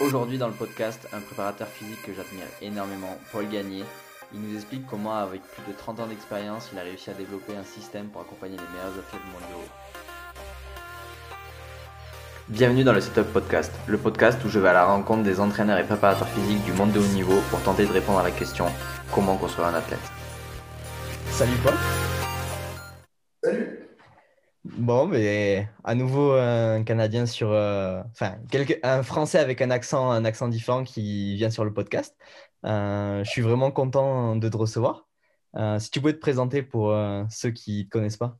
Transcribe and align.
Aujourd'hui 0.00 0.36
dans 0.36 0.48
le 0.48 0.52
podcast, 0.52 1.08
un 1.12 1.20
préparateur 1.20 1.66
physique 1.66 2.02
que 2.02 2.12
j'admire 2.12 2.46
énormément, 2.60 3.16
Paul 3.32 3.48
Gagné, 3.48 3.84
il 4.34 4.40
nous 4.40 4.54
explique 4.54 4.86
comment 4.86 5.16
avec 5.16 5.42
plus 5.42 5.62
de 5.72 5.76
30 5.76 6.00
ans 6.00 6.06
d'expérience, 6.06 6.70
il 6.72 6.78
a 6.78 6.82
réussi 6.82 7.10
à 7.10 7.14
développer 7.14 7.56
un 7.56 7.64
système 7.64 8.08
pour 8.08 8.20
accompagner 8.20 8.56
les 8.56 8.76
meilleurs 8.76 8.92
athlètes 8.92 9.22
mondiaux. 9.32 9.68
Bienvenue 12.48 12.84
dans 12.84 12.92
le 12.92 13.00
Setup 13.00 13.32
Podcast, 13.32 13.72
le 13.86 13.96
podcast 13.96 14.38
où 14.44 14.48
je 14.48 14.58
vais 14.58 14.68
à 14.68 14.72
la 14.72 14.84
rencontre 14.84 15.22
des 15.22 15.40
entraîneurs 15.40 15.78
et 15.78 15.84
préparateurs 15.84 16.28
physiques 16.28 16.64
du 16.64 16.72
monde 16.72 16.92
de 16.92 16.98
haut 16.98 17.14
niveau 17.14 17.40
pour 17.50 17.60
tenter 17.62 17.86
de 17.86 17.92
répondre 17.92 18.18
à 18.18 18.24
la 18.24 18.30
question 18.30 18.66
comment 19.12 19.36
construire 19.36 19.68
un 19.68 19.74
athlète? 19.74 20.12
Salut 21.30 21.56
Paul. 21.64 21.74
Bon, 24.78 25.06
mais 25.06 25.68
à 25.84 25.94
nouveau 25.94 26.32
un 26.32 26.82
Canadien 26.82 27.26
sur, 27.26 27.52
euh, 27.52 28.00
enfin, 28.12 28.36
un 28.82 29.02
Français 29.02 29.38
avec 29.38 29.60
un 29.60 29.70
accent, 29.70 30.10
un 30.10 30.24
accent 30.24 30.48
différent 30.48 30.82
qui 30.82 31.36
vient 31.36 31.50
sur 31.50 31.64
le 31.66 31.74
podcast. 31.74 32.16
Euh, 32.64 33.22
je 33.22 33.28
suis 33.30 33.42
vraiment 33.42 33.70
content 33.70 34.34
de 34.34 34.48
te 34.48 34.56
recevoir. 34.56 35.06
Euh, 35.56 35.78
si 35.78 35.90
tu 35.90 36.00
pouvais 36.00 36.14
te 36.14 36.20
présenter 36.20 36.62
pour 36.62 36.96
ceux 37.28 37.50
qui 37.50 37.80
ne 37.80 37.84
te 37.84 37.88
connaissent 37.90 38.16
pas. 38.16 38.38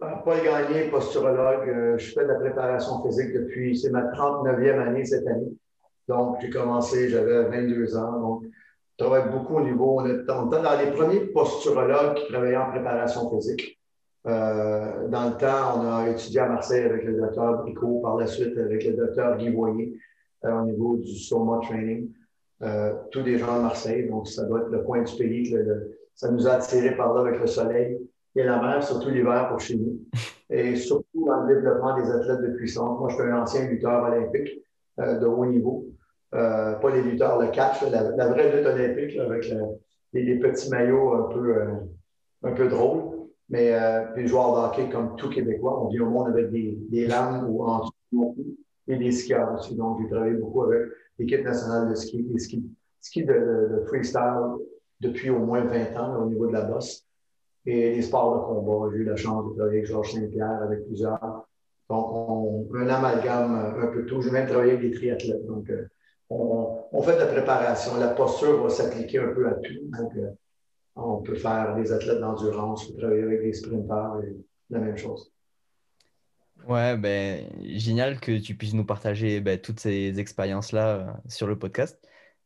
Ben, 0.00 0.22
Paul 0.24 0.42
Gagné, 0.42 0.88
posturologue. 0.88 1.98
je 1.98 2.12
fais 2.12 2.22
de 2.22 2.28
la 2.28 2.36
préparation 2.36 3.02
physique 3.04 3.34
depuis, 3.34 3.76
c'est 3.76 3.90
ma 3.90 4.02
39e 4.12 4.80
année 4.80 5.04
cette 5.04 5.26
année. 5.26 5.52
Donc, 6.08 6.38
j'ai 6.40 6.48
commencé, 6.48 7.10
j'avais 7.10 7.44
22 7.44 7.96
ans. 7.98 8.18
Donc, 8.18 8.44
je 8.44 9.04
travaille 9.04 9.30
beaucoup 9.30 9.56
au 9.56 9.62
niveau, 9.62 10.00
on 10.00 10.06
est 10.06 10.24
dans 10.24 10.78
les 10.78 10.90
premiers 10.92 11.20
posturologues 11.20 12.14
qui 12.14 12.32
travaillaient 12.32 12.56
en 12.56 12.70
préparation 12.70 13.28
physique. 13.30 13.75
Euh, 14.26 15.06
dans 15.08 15.28
le 15.28 15.36
temps, 15.36 15.78
on 15.78 15.86
a 15.86 16.08
étudié 16.08 16.40
à 16.40 16.48
Marseille 16.48 16.82
avec 16.82 17.04
le 17.04 17.14
docteur 17.14 17.62
Bricot, 17.62 18.00
par 18.00 18.16
la 18.16 18.26
suite 18.26 18.58
avec 18.58 18.84
le 18.84 18.94
docteur 18.94 19.36
Guy 19.36 19.50
Voyer 19.50 19.96
euh, 20.44 20.60
au 20.60 20.64
niveau 20.64 20.96
du 20.96 21.14
Soma 21.14 21.60
Training. 21.62 22.10
Euh, 22.62 22.94
tous 23.12 23.22
des 23.22 23.38
gens 23.38 23.58
de 23.58 23.62
Marseille, 23.62 24.08
donc 24.08 24.26
ça 24.26 24.44
doit 24.44 24.62
être 24.62 24.70
le 24.70 24.80
coin 24.80 25.02
du 25.02 25.16
pays. 25.16 25.54
ça 26.14 26.30
nous 26.30 26.48
a 26.48 26.52
attirés 26.52 26.96
par 26.96 27.14
là 27.14 27.20
avec 27.20 27.40
le 27.40 27.46
soleil 27.46 27.98
et 28.34 28.42
la 28.42 28.60
mer, 28.60 28.82
surtout 28.82 29.10
l'hiver 29.10 29.48
pour 29.48 29.60
chez 29.60 29.76
nous. 29.76 30.00
Et 30.50 30.74
surtout 30.74 31.26
dans 31.26 31.42
le 31.42 31.54
développement 31.54 31.96
des 31.96 32.10
athlètes 32.10 32.40
de 32.40 32.56
puissance. 32.56 32.98
Moi, 32.98 33.08
je 33.10 33.14
suis 33.14 33.24
un 33.24 33.42
ancien 33.42 33.66
lutteur 33.66 34.04
olympique 34.04 34.62
de 34.98 35.26
haut 35.26 35.46
niveau. 35.46 35.86
pas 36.30 36.90
les 36.94 37.02
lutteurs, 37.02 37.40
le 37.40 37.48
catch, 37.48 37.82
la, 37.90 38.28
vraie 38.28 38.56
lutte 38.56 38.66
olympique 38.66 39.18
avec 39.18 39.52
les, 40.12 40.38
petits 40.38 40.70
maillots 40.70 41.14
un 41.14 41.34
peu, 41.34 41.62
un 42.44 42.52
peu 42.52 42.68
drôles. 42.68 43.05
Mais 43.48 43.74
euh, 43.74 44.06
puis 44.14 44.26
joueur 44.26 44.54
de 44.54 44.66
hockey, 44.66 44.90
comme 44.90 45.16
tout 45.16 45.30
Québécois, 45.30 45.82
on 45.82 45.88
vit 45.88 46.00
au 46.00 46.10
monde 46.10 46.28
avec 46.28 46.50
des, 46.50 46.76
des 46.90 47.06
lames 47.06 47.46
ou 47.48 47.62
en 47.64 47.88
et 48.88 48.96
des 48.96 49.12
skieurs 49.12 49.54
aussi. 49.54 49.74
Donc, 49.74 50.00
j'ai 50.00 50.08
travaillé 50.08 50.34
beaucoup 50.34 50.62
avec 50.62 50.82
l'équipe 51.18 51.44
nationale 51.44 51.88
de 51.90 51.94
ski, 51.94 52.22
des 52.22 52.38
ski, 52.38 52.64
ski 53.00 53.24
de, 53.24 53.82
freestyle 53.86 54.56
depuis 55.00 55.30
au 55.30 55.40
moins 55.40 55.64
20 55.64 55.96
ans 55.96 56.22
au 56.22 56.26
niveau 56.26 56.46
de 56.46 56.52
la 56.52 56.62
bosse. 56.62 57.04
Et 57.66 57.94
les 57.94 58.02
sports 58.02 58.34
de 58.34 58.44
combat, 58.44 58.90
j'ai 58.92 59.02
eu 59.02 59.04
la 59.04 59.16
chance 59.16 59.44
de 59.48 59.54
travailler 59.54 59.78
avec 59.78 59.90
Georges 59.90 60.12
Saint-Pierre, 60.12 60.62
avec 60.62 60.86
plusieurs. 60.86 61.46
Donc, 61.90 62.06
on, 62.12 62.66
un 62.74 62.88
amalgame 62.88 63.74
un 63.80 63.86
peu 63.88 64.06
tout. 64.06 64.20
J'ai 64.22 64.30
même 64.30 64.46
travaillé 64.46 64.72
avec 64.72 64.90
des 64.90 64.96
triathlètes. 64.96 65.46
Donc, 65.46 65.68
euh, 65.70 65.86
on, 66.30 66.84
on, 66.92 67.02
fait 67.02 67.14
de 67.14 67.20
la 67.20 67.26
préparation. 67.26 67.96
La 67.98 68.08
posture 68.08 68.62
va 68.62 68.68
s'appliquer 68.68 69.18
un 69.18 69.32
peu 69.32 69.48
à 69.48 69.54
tout. 69.54 69.98
Donc, 69.98 70.12
euh, 70.16 70.30
on 70.96 71.22
peut 71.22 71.34
faire 71.34 71.76
des 71.76 71.92
athlètes 71.92 72.20
d'endurance, 72.20 72.88
on 72.88 72.92
peut 72.92 72.98
travailler 72.98 73.22
avec 73.22 73.42
des 73.42 73.52
sprinteurs 73.52 74.20
la 74.70 74.78
même 74.80 74.96
chose. 74.96 75.30
Ouais, 76.66 76.96
ben, 76.96 77.48
génial 77.62 78.18
que 78.18 78.38
tu 78.38 78.56
puisses 78.56 78.74
nous 78.74 78.84
partager 78.84 79.40
ben, 79.40 79.60
toutes 79.60 79.78
ces 79.78 80.18
expériences-là 80.18 80.88
euh, 80.88 81.12
sur 81.28 81.46
le 81.46 81.58
podcast. 81.58 82.00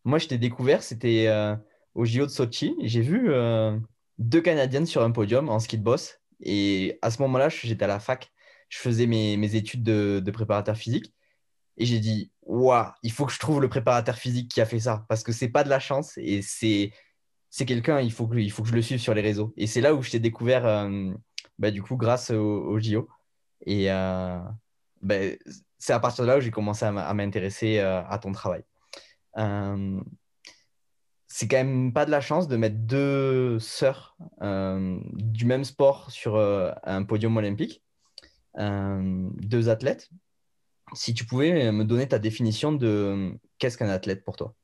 Moi, 0.05 0.19
je 0.19 0.29
t'ai 0.29 0.37
découvert, 0.37 0.83
c'était 0.83 1.27
euh, 1.29 1.57
au 1.95 2.05
JO 2.05 2.27
de 2.27 2.31
Sochi. 2.31 2.75
J'ai 2.83 3.01
vu 3.01 3.33
euh, 3.33 3.79
deux 4.19 4.43
Canadiennes 4.43 4.85
sur 4.85 5.03
un 5.03 5.11
podium 5.11 5.49
en 5.49 5.59
ski 5.59 5.79
de 5.79 5.83
boss. 5.83 6.21
Et 6.41 6.99
à 7.01 7.11
ce 7.11 7.23
moment-là, 7.23 7.49
j'étais 7.49 7.85
à 7.85 7.89
la 7.89 8.01
fac. 8.01 8.31
Je 8.69 8.79
faisais 8.79 9.07
mes, 9.07 9.37
mes 9.37 9.55
études 9.57 9.83
de, 9.83 10.21
de, 10.21 10.31
préparateur 10.31 10.77
physique. 10.77 11.15
Et 11.79 11.87
j'ai 11.87 11.99
dit, 11.99 12.31
waouh, 12.43 12.87
il 13.03 13.13
faut 13.13 13.25
que 13.25 13.33
je 13.33 13.39
trouve 13.39 13.61
le 13.63 13.69
préparateur 13.69 14.17
physique 14.17 14.51
qui 14.51 14.61
a 14.61 14.67
fait 14.67 14.81
ça. 14.81 15.07
Parce 15.09 15.23
que 15.23 15.33
c'est 15.33 15.49
pas 15.49 15.65
de 15.65 15.71
la 15.71 15.81
chance 15.81 16.19
et 16.19 16.43
c'est 16.43 16.93
c'est 17.51 17.67
quelqu'un, 17.67 18.01
il 18.01 18.13
faut, 18.13 18.27
que, 18.29 18.41
je 18.41 18.75
le 18.75 18.83
suive 18.83 19.01
sur 19.01 19.13
les 19.13 19.23
réseaux. 19.23 19.53
Et 19.57 19.67
c'est 19.67 19.81
là 19.81 19.95
où 19.95 20.03
je 20.03 20.11
t'ai 20.11 20.21
découvert, 20.21 20.65
euh, 20.67 21.13
bah, 21.59 21.73
du 21.73 21.83
coup, 21.83 21.97
grâce 21.97 22.31
au, 22.31 22.79
JO. 22.79 23.09
Et 23.67 23.91
euh, 23.91 24.39
bah, 25.03 25.17
c'est 25.79 25.93
à 25.93 26.01
partir 26.01 26.25
de 26.25 26.29
là 26.29 26.39
où 26.39 26.41
j'ai 26.41 26.53
commencé 26.53 26.85
à 26.85 27.15
m'intéresser 27.15 27.79
euh, 27.81 28.03
à 28.05 28.19
ton 28.19 28.33
travail. 28.33 28.63
c'est 31.27 31.49
quand 31.49 31.57
même 31.57 31.93
pas 31.93 32.07
de 32.07 32.11
la 32.11 32.21
chance 32.21 32.49
de 32.49 32.57
mettre 32.57 32.77
deux 32.77 33.59
sœurs 33.59 34.17
du 34.41 35.45
même 35.45 35.65
sport 35.65 36.11
sur 36.11 36.37
un 36.39 37.05
podium 37.05 37.37
olympique, 37.37 37.83
deux 38.57 39.69
athlètes. 39.69 40.11
Si 40.93 41.15
tu 41.15 41.25
pouvais 41.25 41.71
me 41.73 41.85
donner 41.85 42.09
ta 42.09 42.19
définition 42.19 42.73
de 42.73 43.33
qu'est-ce 43.59 43.79
qu'un 43.79 43.89
athlète 43.89 44.25
pour 44.25 44.37
toi? 44.37 44.55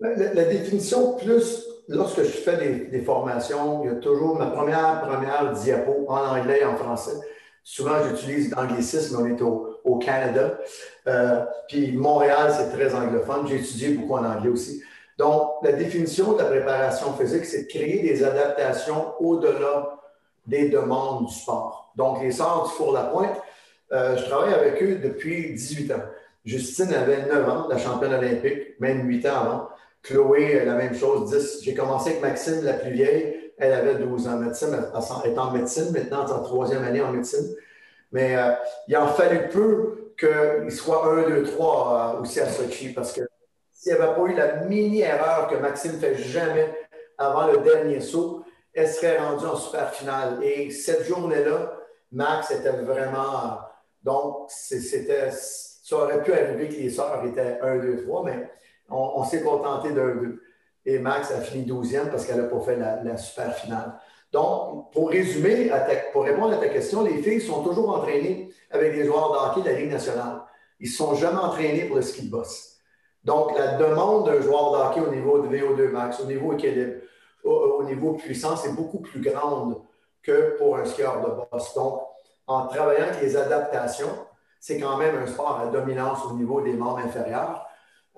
La, 0.00 0.44
définition, 0.44 1.14
plus 1.16 1.66
lorsque 1.88 2.22
je 2.22 2.28
fais 2.28 2.86
des, 2.90 3.00
formations, 3.00 3.82
il 3.84 3.90
y 3.90 3.92
a 3.92 3.96
toujours 3.96 4.36
ma 4.36 4.46
première, 4.46 5.00
première 5.00 5.52
diapo 5.52 6.06
en 6.08 6.18
anglais 6.18 6.60
et 6.60 6.64
en 6.64 6.76
français. 6.76 7.16
Souvent, 7.64 7.96
j'utilise 8.08 8.50
l'anglicisme, 8.54 9.18
on 9.20 9.26
est 9.26 9.42
au, 9.42 9.98
Canada. 9.98 10.58
Euh, 11.06 11.44
puis 11.66 11.92
Montréal, 11.92 12.54
c'est 12.54 12.70
très 12.76 12.94
anglophone. 12.94 13.46
J'ai 13.48 13.56
étudié 13.56 13.90
beaucoup 13.90 14.14
en 14.14 14.24
anglais 14.24 14.50
aussi. 14.50 14.82
Donc, 15.16 15.54
la 15.62 15.72
définition 15.72 16.34
de 16.34 16.38
la 16.38 16.44
préparation 16.44 17.12
physique, 17.14 17.44
c'est 17.46 17.62
de 17.62 17.68
créer 17.68 18.02
des 18.02 18.22
adaptations 18.22 19.14
au-delà 19.18 19.98
des 20.46 20.68
demandes 20.68 21.26
du 21.26 21.32
sport. 21.32 21.90
Donc, 21.96 22.22
les 22.22 22.32
sœurs 22.32 22.64
du 22.64 22.70
Four-la-Pointe, 22.76 23.40
euh, 23.92 24.16
je 24.16 24.24
travaille 24.26 24.54
avec 24.54 24.82
eux 24.82 24.96
depuis 24.96 25.54
18 25.54 25.92
ans. 25.92 26.02
Justine 26.44 26.92
avait 26.94 27.26
9 27.26 27.48
ans, 27.48 27.66
la 27.68 27.78
championne 27.78 28.14
olympique, 28.14 28.78
même 28.78 29.06
8 29.08 29.26
ans 29.26 29.40
avant. 29.40 29.68
Chloé, 30.02 30.64
la 30.64 30.74
même 30.74 30.94
chose, 30.94 31.30
10. 31.30 31.62
J'ai 31.62 31.74
commencé 31.74 32.10
avec 32.10 32.22
Maxime, 32.22 32.62
la 32.62 32.74
plus 32.74 32.92
vieille. 32.92 33.52
Elle 33.58 33.72
avait 33.72 33.96
12 33.96 34.28
ans. 34.28 34.36
Maxime 34.36 34.74
est 35.24 35.38
en 35.38 35.50
médecine 35.50 35.90
maintenant, 35.92 36.24
en 36.24 36.42
troisième 36.42 36.84
année 36.84 37.00
en 37.00 37.12
médecine. 37.12 37.54
Mais 38.12 38.36
euh, 38.36 38.52
il 38.86 38.96
a 38.96 39.06
fallu 39.08 39.48
peu 39.48 40.12
qu'il 40.18 40.72
soit 40.72 41.06
1, 41.26 41.28
2, 41.28 41.42
3 41.44 42.20
aussi 42.22 42.40
à 42.40 42.48
Sochi 42.48 42.92
parce 42.92 43.12
que 43.12 43.20
s'il 43.72 43.92
n'y 43.92 43.98
avait 43.98 44.14
pas 44.14 44.22
eu 44.22 44.34
la 44.34 44.56
mini-erreur 44.64 45.48
que 45.48 45.56
Maxime 45.56 45.92
ne 45.92 45.98
fait 45.98 46.16
jamais 46.16 46.74
avant 47.16 47.46
le 47.46 47.58
dernier 47.58 48.00
saut, 48.00 48.44
elle 48.72 48.88
serait 48.88 49.18
rendue 49.18 49.46
en 49.46 49.56
super 49.56 49.92
finale. 49.92 50.38
Et 50.42 50.70
cette 50.70 51.04
journée-là, 51.04 51.74
Max 52.12 52.50
était 52.50 52.70
vraiment. 52.70 53.60
Donc, 54.02 54.46
c'était, 54.48 55.30
ça 55.30 55.96
aurait 55.96 56.22
pu 56.22 56.32
arriver 56.32 56.68
que 56.68 56.74
les 56.74 56.90
sœurs 56.90 57.24
étaient 57.24 57.58
1, 57.60 57.78
2, 57.78 58.04
3, 58.04 58.24
mais 58.24 58.50
on, 58.88 59.24
s'est 59.24 59.42
contenté 59.42 59.92
d'un 59.92 60.14
deux. 60.14 60.42
Et 60.84 60.98
Max 60.98 61.30
a 61.30 61.40
fini 61.40 61.66
12e 61.66 62.10
parce 62.10 62.24
qu'elle 62.24 62.38
n'a 62.38 62.44
pas 62.44 62.60
fait 62.60 62.76
la, 62.76 63.16
super 63.16 63.54
finale. 63.54 63.94
Donc, 64.32 64.92
pour 64.92 65.10
résumer, 65.10 65.70
pour 66.12 66.24
répondre 66.24 66.54
à 66.54 66.58
ta 66.58 66.68
question, 66.68 67.02
les 67.02 67.22
filles 67.22 67.40
sont 67.40 67.62
toujours 67.62 67.90
entraînées 67.90 68.50
avec 68.70 68.94
des 68.94 69.04
joueurs 69.04 69.54
de 69.54 69.60
de 69.60 69.66
la 69.68 69.72
Ligue 69.74 69.90
nationale. 69.90 70.42
Ils 70.80 70.88
ne 70.88 70.94
sont 70.94 71.14
jamais 71.14 71.38
entraînés 71.38 71.84
pour 71.84 71.96
le 71.96 72.02
ski 72.02 72.26
de 72.26 72.30
boss. 72.30 72.78
Donc, 73.24 73.56
la 73.58 73.74
demande 73.76 74.26
d'un 74.26 74.40
joueur 74.40 74.72
de 74.72 74.76
hockey 74.78 75.00
au 75.00 75.14
niveau 75.14 75.38
de 75.40 75.48
VO2 75.48 75.90
max, 75.90 76.20
au 76.20 76.26
niveau 76.26 76.52
équilibre, 76.52 77.00
au, 77.44 77.82
niveau 77.84 78.14
puissance 78.14 78.64
est 78.66 78.72
beaucoup 78.72 79.00
plus 79.00 79.20
grande 79.20 79.80
que 80.22 80.56
pour 80.58 80.76
un 80.76 80.84
skieur 80.84 81.20
de 81.20 81.30
boss. 81.50 81.74
Donc, 81.74 82.00
en 82.46 82.66
travaillant 82.66 83.08
avec 83.08 83.20
les 83.20 83.36
adaptations, 83.36 84.26
c'est 84.60 84.78
quand 84.78 84.96
même 84.96 85.16
un 85.16 85.26
sport 85.26 85.60
à 85.60 85.66
dominance 85.66 86.24
au 86.24 86.34
niveau 86.34 86.60
des 86.60 86.72
membres 86.72 86.98
inférieurs. 86.98 87.67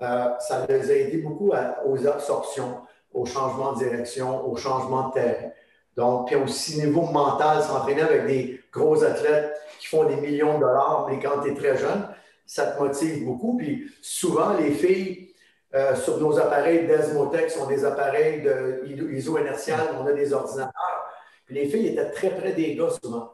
Euh, 0.01 0.29
ça 0.39 0.65
les 0.67 0.89
a 0.89 0.95
aidés 0.95 1.17
beaucoup 1.17 1.51
aux 1.85 2.07
absorptions, 2.07 2.81
au 3.13 3.25
changement 3.25 3.73
de 3.73 3.79
direction, 3.79 4.49
au 4.49 4.55
changement 4.55 5.09
de 5.09 5.13
terrain. 5.13 5.51
Donc, 5.95 6.27
puis 6.27 6.35
aussi 6.35 6.79
niveau 6.79 7.03
mental, 7.03 7.61
s'entraîner 7.61 8.01
avec 8.01 8.25
des 8.25 8.61
gros 8.71 9.03
athlètes 9.03 9.53
qui 9.79 9.87
font 9.87 10.05
des 10.05 10.15
millions 10.15 10.55
de 10.55 10.61
dollars, 10.61 11.07
mais 11.09 11.19
quand 11.19 11.41
tu 11.41 11.51
es 11.51 11.53
très 11.53 11.77
jeune, 11.77 12.07
ça 12.45 12.67
te 12.67 12.81
motive 12.81 13.25
beaucoup. 13.25 13.57
Puis 13.57 13.91
souvent, 14.01 14.53
les 14.53 14.71
filles 14.71 15.33
euh, 15.75 15.95
sur 15.95 16.19
nos 16.19 16.37
appareils 16.39 16.87
Desmotech 16.87 17.49
sont 17.51 17.67
des 17.67 17.85
appareils 17.85 18.41
de 18.41 18.83
ISO 19.11 19.37
inertial, 19.37 19.95
on 19.99 20.05
a 20.05 20.13
des 20.13 20.33
ordinateurs. 20.33 21.05
Puis 21.45 21.55
les 21.55 21.65
filles 21.65 21.87
étaient 21.89 22.11
très 22.11 22.29
près 22.29 22.53
des 22.53 22.75
gars 22.75 22.89
souvent. 23.03 23.31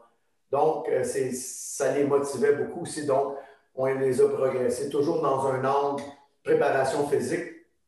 Donc, 0.50 0.88
euh, 0.88 1.04
ça 1.04 1.92
les 1.92 2.04
motivait 2.04 2.52
beaucoup 2.52 2.82
aussi. 2.82 3.06
Donc, 3.06 3.34
on 3.74 3.86
les 3.86 4.20
a 4.20 4.28
progressés 4.28 4.88
toujours 4.88 5.20
dans 5.22 5.46
un 5.46 5.64
angle 5.64 6.02
préparation 6.48 7.06
physique, 7.06 7.44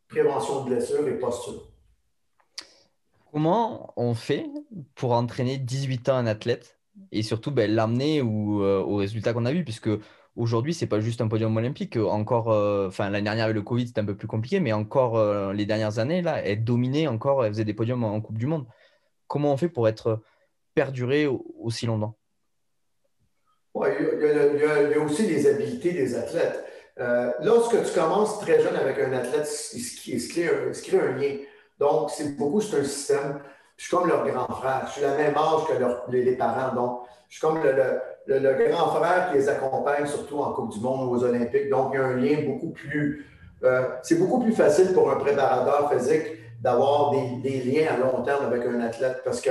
prévention 0.06 0.64
de 0.64 0.70
blessures 0.70 1.08
et 1.08 1.18
posture. 1.18 1.66
Comment 3.32 3.94
on 3.96 4.12
fait 4.14 4.44
pour 4.94 5.12
entraîner 5.12 5.56
18 5.56 6.08
ans 6.10 6.16
un 6.16 6.26
athlète 6.26 6.78
et 7.10 7.22
surtout 7.22 7.52
ben, 7.52 7.70
l'amener 7.70 8.20
au, 8.20 8.62
euh, 8.62 8.80
au, 8.80 8.96
résultat 8.96 9.32
qu'on 9.32 9.46
a 9.46 9.52
vu? 9.52 9.64
Puisque 9.64 9.88
aujourd'hui, 10.36 10.74
c'est 10.74 10.88
pas 10.88 11.00
juste 11.00 11.22
un 11.22 11.28
podium 11.28 11.56
olympique. 11.56 11.96
Encore, 11.96 12.48
enfin, 12.86 13.08
l'année 13.08 13.24
dernière 13.24 13.44
avec 13.44 13.54
le 13.54 13.62
Covid, 13.62 13.86
c'était 13.86 14.02
un 14.02 14.04
peu 14.04 14.16
plus 14.16 14.28
compliqué, 14.28 14.60
mais 14.60 14.74
encore 14.74 15.52
les 15.54 15.64
dernières 15.64 15.98
années, 15.98 16.20
là, 16.20 16.44
elle 16.44 16.62
dominait 16.62 17.06
encore, 17.06 17.44
elle 17.44 17.52
faisait 17.52 17.64
des 17.64 17.74
podiums 17.74 18.04
en 18.04 18.20
Coupe 18.20 18.38
du 18.38 18.46
Monde. 18.46 18.66
Comment 19.26 19.54
on 19.54 19.56
fait 19.56 19.68
pour 19.70 19.88
être 19.88 20.20
perduré 20.74 21.26
aussi 21.26 21.86
longtemps? 21.86 22.18
Il, 23.74 24.92
y 24.92 24.94
a, 24.94 25.00
aussi 25.00 25.26
les 25.26 25.46
habiletés 25.46 25.92
des 25.92 26.14
athlètes. 26.16 26.64
Euh, 27.00 27.30
lorsque 27.42 27.82
tu 27.82 27.98
commences 27.98 28.40
très 28.40 28.60
jeune 28.60 28.76
avec 28.76 28.98
un 28.98 29.12
athlète, 29.12 29.48
il 29.74 30.20
se 30.20 30.28
crée 30.28 30.98
un, 30.98 31.12
lien. 31.12 31.36
Donc, 31.78 32.10
c'est 32.10 32.36
beaucoup, 32.36 32.60
c'est 32.60 32.78
un 32.78 32.84
système. 32.84 33.40
Je 33.76 33.86
suis 33.86 33.96
comme 33.96 34.08
leur 34.08 34.26
grand 34.26 34.52
frère. 34.54 34.82
Je 34.86 34.92
suis 34.92 35.02
la 35.02 35.16
même 35.16 35.34
âge 35.34 35.62
que 35.66 36.12
les, 36.12 36.36
parents. 36.36 36.74
Donc, 36.74 37.00
je 37.28 37.38
suis 37.38 37.40
comme 37.40 37.60
le, 37.62 38.68
grand 38.68 38.88
frère 38.94 39.30
qui 39.30 39.38
les 39.38 39.48
accompagne, 39.48 40.06
surtout 40.06 40.38
en 40.40 40.52
Coupe 40.52 40.72
du 40.72 40.80
Monde 40.80 41.08
ou 41.08 41.16
aux 41.16 41.24
Olympiques. 41.24 41.70
Donc, 41.70 41.92
il 41.94 41.96
y 41.96 42.02
a 42.02 42.06
un 42.06 42.16
lien 42.16 42.42
beaucoup 42.46 42.70
plus. 42.70 43.26
Euh, 43.64 43.82
c'est 44.02 44.16
beaucoup 44.16 44.40
plus 44.40 44.52
facile 44.52 44.92
pour 44.92 45.10
un 45.10 45.16
préparateur 45.16 45.90
physique 45.92 46.26
d'avoir 46.60 47.10
des, 47.12 47.36
des, 47.42 47.60
liens 47.62 47.94
à 47.94 47.96
long 47.96 48.22
terme 48.22 48.46
avec 48.46 48.66
un 48.66 48.80
athlète 48.80 49.22
parce 49.24 49.40
que 49.40 49.50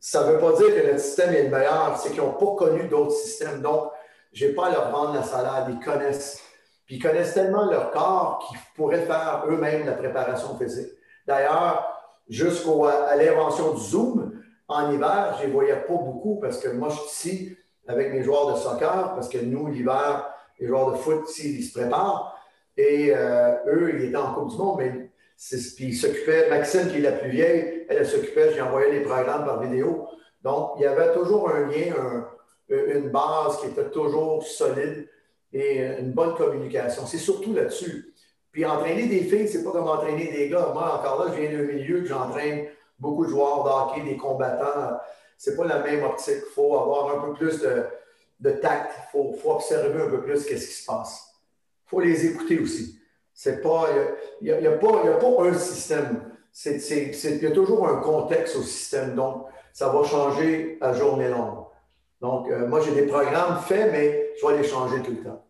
ça 0.00 0.24
ne 0.24 0.32
veut 0.32 0.38
pas 0.38 0.52
dire 0.52 0.68
que 0.68 0.86
notre 0.86 1.00
système 1.00 1.32
est 1.34 1.44
le 1.44 1.50
meilleur, 1.50 1.96
c'est 2.00 2.10
qu'ils 2.10 2.22
n'ont 2.22 2.32
pas 2.32 2.54
connu 2.56 2.88
d'autres 2.88 3.12
systèmes. 3.12 3.62
Donc, 3.62 3.90
je 4.32 4.46
n'ai 4.46 4.52
pas 4.52 4.66
à 4.66 4.70
leur 4.70 4.90
vendre 4.90 5.14
la 5.14 5.22
salade, 5.22 5.66
ils 5.68 5.84
connaissent. 5.84 6.45
Puis 6.86 6.96
ils 6.96 7.02
connaissent 7.02 7.34
tellement 7.34 7.68
leur 7.70 7.90
corps 7.90 8.44
qu'ils 8.46 8.58
pourraient 8.76 9.04
faire 9.04 9.44
eux-mêmes 9.48 9.86
la 9.86 9.92
préparation 9.92 10.56
physique. 10.56 10.90
D'ailleurs, 11.26 11.84
jusqu'à 12.28 13.16
l'invention 13.16 13.74
du 13.74 13.80
Zoom, 13.80 14.40
en 14.68 14.92
hiver, 14.92 15.36
je 15.38 15.46
les 15.46 15.52
voyais 15.52 15.76
pas 15.76 15.94
beaucoup 15.94 16.38
parce 16.40 16.58
que 16.58 16.68
moi, 16.68 16.88
je 16.88 16.96
suis 16.96 17.30
ici 17.30 17.56
avec 17.88 18.12
mes 18.12 18.22
joueurs 18.22 18.52
de 18.52 18.58
soccer, 18.58 19.14
parce 19.14 19.28
que 19.28 19.38
nous, 19.38 19.68
l'hiver, 19.68 20.28
les 20.58 20.66
joueurs 20.66 20.92
de 20.92 20.96
foot 20.96 21.28
ici, 21.28 21.58
ils 21.58 21.64
se 21.64 21.78
préparent. 21.78 22.36
Et 22.76 23.12
euh, 23.14 23.54
eux, 23.68 23.94
ils 23.94 24.06
étaient 24.06 24.16
en 24.16 24.34
Coupe 24.34 24.50
du 24.50 24.56
Monde, 24.56 24.78
mais 24.78 25.10
puis 25.76 25.86
il 25.86 25.94
s'occupait, 25.94 26.48
Maxime, 26.50 26.88
qui 26.88 26.98
est 26.98 27.00
la 27.00 27.12
plus 27.12 27.30
vieille, 27.30 27.86
elle, 27.88 28.06
s'occupait, 28.06 28.52
j'ai 28.54 28.60
envoyé 28.60 28.90
les 28.90 29.00
programmes 29.00 29.44
par 29.44 29.60
vidéo. 29.60 30.08
Donc, 30.42 30.72
il 30.76 30.82
y 30.82 30.86
avait 30.86 31.12
toujours 31.12 31.50
un 31.50 31.66
lien, 31.66 32.26
une 32.68 33.10
base 33.10 33.60
qui 33.60 33.66
était 33.66 33.90
toujours 33.90 34.42
solide 34.42 35.08
et 35.52 35.84
une 35.98 36.12
bonne 36.12 36.34
communication. 36.34 37.06
C'est 37.06 37.18
surtout 37.18 37.54
là-dessus. 37.54 38.12
Puis 38.52 38.64
entraîner 38.64 39.06
des 39.06 39.22
filles, 39.22 39.48
c'est 39.48 39.62
pas 39.62 39.70
comme 39.70 39.88
entraîner 39.88 40.32
des 40.32 40.48
gars. 40.48 40.70
Moi, 40.72 40.98
encore 40.98 41.24
là, 41.24 41.32
je 41.34 41.40
viens 41.40 41.50
d'un 41.50 41.64
milieu 41.64 42.00
que 42.00 42.06
j'entraîne 42.06 42.66
beaucoup 42.98 43.26
de 43.26 43.30
joueurs 43.30 43.94
de 43.94 44.02
des 44.02 44.16
combattants. 44.16 44.98
C'est 45.36 45.56
pas 45.56 45.66
la 45.66 45.80
même 45.80 46.04
optique. 46.04 46.36
Il 46.38 46.54
faut 46.54 46.78
avoir 46.78 47.16
un 47.16 47.26
peu 47.26 47.34
plus 47.34 47.60
de, 47.60 48.50
tact. 48.50 48.92
Il 48.96 49.10
faut, 49.12 49.34
faut, 49.42 49.52
observer 49.52 50.02
un 50.02 50.08
peu 50.08 50.22
plus 50.22 50.40
ce 50.40 50.46
qui 50.46 50.58
se 50.58 50.86
passe. 50.86 51.34
Il 51.86 51.90
faut 51.90 52.00
les 52.00 52.26
écouter 52.26 52.58
aussi. 52.58 52.98
C'est 53.34 53.60
pas, 53.60 53.88
il 54.40 54.46
n'y 54.46 54.66
a, 54.66 54.70
a, 54.70 54.76
pas, 54.76 55.44
un 55.44 55.52
système. 55.52 56.32
il 56.64 57.42
y 57.42 57.46
a 57.46 57.50
toujours 57.50 57.86
un 57.86 57.96
contexte 58.00 58.56
au 58.56 58.62
système. 58.62 59.14
Donc, 59.14 59.44
ça 59.74 59.90
va 59.90 60.02
changer 60.04 60.78
à 60.80 60.94
journée 60.94 61.28
longue. 61.28 61.66
Donc, 62.22 62.50
euh, 62.50 62.66
moi, 62.66 62.80
j'ai 62.80 62.92
des 62.92 63.06
programmes 63.06 63.58
faits, 63.58 63.92
mais 63.92 64.25
je 64.40 64.46
vais 64.46 64.58
les 64.58 64.68
changer 64.68 65.02
tout 65.02 65.12
le 65.12 65.22
temps. 65.22 65.44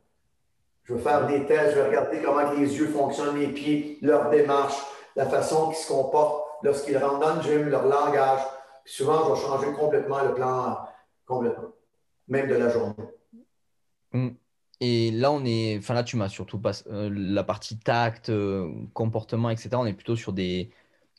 Je 0.84 0.94
vais 0.94 1.00
faire 1.00 1.26
des 1.26 1.46
tests, 1.46 1.74
je 1.74 1.80
vais 1.80 1.88
regarder 1.88 2.22
comment 2.22 2.52
les 2.52 2.76
yeux 2.76 2.86
fonctionnent, 2.86 3.38
les 3.38 3.48
pieds, 3.48 3.98
leur 4.02 4.30
démarche, 4.30 4.76
la 5.16 5.26
façon 5.26 5.68
qu'ils 5.68 5.78
se 5.78 5.88
comportent 5.88 6.44
lorsqu'ils 6.62 6.96
rentrent 6.96 7.18
dans 7.18 7.36
le 7.36 7.42
gym, 7.42 7.68
leur 7.68 7.86
langage. 7.86 8.40
Souvent, 8.84 9.24
je 9.24 9.32
vais 9.40 9.46
changer 9.46 9.72
complètement 9.72 10.22
le 10.22 10.34
plan, 10.34 10.78
complètement, 11.26 11.72
même 12.28 12.48
de 12.48 12.54
la 12.54 12.68
journée. 12.68 12.94
Mm. 14.12 14.28
Et 14.80 15.10
là, 15.10 15.32
on 15.32 15.44
est. 15.44 15.78
Enfin, 15.78 15.94
là, 15.94 16.04
tu 16.04 16.16
m'as 16.16 16.28
surtout 16.28 16.58
pas 16.58 16.72
euh, 16.88 17.10
la 17.12 17.42
partie 17.42 17.78
tact, 17.78 18.28
euh, 18.28 18.70
comportement, 18.92 19.50
etc. 19.50 19.70
On 19.72 19.86
est 19.86 19.94
plutôt 19.94 20.16
sur 20.16 20.32
des 20.32 20.70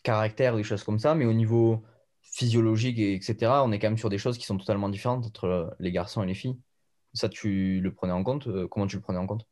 caractères, 0.03 0.55
des 0.55 0.63
choses 0.63 0.83
comme 0.83 0.99
ça. 0.99 1.15
Mais 1.15 1.25
au 1.25 1.33
niveau 1.33 1.83
physiologique, 2.21 2.99
etc., 2.99 3.51
on 3.63 3.71
est 3.71 3.79
quand 3.79 3.87
même 3.87 3.97
sur 3.97 4.09
des 4.09 4.19
choses 4.19 4.37
qui 4.37 4.45
sont 4.45 4.57
totalement 4.57 4.89
différentes 4.89 5.25
entre 5.25 5.75
les 5.79 5.91
garçons 5.91 6.21
et 6.23 6.27
les 6.27 6.35
filles. 6.35 6.57
Ça, 7.13 7.29
tu 7.29 7.79
le 7.81 7.93
prenais 7.93 8.13
en 8.13 8.23
compte 8.23 8.47
Comment 8.69 8.87
tu 8.87 8.97
le 8.97 9.01
prenais 9.01 9.19
en 9.19 9.27
compte? 9.27 9.45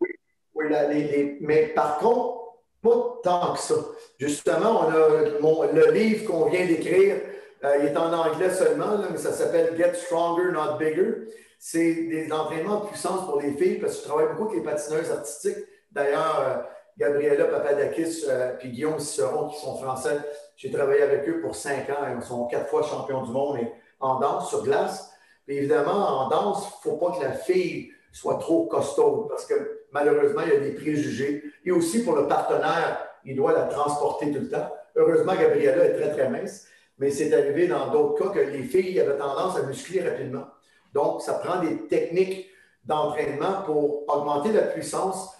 Oui, 0.00 0.10
oui 0.54 1.38
mais 1.40 1.68
par 1.68 1.98
contre, 1.98 2.38
pas 2.82 3.20
tant 3.22 3.54
que 3.54 3.60
ça. 3.60 3.74
Justement, 4.18 4.82
on 4.82 5.62
a 5.62 5.72
le 5.72 5.92
livre 5.92 6.26
qu'on 6.26 6.48
vient 6.48 6.66
d'écrire, 6.66 7.16
il 7.62 7.86
est 7.86 7.96
en 7.96 8.12
anglais 8.12 8.50
seulement, 8.50 8.98
mais 9.10 9.18
ça 9.18 9.32
s'appelle 9.32 9.76
Get 9.76 9.94
Stronger, 9.94 10.52
Not 10.52 10.78
Bigger 10.78 11.26
c'est 11.58 12.06
des 12.06 12.32
entraînements 12.32 12.80
de 12.80 12.86
puissance 12.86 13.26
pour 13.26 13.40
les 13.40 13.52
filles 13.52 13.78
parce 13.78 13.96
que 13.96 14.02
je 14.02 14.08
travaille 14.08 14.28
beaucoup 14.36 14.52
avec 14.52 14.64
les 14.64 14.70
patineuses 14.70 15.10
artistiques. 15.10 15.58
D'ailleurs, 15.90 16.40
euh, 16.40 16.56
Gabriella 16.96 17.46
Papadakis 17.46 18.24
et 18.24 18.30
euh, 18.30 18.56
Guillaume 18.62 18.98
Ciceron, 18.98 19.48
qui 19.48 19.60
sont 19.60 19.76
français, 19.76 20.18
j'ai 20.56 20.70
travaillé 20.70 21.02
avec 21.02 21.28
eux 21.28 21.40
pour 21.40 21.56
cinq 21.56 21.90
ans. 21.90 22.06
Ils 22.16 22.22
sont 22.22 22.46
quatre 22.46 22.68
fois 22.68 22.82
champions 22.82 23.22
du 23.22 23.32
monde 23.32 23.58
en 24.00 24.20
danse 24.20 24.48
sur 24.48 24.62
glace. 24.62 25.12
Évidemment, 25.56 26.22
en 26.22 26.28
danse, 26.28 26.64
il 26.84 26.88
ne 26.88 26.92
faut 26.92 26.98
pas 26.98 27.18
que 27.18 27.24
la 27.24 27.32
fille 27.32 27.90
soit 28.12 28.38
trop 28.38 28.66
costaud 28.66 29.26
parce 29.28 29.46
que 29.46 29.78
malheureusement, 29.92 30.42
il 30.42 30.52
y 30.52 30.56
a 30.56 30.60
des 30.60 30.72
préjugés. 30.72 31.44
Et 31.64 31.72
aussi 31.72 32.04
pour 32.04 32.16
le 32.16 32.26
partenaire, 32.26 33.06
il 33.24 33.36
doit 33.36 33.52
la 33.52 33.64
transporter 33.64 34.30
tout 34.30 34.40
le 34.40 34.48
temps. 34.48 34.70
Heureusement, 34.96 35.34
Gabriella 35.34 35.84
est 35.84 35.94
très, 35.94 36.10
très 36.10 36.28
mince, 36.28 36.66
mais 36.98 37.10
c'est 37.10 37.32
arrivé 37.32 37.68
dans 37.68 37.90
d'autres 37.90 38.24
cas 38.24 38.30
que 38.30 38.40
les 38.40 38.62
filles 38.62 38.98
avaient 39.00 39.16
tendance 39.16 39.56
à 39.56 39.62
muscler 39.62 40.00
rapidement. 40.08 40.46
Donc, 40.92 41.22
ça 41.22 41.34
prend 41.34 41.60
des 41.60 41.86
techniques 41.86 42.46
d'entraînement 42.84 43.62
pour 43.64 44.04
augmenter 44.08 44.52
la 44.52 44.62
puissance, 44.62 45.34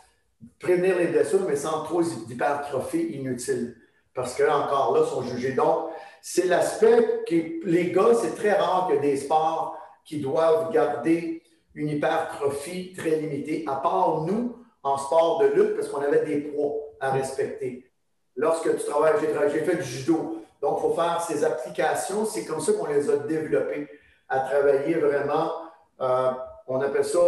prévenir 0.61 0.99
les 0.99 1.07
blessures, 1.07 1.45
mais 1.49 1.57
sans 1.57 1.83
trop 1.83 2.03
d'hypertrophie 2.03 3.09
inutile. 3.13 3.77
Parce 4.15 4.35
que, 4.35 4.43
encore 4.49 4.97
là, 4.97 5.07
sont 5.07 5.23
jugés. 5.23 5.53
Donc, 5.53 5.91
c'est 6.21 6.47
l'aspect 6.47 7.23
que 7.27 7.67
les 7.67 7.91
gars, 7.93 8.15
c'est 8.15 8.35
très 8.35 8.53
rare 8.53 8.91
ait 8.93 8.99
des 8.99 9.17
sports 9.17 9.77
qui 10.09 10.21
doivent 10.21 10.73
garder 10.73 11.43
une 11.75 11.91
hypertrophie 11.91 12.95
très 12.97 13.17
limitée, 13.17 13.65
à 13.67 13.77
part 13.77 14.23
nous, 14.23 14.57
en 14.83 14.97
sport 14.97 15.41
de 15.41 15.49
lutte, 15.49 15.77
parce 15.77 15.89
qu'on 15.89 16.01
avait 16.01 16.25
des 16.25 16.39
poids 16.39 16.73
à 16.99 17.11
respecter. 17.11 17.91
Lorsque 18.35 18.75
tu 18.75 18.85
travailles, 18.85 19.17
j'ai 19.53 19.61
fait 19.61 19.77
du 19.77 19.83
judo. 19.83 20.43
Donc, 20.63 20.79
il 20.79 20.81
faut 20.81 20.95
faire 20.95 21.21
ces 21.21 21.45
applications. 21.45 22.25
C'est 22.25 22.47
comme 22.47 22.61
ça 22.61 22.73
qu'on 22.73 22.87
les 22.87 23.11
a 23.11 23.19
développées 23.19 23.87
à 24.31 24.41
travailler 24.41 24.95
vraiment, 24.95 25.53
euh, 26.01 26.31
on 26.67 26.81
appelle 26.81 27.05
ça 27.05 27.19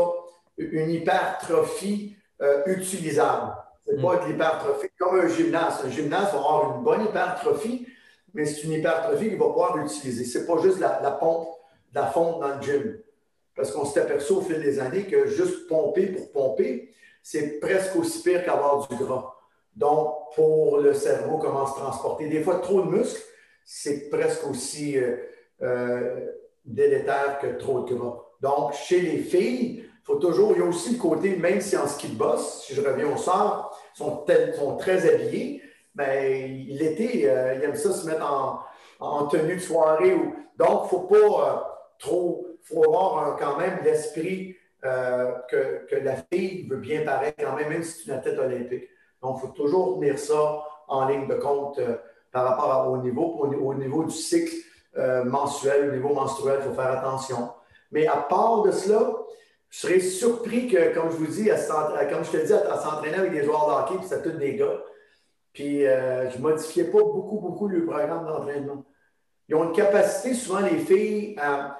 une 0.56 0.90
hypertrophie 0.90 2.16
euh, 2.40 2.62
utilisable. 2.66 3.52
Ce 3.84 3.92
n'est 3.92 4.02
pas 4.02 4.16
de 4.16 4.26
l'hypertrophie 4.26 4.88
comme 4.98 5.20
un 5.20 5.28
gymnase. 5.28 5.82
Un 5.84 5.90
gymnase 5.90 6.32
va 6.32 6.38
avoir 6.38 6.76
une 6.76 6.84
bonne 6.84 7.04
hypertrophie, 7.04 7.86
mais 8.32 8.46
c'est 8.46 8.62
une 8.62 8.72
hypertrophie 8.72 9.28
qu'il 9.28 9.38
va 9.38 9.46
pouvoir 9.46 9.76
utiliser. 9.78 10.24
Ce 10.24 10.38
n'est 10.38 10.46
pas 10.46 10.60
juste 10.62 10.78
la, 10.78 11.10
pompe, 11.12 11.48
la 11.94 12.06
fonte 12.06 12.40
dans 12.40 12.56
le 12.56 12.62
gym. 12.62 12.98
Parce 13.54 13.72
qu'on 13.72 13.84
s'est 13.84 14.00
aperçu 14.00 14.32
au 14.32 14.40
fil 14.40 14.60
des 14.60 14.78
années 14.78 15.04
que 15.04 15.26
juste 15.26 15.68
pomper 15.68 16.06
pour 16.06 16.32
pomper, 16.32 16.90
c'est 17.22 17.60
presque 17.60 17.96
aussi 17.96 18.22
pire 18.22 18.44
qu'avoir 18.44 18.86
du 18.88 18.96
gras. 18.96 19.34
Donc, 19.76 20.34
pour 20.34 20.78
le 20.78 20.94
cerveau, 20.94 21.38
comment 21.38 21.66
se 21.66 21.74
transporter. 21.74 22.28
Des 22.28 22.42
fois, 22.42 22.58
trop 22.58 22.82
de 22.82 22.90
muscles, 22.90 23.22
c'est 23.64 24.08
presque 24.08 24.46
aussi 24.48 24.96
euh, 25.62 26.26
délétère 26.64 27.38
que 27.40 27.58
trop 27.58 27.80
de 27.80 27.94
gras. 27.94 28.24
Donc, 28.40 28.72
chez 28.72 29.00
les 29.00 29.18
filles, 29.18 29.84
il 29.84 30.04
faut 30.04 30.16
toujours, 30.16 30.52
il 30.52 30.60
y 30.60 30.62
a 30.62 30.66
aussi 30.66 30.94
le 30.94 30.98
côté, 30.98 31.36
même 31.36 31.60
si 31.60 31.76
en 31.76 31.86
ski 31.86 32.08
de 32.08 32.14
boss, 32.14 32.64
si 32.64 32.74
je 32.74 32.80
reviens 32.80 33.12
au 33.12 33.16
sort, 33.16 33.78
sont, 33.94 34.24
sont 34.56 34.76
très 34.76 35.08
habillés, 35.08 35.62
mais 35.94 36.48
ben, 36.48 36.76
l'été, 36.78 37.28
euh, 37.28 37.54
ils 37.54 37.64
aiment 37.64 37.74
ça 37.74 37.92
se 37.92 38.06
mettre 38.06 38.64
en, 39.00 39.26
tenue 39.26 39.56
de 39.56 39.60
soirée. 39.60 40.14
Ou... 40.14 40.34
Donc, 40.56 40.82
il 40.82 40.84
ne 40.84 40.88
faut 40.88 41.00
pas 41.00 41.16
euh, 41.16 41.69
trop, 42.00 42.46
il 42.48 42.66
faut 42.66 42.84
avoir 42.84 43.36
quand 43.36 43.56
même 43.58 43.78
l'esprit 43.84 44.56
euh, 44.84 45.32
que, 45.48 45.86
que, 45.86 45.96
la 45.96 46.16
fille 46.32 46.66
veut 46.68 46.78
bien 46.78 47.02
paraître 47.04 47.36
quand 47.38 47.54
même, 47.54 47.68
même 47.68 47.82
si 47.82 48.02
c'est 48.02 48.10
une 48.10 48.18
athlète 48.18 48.38
olympique. 48.38 48.88
Donc, 49.22 49.38
il 49.38 49.46
faut 49.46 49.52
toujours 49.52 50.00
tenir 50.00 50.18
ça 50.18 50.64
en 50.88 51.06
ligne 51.06 51.28
de 51.28 51.34
compte 51.34 51.78
par 52.32 52.44
rapport 52.44 52.90
au 52.90 52.98
niveau, 52.98 53.38
au 53.42 53.74
niveau 53.74 54.04
du 54.04 54.14
cycle 54.14 54.56
euh, 54.96 55.24
mensuel, 55.24 55.88
au 55.88 55.92
niveau 55.92 56.12
menstruel, 56.12 56.58
il 56.60 56.68
faut 56.68 56.74
faire 56.74 56.92
attention. 56.92 57.50
Mais 57.92 58.06
à 58.06 58.16
part 58.16 58.62
de 58.62 58.72
cela, 58.72 59.12
je 59.68 59.78
serais 59.78 60.00
surpris 60.00 60.66
que, 60.66 60.92
comme 60.94 61.10
je 61.10 61.16
vous 61.16 61.26
dis, 61.26 61.48
comme 61.48 62.24
je 62.24 62.30
te 62.30 62.44
dis, 62.44 62.52
à, 62.52 62.76
s'entraîner 62.76 63.16
avec 63.16 63.32
des 63.32 63.44
joueurs 63.44 63.88
de 63.88 63.96
puis 63.96 64.06
c'est 64.08 64.22
tous 64.22 64.36
des 64.36 64.56
gars. 64.56 64.82
Puis 65.52 65.86
euh, 65.86 66.28
je 66.30 66.38
ne 66.38 66.42
modifiais 66.42 66.84
pas 66.84 66.98
beaucoup, 66.98 67.38
beaucoup 67.38 67.68
le 67.68 67.84
programme 67.84 68.26
d'entraînement. 68.26 68.84
Ils 69.48 69.54
ont 69.54 69.64
une 69.64 69.72
capacité, 69.72 70.34
souvent 70.34 70.60
les 70.60 70.78
filles, 70.78 71.36
à, 71.40 71.78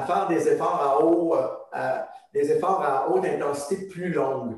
faire 0.00 0.26
des 0.28 0.48
efforts 0.48 0.80
à 0.80 1.04
haut, 1.04 1.36
euh, 1.36 1.98
des 2.32 2.50
efforts 2.50 2.82
à 2.82 3.10
haute 3.10 3.26
intensité 3.26 3.86
plus 3.88 4.10
longues, 4.10 4.56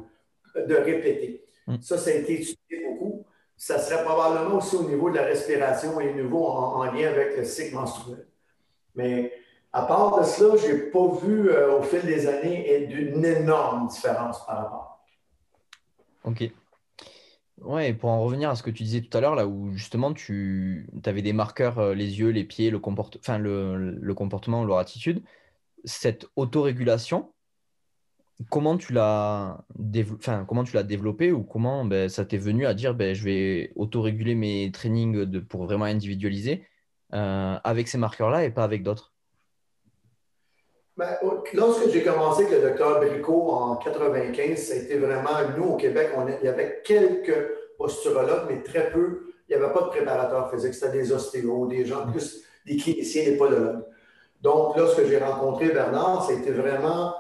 de 0.55 0.75
répéter. 0.77 1.45
Hmm. 1.67 1.77
Ça, 1.81 1.99
ça 1.99 2.11
a 2.11 2.15
été 2.15 2.35
étudié 2.35 2.87
beaucoup 2.87 3.25
ça 3.57 3.79
serait 3.79 4.05
probablement 4.05 4.57
aussi 4.57 4.77
au 4.77 4.83
niveau 4.83 5.11
de 5.11 5.17
la 5.17 5.23
respiration 5.23 6.01
et 6.01 6.11
au 6.11 6.15
niveau 6.15 6.47
en, 6.47 6.85
lien 6.85 7.09
avec 7.09 7.37
le 7.37 7.45
cycle 7.45 7.75
menstruel. 7.75 8.27
Mais 8.95 9.33
À 9.73 9.83
part 9.87 10.19
de 10.19 10.25
cela, 10.25 10.57
je 10.57 10.67
n'ai 10.71 10.79
pas 10.91 11.09
vu 11.23 11.51
euh, 11.51 11.79
au 11.79 11.83
fil 11.83 12.03
des 12.03 12.29
années 12.29 12.77
une 12.93 13.25
énorme 13.25 13.89
différence 13.89 14.45
par 14.47 14.57
rapport. 14.59 15.05
OK. 16.25 16.45
Ouais, 17.61 17.91
et 17.91 17.95
pour 17.95 18.11
en 18.11 18.21
revenir 18.23 18.51
à 18.51 18.57
ce 18.57 18.63
que 18.63 18.71
tu 18.71 18.83
disais 18.83 19.01
tout 19.01 19.17
à 19.17 19.21
l'heure, 19.21 19.35
là 19.37 19.47
où 19.47 19.73
justement 19.73 20.13
tu 20.13 20.87
avais 21.07 21.23
des 21.23 21.33
marqueurs, 21.33 21.79
euh, 21.79 21.95
les 21.95 22.19
yeux, 22.19 22.31
les 22.31 22.45
pieds, 22.45 22.71
le, 22.71 22.81
enfin, 22.85 23.39
le, 23.39 24.13
comportement, 24.15 24.65
leur 24.65 24.79
attitude, 24.79 25.23
cette 25.85 26.27
autorégulation, 26.37 27.33
comment 28.51 28.77
tu 28.77 28.93
l'as 28.93 29.65
enfin, 30.15 30.45
comment 30.47 30.65
tu 30.65 30.75
l'as 30.75 30.83
développé 30.83 31.33
ou 31.33 31.45
comment 31.45 31.85
ben, 31.85 32.09
ça 32.09 32.25
t'est 32.25 32.39
venu 32.39 32.67
à 32.67 32.75
dire 32.75 32.95
ben, 32.95 33.15
je 33.15 33.25
vais 33.25 33.73
autoréguler 33.77 34.35
mes 34.35 34.71
trainings 34.73 35.25
de, 35.25 35.41
pour 35.41 35.65
vraiment 35.65 35.85
individualiser 35.85 36.67
euh, 37.15 37.59
avec 37.65 37.89
ces 37.89 37.99
marqueurs-là 37.99 38.45
et 38.45 38.51
pas 38.51 38.65
avec 38.65 38.83
d'autres? 38.83 39.14
Ben, 40.97 41.09
lorsque 41.55 41.91
j'ai 41.91 42.03
commencé 42.03 42.45
avec 42.45 42.61
le 42.61 42.69
docteur 42.69 43.01
Bricot 43.01 43.51
en 43.51 43.77
95, 43.77 44.59
ça 44.59 44.75
a 44.75 44.77
été 44.77 44.97
vraiment, 44.97 45.31
nous 45.57 45.71
au 45.71 45.77
Québec, 45.77 46.11
on 46.17 46.27
il 46.29 46.45
y 46.45 46.49
avait 46.49 46.83
quelques 46.85 47.49
posturologues, 47.77 48.47
mais 48.49 48.63
très 48.63 48.91
peu. 48.91 49.27
Il 49.49 49.57
n'y 49.57 49.63
avait 49.63 49.73
pas 49.73 49.83
de 49.83 49.89
préparateur 49.89 50.51
physique. 50.51 50.75
C'était 50.75 50.93
des 50.93 51.13
ostéos, 51.13 51.67
des 51.67 51.85
gens 51.85 52.07
plus, 52.07 52.43
des 52.65 52.77
cliniciens, 52.77 53.25
des 53.25 53.37
podologues. 53.37 53.85
Donc, 54.41 54.77
lorsque 54.77 55.05
j'ai 55.07 55.19
rencontré 55.19 55.71
Bernard, 55.71 56.25
ça 56.25 56.33
a 56.33 56.37
été 56.37 56.51
vraiment 56.51 57.15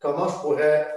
comment 0.00 0.28
je 0.28 0.38
pourrais 0.40 0.88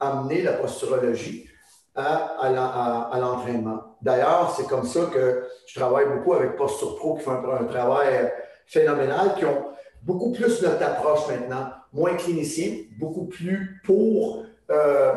amener 0.00 0.42
la 0.42 0.54
posturologie 0.54 1.48
à, 1.94 3.18
l'entraînement. 3.18 3.96
D'ailleurs, 4.02 4.54
c'est 4.56 4.66
comme 4.66 4.84
ça 4.84 5.06
que 5.12 5.46
je 5.66 5.78
travaille 5.78 6.06
beaucoup 6.06 6.34
avec 6.34 6.56
Posture 6.56 6.96
Pro 6.96 7.14
qui 7.14 7.22
font 7.22 7.32
un, 7.32 7.64
travail 7.64 8.32
phénoménal, 8.66 9.34
qui 9.36 9.44
ont 9.44 9.66
beaucoup 10.06 10.30
plus 10.30 10.62
notre 10.62 10.82
approche 10.82 11.28
maintenant, 11.28 11.70
moins 11.92 12.14
clinicien, 12.14 12.76
beaucoup 12.98 13.26
plus 13.26 13.80
pour, 13.84 14.44
euh, 14.70 15.14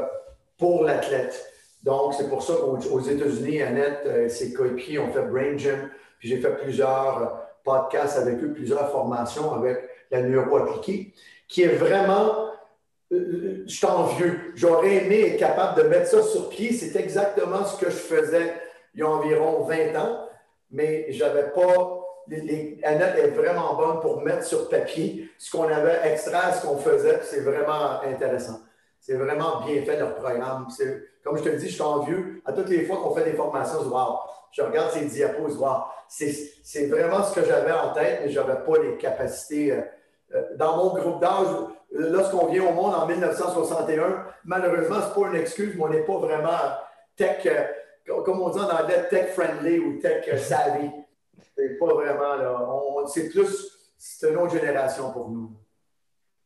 pour 0.57 0.83
l'athlète. 0.83 1.45
Donc, 1.83 2.15
c'est 2.15 2.27
pour 2.27 2.41
ça 2.43 2.53
qu'aux 2.55 2.99
États-Unis, 2.99 3.61
Annette 3.61 4.01
et 4.05 4.09
euh, 4.09 4.29
ses 4.29 4.51
coéquipiers 4.51 4.99
ont 4.99 5.13
fait 5.13 5.21
Brain 5.21 5.57
Gym, 5.57 5.89
puis 6.17 6.27
j'ai 6.27 6.37
fait 6.41 6.57
plusieurs 6.57 7.21
euh, 7.21 7.25
podcasts 7.63 8.17
avec 8.17 8.43
eux, 8.43 8.51
plusieurs 8.51 8.91
formations 8.91 9.53
avec 9.53 9.77
la 10.11 10.23
neuro 10.23 10.57
appliquée, 10.57 11.13
qui 11.47 11.61
est 11.61 11.75
vraiment 11.75 12.47
je 13.11 13.65
suis. 13.67 14.31
J'aurais 14.53 15.05
aimé 15.05 15.21
être 15.21 15.39
capable 15.39 15.81
de 15.81 15.87
mettre 15.87 16.07
ça 16.07 16.21
sur 16.21 16.49
pied. 16.49 16.73
C'est 16.73 16.99
exactement 16.99 17.65
ce 17.65 17.83
que 17.83 17.89
je 17.89 17.95
faisais 17.95 18.53
il 18.93 18.99
y 18.99 19.03
a 19.03 19.09
environ 19.09 19.63
20 19.63 19.95
ans, 19.95 20.27
mais 20.69 21.11
je 21.11 21.23
n'avais 21.23 21.49
pas. 21.49 21.98
Les, 22.29 22.79
Annette 22.83 23.17
est 23.17 23.29
vraiment 23.29 23.75
bonne 23.75 23.99
pour 23.99 24.21
mettre 24.21 24.43
sur 24.43 24.69
papier 24.69 25.29
ce 25.37 25.51
qu'on 25.51 25.67
avait 25.67 25.99
extra, 26.03 26.51
ce 26.53 26.65
qu'on 26.65 26.77
faisait. 26.77 27.19
C'est 27.23 27.41
vraiment 27.41 28.01
intéressant. 28.01 28.59
C'est 28.99 29.15
vraiment 29.15 29.61
bien 29.65 29.81
fait 29.83 29.97
leur 29.97 30.15
programme. 30.15 30.67
Comme 31.23 31.37
je 31.37 31.43
te 31.43 31.49
le 31.49 31.57
dis, 31.57 31.67
je 31.67 31.73
suis 31.73 31.81
envieux. 31.81 32.41
À 32.45 32.53
toutes 32.53 32.69
les 32.69 32.85
fois 32.85 32.97
qu'on 32.97 33.15
fait 33.15 33.23
des 33.23 33.33
formations, 33.33 33.79
je, 33.83 33.89
wow, 33.89 34.19
je 34.51 34.61
regarde 34.61 34.91
ces 34.91 35.05
diapos, 35.05 35.49
vois. 35.55 35.93
C'est 36.07 36.87
vraiment 36.87 37.23
ce 37.23 37.39
que 37.39 37.45
j'avais 37.45 37.71
en 37.71 37.93
tête, 37.93 38.21
mais 38.23 38.29
je 38.29 38.39
n'avais 38.39 38.63
pas 38.63 38.77
les 38.79 38.97
capacités. 38.97 39.71
Euh, 39.71 39.81
euh, 40.35 40.43
dans 40.57 40.77
mon 40.77 40.93
groupe 40.93 41.19
d'âge, 41.19 41.47
lorsqu'on 41.91 42.47
vient 42.47 42.63
au 42.65 42.71
monde 42.71 42.93
en 42.93 43.07
1961, 43.07 44.25
malheureusement, 44.45 44.97
ce 45.01 45.07
n'est 45.07 45.25
pas 45.25 45.29
une 45.31 45.41
excuse, 45.41 45.73
mais 45.75 45.83
on 45.83 45.89
n'est 45.89 46.03
pas 46.03 46.17
vraiment 46.17 46.57
tech, 47.15 47.45
euh, 47.47 48.21
comme 48.23 48.41
on 48.41 48.49
dit 48.49 48.59
en 48.59 48.69
anglais, 48.69 49.07
tech 49.09 49.33
friendly 49.33 49.79
ou 49.79 49.99
tech 49.99 50.29
savvy. 50.39 50.91
C'est 51.57 51.77
pas 51.77 51.93
vraiment 51.93 52.35
là. 52.35 52.67
C'est 53.07 53.29
plus, 53.29 53.93
c'est 53.97 54.29
une 54.29 54.37
autre 54.37 54.53
génération 54.53 55.11
pour 55.11 55.29
nous. 55.29 55.51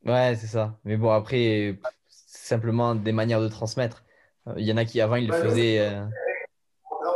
Ouais, 0.05 0.35
c'est 0.39 0.47
ça. 0.47 0.73
Mais 0.83 0.97
bon, 0.97 1.11
après, 1.11 1.77
c'est 2.09 2.47
simplement 2.47 2.95
des 2.95 3.11
manières 3.11 3.41
de 3.41 3.47
transmettre. 3.47 4.03
Euh, 4.47 4.53
il 4.57 4.65
y 4.65 4.73
en 4.73 4.77
a 4.77 4.85
qui 4.85 4.99
avant, 5.01 5.15
ils 5.15 5.27
le 5.27 5.33
faisaient. 5.33 6.01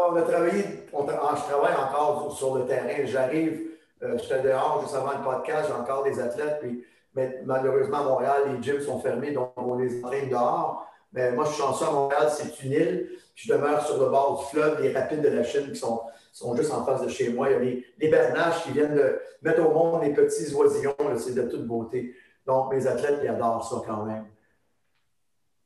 On 0.09 0.15
a 0.15 0.21
travaillé, 0.21 0.63
ah, 0.93 1.35
je 1.35 1.41
travaille 1.51 1.75
encore 1.75 2.35
sur 2.37 2.57
le 2.57 2.65
terrain. 2.65 3.05
J'arrive, 3.05 3.61
je 4.01 4.17
suis 4.17 4.41
dehors 4.41 4.81
juste 4.81 4.95
avant 4.95 5.17
le 5.17 5.23
podcast, 5.23 5.67
j'ai 5.67 5.73
encore 5.73 6.03
des 6.03 6.19
athlètes, 6.19 6.59
puis 6.61 6.85
mais 7.17 7.41
malheureusement, 7.45 7.97
à 7.97 8.03
Montréal, 8.03 8.43
les 8.53 8.61
gyms 8.61 8.79
sont 8.79 8.99
fermés, 8.99 9.31
donc 9.31 9.51
on 9.57 9.75
les 9.75 10.03
entraîne 10.03 10.29
dehors. 10.29 10.87
Mais 11.11 11.31
moi, 11.31 11.45
je 11.45 11.53
suis 11.53 11.61
chanceux 11.63 11.85
à 11.85 11.91
Montréal, 11.91 12.27
c'est 12.29 12.63
une 12.63 12.73
île. 12.73 13.09
Je 13.33 13.51
demeure 13.51 13.83
sur 13.83 13.97
le 13.97 14.07
bord 14.09 14.37
du 14.37 14.45
fleuve, 14.55 14.83
les 14.83 14.93
rapides 14.93 15.23
de 15.23 15.29
la 15.29 15.43
Chine 15.43 15.71
qui 15.71 15.75
sont, 15.75 16.01
sont 16.31 16.55
juste 16.55 16.71
en 16.71 16.85
face 16.85 17.03
de 17.03 17.09
chez 17.09 17.33
moi. 17.33 17.49
Il 17.49 17.53
y 17.53 17.55
a 17.55 17.59
les, 17.59 17.85
les 17.99 18.09
bernaches 18.09 18.63
qui 18.63 18.71
viennent 18.71 18.99
mettre 19.41 19.65
au 19.65 19.73
monde 19.73 20.03
les 20.03 20.13
petits 20.13 20.53
oisillons. 20.53 20.95
C'est 21.17 21.33
de 21.33 21.43
toute 21.43 21.65
beauté. 21.65 22.15
Donc, 22.45 22.73
mes 22.73 22.87
athlètes, 22.87 23.19
ils 23.23 23.27
adorent 23.27 23.67
ça 23.67 23.81
quand 23.85 24.05
même. 24.05 24.25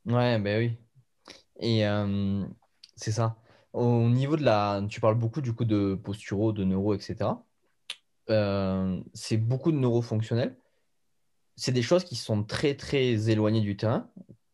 Ouais, 0.06 0.40
ben 0.40 0.58
oui. 0.58 0.78
Et 1.60 1.88
euh, 1.88 2.44
c'est 2.96 3.12
ça. 3.12 3.36
Au 3.74 4.10
niveau 4.10 4.36
de 4.36 4.44
la. 4.44 4.82
Tu 4.90 5.00
parles 5.00 5.16
beaucoup 5.16 5.42
du 5.42 5.54
coup 5.54 5.66
de 5.66 5.96
posturo, 5.96 6.52
de 6.52 6.64
neuro, 6.64 6.94
etc. 6.94 7.18
Euh, 8.30 9.00
c'est 9.14 9.38
beaucoup 9.38 9.72
de 9.72 9.78
neurofonctionnel 9.78 10.56
c'est 11.62 11.72
des 11.72 11.84
choses 11.84 12.04
qui 12.04 12.16
sont 12.16 12.44
très, 12.44 12.76
très 12.76 13.30
éloignées 13.30 13.62
du 13.62 13.78
terrain. 13.78 14.10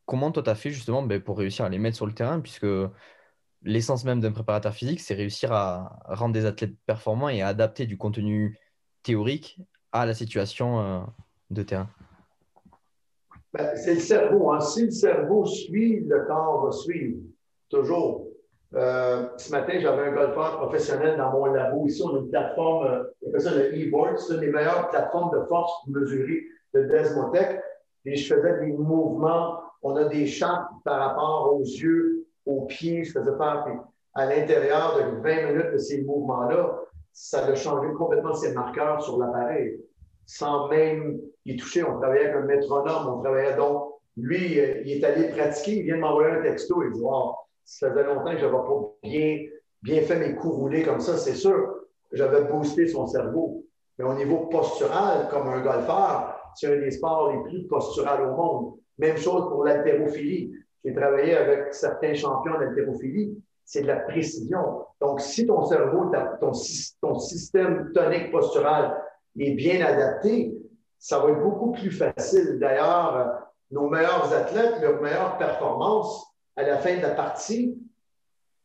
Comment 0.06 0.32
toi, 0.32 0.44
tu 0.44 0.50
as 0.50 0.56
fait 0.56 0.72
justement 0.72 1.04
ben, 1.04 1.22
pour 1.22 1.38
réussir 1.38 1.64
à 1.64 1.70
les 1.70 1.80
mettre 1.80 1.96
sur 1.96 2.06
le 2.06 2.14
terrain, 2.14 2.42
puisque 2.42 2.66
l'essence 3.64 4.06
même 4.06 4.20
d'un 4.20 4.32
préparateur 4.32 4.74
physique, 4.74 5.00
c'est 5.00 5.14
réussir 5.14 5.52
à 5.52 6.00
rendre 6.06 6.34
des 6.34 6.46
athlètes 6.46 6.76
performants 6.86 7.30
et 7.30 7.42
à 7.42 7.48
adapter 7.48 7.86
du 7.86 7.98
contenu 7.98 8.58
théorique 9.04 9.60
à 9.92 10.06
la 10.06 10.14
situation 10.14 10.80
euh, 10.80 11.00
de 11.50 11.64
terrain 11.64 11.90
ben, 13.54 13.76
C'est 13.76 13.96
le 13.96 14.00
cerveau. 14.00 14.52
Hein. 14.52 14.60
Si 14.60 14.86
le 14.86 14.92
cerveau 14.92 15.46
suit, 15.46 16.02
le 16.02 16.26
corps 16.26 16.66
va 16.66 16.72
suivre. 16.72 17.18
Toujours. 17.70 18.28
Euh, 18.76 19.28
ce 19.38 19.52
matin, 19.52 19.80
j'avais 19.80 20.10
un 20.10 20.14
golfeur 20.14 20.58
professionnel 20.58 21.18
dans 21.18 21.32
mon 21.32 21.46
labo. 21.46 21.88
Ici, 21.88 22.02
on 22.04 22.16
a 22.16 22.20
une 22.20 22.30
plateforme, 22.30 22.88
euh, 22.88 23.04
on 23.22 23.30
appelle 23.30 23.42
ça 23.42 23.56
le 23.56 23.88
e-board. 23.88 24.18
C'est 24.18 24.34
une 24.34 24.42
des 24.42 24.52
meilleures 24.52 24.90
plateformes 24.90 25.38
de 25.38 25.46
force 25.46 25.72
mesurer 25.88 26.44
de 26.74 26.84
Desmotech, 26.84 27.62
et 28.06 28.16
je 28.16 28.34
faisais 28.34 28.60
des 28.60 28.74
mouvements. 28.74 29.60
On 29.82 29.96
a 29.96 30.06
des 30.06 30.28
champs 30.28 30.64
par 30.84 31.00
rapport 31.00 31.54
aux 31.54 31.64
yeux, 31.64 32.17
aux 32.48 32.66
pieds. 32.66 33.04
Je 33.04 33.12
faisais 33.12 33.38
faire 33.38 33.66
à 34.16 34.26
l'intérieur 34.26 34.98
de 34.98 35.22
20 35.22 35.52
minutes 35.52 35.74
de 35.74 35.78
ces 35.78 36.02
mouvements-là. 36.04 36.80
Ça 37.14 37.46
a 37.46 37.56
changé 37.56 37.92
complètement 37.94 38.34
ses 38.34 38.54
marqueurs 38.54 39.02
sur 39.04 39.20
l'appareil, 39.20 39.80
sans 40.26 40.68
même 40.70 41.20
y 41.46 41.56
toucher. 41.56 41.84
On 41.84 42.00
travaillait 42.00 42.26
avec 42.26 42.36
un 42.36 42.46
métronome. 42.46 43.18
On 43.18 43.22
travaillait 43.22 43.56
donc. 43.56 43.94
Lui, 44.16 44.54
il 44.54 44.92
est 44.92 45.04
allé 45.04 45.30
pratiquer. 45.30 45.78
Il 45.78 45.84
vient 45.84 45.98
de 45.98 46.02
m'envoyer 46.02 46.32
un 46.32 46.42
texto. 46.42 46.82
Il 46.84 46.92
dit 46.92 47.02
Wow, 47.02 47.36
ça 47.64 47.92
faisait 47.92 48.04
longtemps 48.04 48.32
que 48.32 48.38
je 48.38 48.46
n'avais 48.46 48.58
pas 48.58 48.98
bien, 49.04 49.46
bien 49.84 50.02
fait 50.02 50.20
mes 50.20 50.36
coups 50.36 50.56
roulés 50.56 50.84
comme 50.84 51.00
ça. 51.00 51.18
C'est 51.18 51.36
sûr, 51.36 51.76
j'avais 52.12 52.46
boosté 52.46 52.88
son 52.88 53.06
cerveau. 53.06 53.64
Mais 53.98 54.06
au 54.06 54.14
niveau 54.14 54.48
postural, 54.48 55.28
comme 55.30 55.48
un 55.48 55.62
golfeur, 55.62 56.38
c'est 56.56 56.68
un 56.68 56.80
des 56.80 56.92
sports 56.92 57.32
les 57.32 57.50
plus 57.50 57.68
posturales 57.68 58.24
au 58.24 58.36
monde. 58.36 58.74
Même 58.98 59.18
chose 59.18 59.50
pour 59.50 59.64
l'haltérophilie. 59.64 60.54
J'ai 60.88 60.94
travaillé 60.94 61.36
avec 61.36 61.74
certains 61.74 62.14
champions 62.14 62.58
d'haltérophilie. 62.58 63.38
C'est 63.66 63.82
de 63.82 63.88
la 63.88 63.98
précision. 63.98 64.86
Donc, 65.02 65.20
si 65.20 65.46
ton 65.46 65.66
cerveau, 65.66 66.10
ton, 66.40 66.54
ton 67.02 67.20
système 67.20 67.92
tonique 67.94 68.32
postural 68.32 68.96
est 69.38 69.52
bien 69.52 69.86
adapté, 69.86 70.58
ça 70.98 71.20
va 71.20 71.32
être 71.32 71.44
beaucoup 71.44 71.74
plus 71.74 71.92
facile. 71.92 72.58
D'ailleurs, 72.58 73.50
nos 73.70 73.90
meilleurs 73.90 74.34
athlètes, 74.34 74.80
leurs 74.82 75.02
meilleures 75.02 75.38
performances, 75.38 76.26
à 76.56 76.64
la 76.64 76.78
fin 76.78 76.96
de 76.96 77.02
la 77.02 77.10
partie, 77.12 77.78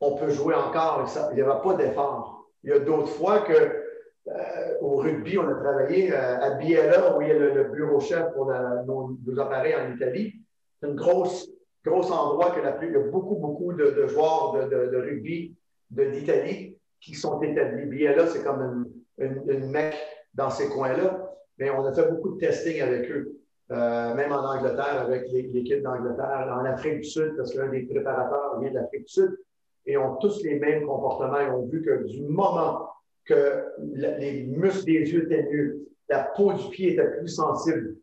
on 0.00 0.14
peut 0.14 0.30
jouer 0.30 0.54
encore. 0.54 1.04
Il 1.32 1.34
n'y 1.34 1.42
aura 1.42 1.60
pas 1.60 1.74
d'effort. 1.74 2.46
Il 2.62 2.70
y 2.70 2.72
a 2.72 2.78
d'autres 2.78 3.08
fois 3.08 3.40
que 3.40 3.52
euh, 3.52 4.78
au 4.80 4.98
rugby, 4.98 5.38
on 5.38 5.48
a 5.48 5.54
travaillé 5.54 6.12
euh, 6.12 6.40
à 6.40 6.50
Biella, 6.50 7.16
où 7.16 7.22
il 7.22 7.28
y 7.28 7.30
a 7.32 7.34
le, 7.34 7.64
bureau 7.64 7.98
chef 7.98 8.32
pour 8.34 8.46
nos, 8.46 9.40
appareils 9.40 9.74
en 9.74 9.92
Italie. 9.92 10.34
C'est 10.80 10.88
un 10.88 10.94
gros, 10.94 11.26
gros 11.84 12.10
endroit 12.10 12.50
que 12.52 12.60
la 12.60 12.78
il 12.84 12.92
y 12.92 12.96
a 12.96 13.00
beaucoup, 13.00 13.36
beaucoup 13.36 13.72
de, 13.72 14.06
joueurs 14.06 14.68
de, 14.68 14.96
rugby 14.96 15.54
d'Italie 15.90 16.78
qui 17.00 17.14
sont 17.14 17.40
établis. 17.42 17.86
Biella, 17.86 18.26
c'est 18.26 18.44
comme 18.44 18.92
une, 19.18 19.42
une, 19.48 19.70
mecque 19.70 19.98
dans 20.34 20.50
ces 20.50 20.68
coins-là. 20.68 21.28
Mais 21.58 21.70
on 21.70 21.84
a 21.84 21.92
fait 21.92 22.08
beaucoup 22.10 22.34
de 22.34 22.38
testing 22.38 22.80
avec 22.80 23.10
eux, 23.10 23.38
euh, 23.70 24.14
même 24.14 24.32
en 24.32 24.44
Angleterre, 24.44 25.02
avec 25.02 25.28
l'équipe 25.30 25.82
d'Angleterre, 25.82 26.56
en 26.58 26.64
Afrique 26.64 27.00
du 27.00 27.04
Sud, 27.04 27.34
parce 27.36 27.52
qu'un 27.52 27.68
des 27.68 27.82
préparateurs 27.82 28.58
vient 28.60 28.70
de 28.70 28.76
l'Afrique 28.76 29.02
du 29.06 29.12
Sud, 29.12 29.38
et 29.86 29.96
ont 29.96 30.16
tous 30.16 30.42
les 30.42 30.58
mêmes 30.58 30.86
comportements. 30.86 31.40
Ils 31.40 31.50
ont 31.50 31.66
vu 31.66 31.82
que 31.82 32.06
du 32.06 32.22
moment 32.22 32.88
que 33.24 33.64
les 33.94 34.44
muscles 34.44 34.86
des 34.86 35.12
yeux 35.12 35.24
étaient 35.24 35.48
mieux, 35.52 35.88
la 36.08 36.24
peau 36.36 36.52
du 36.52 36.68
pied 36.70 36.92
était 36.92 37.10
plus 37.18 37.28
sensible. 37.28 37.96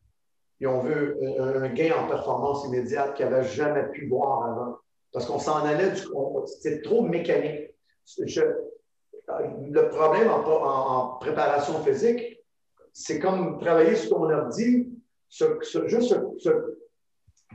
Et 0.61 0.67
on 0.67 0.81
veut 0.81 1.17
un, 1.39 1.69
gain 1.69 1.93
en 1.97 2.07
performance 2.07 2.65
immédiate 2.65 3.15
qu'ils 3.15 3.25
n'avaient 3.25 3.47
jamais 3.47 3.83
pu 3.91 4.07
voir 4.07 4.51
avant. 4.51 4.77
Parce 5.11 5.25
qu'on 5.25 5.39
s'en 5.39 5.65
allait, 5.65 5.93
c'est 6.61 6.81
trop 6.81 7.01
mécanique. 7.01 7.71
le 8.17 9.87
problème 9.89 10.29
en, 10.29 11.17
préparation 11.19 11.81
physique, 11.83 12.39
c'est 12.93 13.19
comme 13.19 13.59
travailler 13.59 13.95
sur 13.95 14.17
ton 14.17 14.29
ordi, 14.29 14.89
juste 15.29 16.15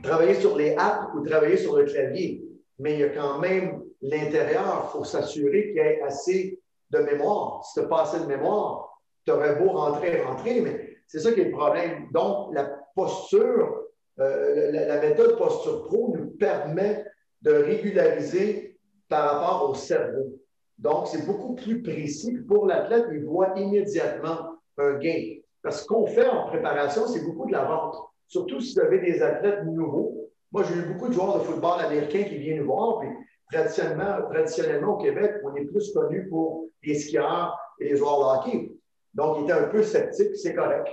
travailler 0.03 0.35
sur 0.35 0.57
les 0.57 0.75
apps 0.75 1.13
ou 1.15 1.25
travailler 1.25 1.57
sur 1.57 1.77
le 1.77 1.85
clavier. 1.85 2.43
Mais 2.79 2.93
il 2.93 2.99
y 2.99 3.03
a 3.03 3.09
quand 3.09 3.39
même 3.39 3.83
l'intérieur, 4.01 4.85
il 4.87 4.97
faut 4.97 5.03
s'assurer 5.03 5.67
qu'il 5.67 5.75
y 5.75 5.79
ait 5.79 6.01
assez 6.01 6.59
de 6.89 6.99
mémoire. 6.99 7.63
Si 7.65 7.73
tu 7.73 7.81
n'as 7.81 7.87
pas 7.87 8.01
assez 8.03 8.19
de 8.19 8.25
mémoire, 8.25 8.99
tu 9.25 9.31
aurais 9.31 9.55
beau 9.55 9.71
rentrer, 9.71 10.21
rentrer, 10.21 10.61
mais 10.61 10.97
c'est 11.07 11.19
ça 11.19 11.31
qui 11.31 11.41
est 11.41 11.45
le 11.45 11.51
problème. 11.51 12.07
Donc, 12.11 12.53
la 12.53 12.74
posture, 12.95 13.83
euh, 14.19 14.71
la, 14.71 15.01
méthode 15.01 15.37
Posture 15.37 15.83
Pro 15.83 16.15
nous 16.15 16.31
permet 16.31 17.05
de 17.41 17.51
régulariser 17.51 18.79
par 19.09 19.33
rapport 19.33 19.69
au 19.69 19.73
cerveau. 19.75 20.39
Donc, 20.77 21.07
c'est 21.07 21.25
beaucoup 21.25 21.55
plus 21.55 21.81
précis. 21.81 22.37
Pour 22.47 22.65
l'athlète, 22.65 23.05
il 23.11 23.25
voit 23.25 23.53
immédiatement 23.57 24.57
un 24.77 24.97
gain. 24.97 25.35
Parce 25.61 25.85
qu'on 25.85 26.05
fait 26.05 26.27
en 26.27 26.47
préparation, 26.47 27.07
c'est 27.07 27.23
beaucoup 27.23 27.47
de 27.47 27.51
la 27.51 27.65
vente. 27.65 27.95
Surtout 28.27 28.59
si 28.59 28.73
vous 28.73 28.81
avez 28.81 28.99
des 28.99 29.21
athlètes 29.21 29.63
nouveaux. 29.65 30.29
Moi, 30.51 30.63
j'ai 30.63 30.75
eu 30.75 30.93
beaucoup 30.93 31.09
de 31.09 31.13
joueurs 31.13 31.39
de 31.39 31.43
football 31.43 31.81
américains 31.81 32.23
qui 32.23 32.37
viennent 32.37 32.59
nous 32.59 32.65
voir. 32.65 32.99
Puis, 32.99 33.09
traditionnellement, 33.51 34.27
traditionnellement 34.29 34.95
au 34.95 34.97
Québec, 34.97 35.33
on 35.43 35.55
est 35.55 35.65
plus 35.65 35.93
connu 35.93 36.27
pour 36.29 36.69
les 36.83 36.95
skieurs 36.95 37.57
et 37.79 37.89
les 37.89 37.97
joueurs 37.97 38.19
de 38.19 38.39
hockey. 38.39 38.71
Donc, 39.13 39.37
il 39.39 39.43
était 39.43 39.53
un 39.53 39.67
peu 39.67 39.83
sceptique, 39.83 40.35
c'est 40.35 40.53
correct. 40.53 40.87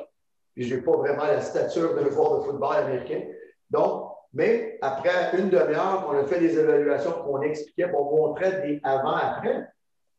Puis, 0.54 0.64
je 0.64 0.74
n'ai 0.74 0.82
pas 0.82 0.96
vraiment 0.96 1.24
la 1.24 1.40
stature 1.40 1.94
d'un 1.94 2.10
joueur 2.10 2.38
de 2.38 2.44
football 2.44 2.76
américain. 2.76 3.22
Donc, 3.70 4.12
mais 4.34 4.78
après 4.80 5.36
une 5.38 5.50
demi-heure, 5.50 6.06
on 6.08 6.16
a 6.16 6.24
fait 6.24 6.40
des 6.40 6.58
évaluations 6.58 7.12
qu'on 7.12 7.42
expliquait, 7.42 7.90
on 7.94 8.16
montrait 8.16 8.62
des 8.62 8.80
avant-après 8.82 9.68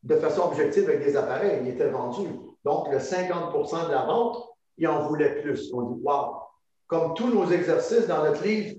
de 0.03 0.15
façon 0.15 0.43
objective 0.43 0.87
avec 0.89 1.03
des 1.03 1.15
appareils. 1.17 1.59
Il 1.61 1.69
était 1.69 1.89
vendu. 1.89 2.27
Donc, 2.63 2.91
le 2.91 2.97
50% 2.97 3.87
de 3.87 3.91
la 3.91 4.05
vente, 4.05 4.37
il 4.77 4.87
en 4.87 5.07
voulait 5.07 5.41
plus. 5.41 5.71
On 5.73 5.81
dit, 5.81 6.01
wow! 6.03 6.35
Comme 6.87 7.13
tous 7.15 7.33
nos 7.33 7.49
exercices 7.49 8.07
dans 8.07 8.23
notre 8.23 8.43
livre 8.43 8.75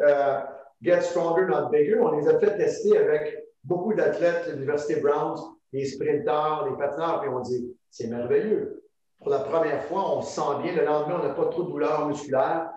euh, 0.00 0.40
Get 0.82 1.00
Stronger, 1.02 1.46
Not 1.46 1.70
Bigger, 1.70 2.00
on 2.00 2.18
les 2.18 2.28
a 2.28 2.38
fait 2.38 2.56
tester 2.58 2.98
avec 2.98 3.44
beaucoup 3.62 3.94
d'athlètes 3.94 4.46
de 4.48 4.52
l'Université 4.52 5.00
Browns, 5.00 5.38
les 5.72 5.86
sprinteurs, 5.86 6.68
les 6.70 6.76
patineurs, 6.76 7.24
et 7.24 7.28
on 7.28 7.40
dit, 7.40 7.74
c'est 7.90 8.08
merveilleux. 8.08 8.83
Pour 9.24 9.32
la 9.32 9.38
première 9.38 9.82
fois, 9.84 10.18
on 10.18 10.20
se 10.20 10.34
sent 10.34 10.62
bien. 10.62 10.74
Le 10.74 10.84
lendemain, 10.84 11.18
on 11.22 11.26
n'a 11.26 11.32
pas 11.32 11.46
trop 11.46 11.62
de 11.62 11.70
douleur 11.70 12.06
musculaire. 12.06 12.68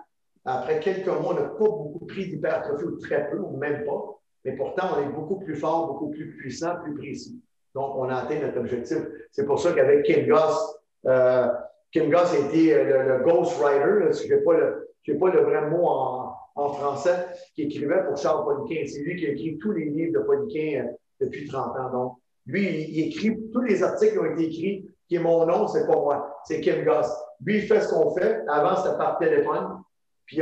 Après 0.46 0.80
quelques 0.80 1.08
mois, 1.08 1.32
on 1.32 1.34
n'a 1.34 1.50
pas 1.50 1.58
beaucoup 1.58 2.06
pris 2.06 2.30
d'hypertrophie 2.30 2.86
ou 2.86 2.98
très 2.98 3.30
peu, 3.30 3.38
ou 3.38 3.58
même 3.58 3.84
pas. 3.84 4.18
Mais 4.46 4.54
pourtant, 4.56 4.92
on 4.96 5.02
est 5.02 5.12
beaucoup 5.12 5.40
plus 5.40 5.58
fort, 5.58 5.88
beaucoup 5.88 6.10
plus 6.10 6.38
puissant, 6.38 6.76
plus 6.82 6.96
précis. 6.96 7.38
Donc, 7.76 7.98
on 7.98 8.08
a 8.08 8.16
atteint 8.16 8.40
notre 8.40 8.60
objectif. 8.62 9.00
C'est 9.30 9.46
pour 9.46 9.60
ça 9.60 9.74
qu'avec 9.74 10.06
Kim 10.06 10.26
Goss, 10.26 10.80
euh, 11.06 11.50
Kim 11.92 12.10
Goss 12.10 12.34
a 12.34 12.38
été 12.38 12.82
le, 12.82 13.24
Ghost 13.26 13.60
Writer, 13.60 14.10
je 14.14 14.34
n'ai 14.34 14.42
pas, 14.42 14.54
le, 14.54 15.20
pas 15.20 15.30
le 15.30 15.42
vrai 15.42 15.70
mot 15.70 15.86
en, 15.86 16.70
français, 16.76 17.28
qui 17.56 17.64
écrivait 17.64 18.06
pour 18.08 18.16
Charles 18.16 18.46
Poliquin. 18.46 18.88
C'est 18.88 19.02
lui 19.02 19.18
qui 19.18 19.26
a 19.26 19.32
écrit 19.32 19.58
tous 19.58 19.74
les 19.74 19.86
livres 19.90 20.14
de 20.14 20.26
Poliquin 20.26 20.86
euh, 20.86 20.92
depuis 21.20 21.46
30 21.46 21.78
ans. 21.78 21.92
Donc, 21.92 22.14
lui, 22.46 22.86
il, 22.90 23.08
écrit 23.10 23.38
tous 23.52 23.62
les 23.62 23.84
articles 23.84 24.14
qui 24.14 24.20
ont 24.20 24.26
été 24.32 24.46
écrits, 24.46 24.90
qui 25.08 25.16
est 25.16 25.20
mon 25.20 25.46
nom, 25.46 25.68
c'est 25.68 25.86
pas 25.86 25.96
moi, 25.96 26.40
c'est 26.44 26.60
Kim 26.62 26.84
Goss. 26.84 27.08
Lui, 27.44 27.58
il 27.58 27.62
fait 27.62 27.82
ce 27.82 27.90
qu'on 27.90 28.14
fait. 28.16 28.44
Avant, 28.48 28.76
c'était 28.76 28.98
par 28.98 29.18
téléphone. 29.20 29.82
Puis, 30.26 30.42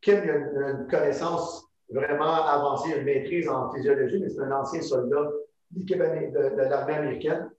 Kim 0.00 0.18
a 0.18 0.70
une, 0.70 0.86
connaissance 0.90 1.64
vraiment 1.90 2.44
avancée, 2.44 2.94
une 2.96 3.04
maîtrise 3.04 3.48
en 3.48 3.72
physiologie, 3.72 4.20
mais 4.20 4.28
c'est 4.28 4.40
un 4.40 4.52
ancien 4.52 4.82
soldat 4.82 5.30
de, 5.70 6.68
l'armée 6.68 6.94
américaine. 6.94 7.50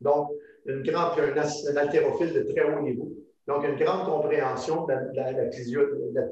Donc, 0.00 0.30
une 0.66 0.82
grande, 0.82 1.18
un, 1.18 1.76
haltérophile 1.76 2.32
de 2.34 2.42
très 2.52 2.64
haut 2.64 2.80
niveau. 2.80 3.12
Donc, 3.46 3.64
une 3.64 3.76
grande 3.76 4.06
compréhension 4.06 4.86
de 4.86 4.94
la, 5.14 5.50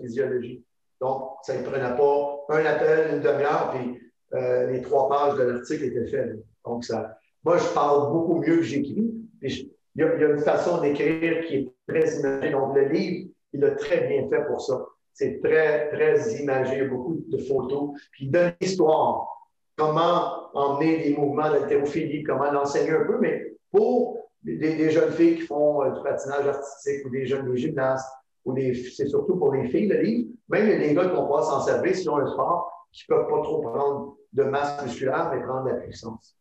physiologie. 0.01 0.65
Donc, 1.01 1.37
ça 1.43 1.57
ne 1.57 1.63
prenait 1.63 1.97
pas 1.97 2.45
un 2.51 2.67
appel, 2.67 3.15
une 3.15 3.21
demi-heure, 3.21 3.73
puis 3.75 4.01
euh, 4.35 4.71
les 4.71 4.83
trois 4.83 5.09
pages 5.09 5.37
de 5.37 5.45
l'article 5.45 5.85
étaient 5.85 6.07
faites. 6.07 6.37
Donc, 6.65 6.85
ça, 6.85 7.17
moi, 7.45 7.59
je 7.59 7.69
parle 7.75 8.11
beaucoup 8.13 8.37
mieux 8.41 8.57
que 8.57 8.63
j'écris. 8.63 9.13
Il 9.43 9.69
y, 9.97 10.03
a 10.03 10.15
une 10.15 10.39
façon 10.39 10.81
d'écrire 10.81 11.45
qui 11.47 11.55
est 11.57 11.73
très 11.87 12.19
imagée. 12.19 12.51
Donc, 12.51 12.75
le 12.75 12.89
livre, 12.89 13.29
il 13.53 13.65
a 13.65 13.73
très 13.73 14.09
bien 14.09 14.29
fait 14.29 14.47
pour 14.47 14.61
ça. 14.61 14.85
C'est 15.13 15.41
très, 15.43 15.91
très 15.91 16.41
imagé, 16.41 16.87
beaucoup 16.87 17.23
de 17.29 17.39
photos. 17.39 17.91
Puis, 18.13 18.27
il 18.27 18.31
donne 18.31 18.55
l'histoire 18.61 19.29
comment 19.77 20.51
emmener 20.55 21.03
des 21.03 21.17
mouvements 21.17 21.51
d'haltérophilie, 21.51 22.23
comment 22.23 22.51
l'enseigner 22.51 22.93
un 22.93 23.05
peu, 23.05 23.19
mais 23.19 23.57
pour 23.71 24.19
des, 24.43 24.91
jeunes 24.91 25.11
filles 25.13 25.37
qui 25.37 25.43
font 25.43 25.83
euh, 25.83 25.91
du 25.91 26.03
patinage 26.03 26.47
artistique 26.47 27.05
ou 27.07 27.11
des 27.11 27.27
jeunes 27.27 27.51
des 27.51 27.57
gymnastes, 27.57 28.09
ou 28.45 28.55
c'est 28.95 29.09
surtout 29.09 29.37
pour 29.37 29.53
les 29.53 29.69
filles, 29.69 29.89
le 29.89 30.01
livre. 30.01 30.29
Même 30.49 30.67
les 30.67 30.95
gars 30.95 31.07
qui 31.07 31.15
vont 31.15 31.23
pouvoir 31.23 31.45
s'en 31.45 31.61
servir 31.61 31.95
s'ils 31.95 32.11
ont 32.11 32.19
un 32.19 32.31
sport, 32.31 32.89
qui 32.93 33.05
ne 33.09 33.17
peuvent 33.17 33.29
pas 33.29 33.43
trop 33.43 33.63
prendre 33.63 34.17
de 34.33 34.45
masse 34.45 34.83
musculaire, 34.85 35.31
mais 35.35 35.43
prendre 35.43 35.65
de 35.65 35.71
la 35.71 35.77
puissance. 35.77 36.37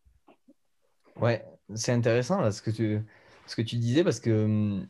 Ouais, 1.17 1.45
c'est 1.75 1.91
intéressant 1.91 2.41
là, 2.41 2.51
ce, 2.51 2.61
que 2.61 2.71
tu, 2.71 3.01
que 3.55 3.61
tu 3.61 3.77
disais, 3.77 4.03
parce 4.03 4.19
que 4.19 4.45
hum, 4.45 4.87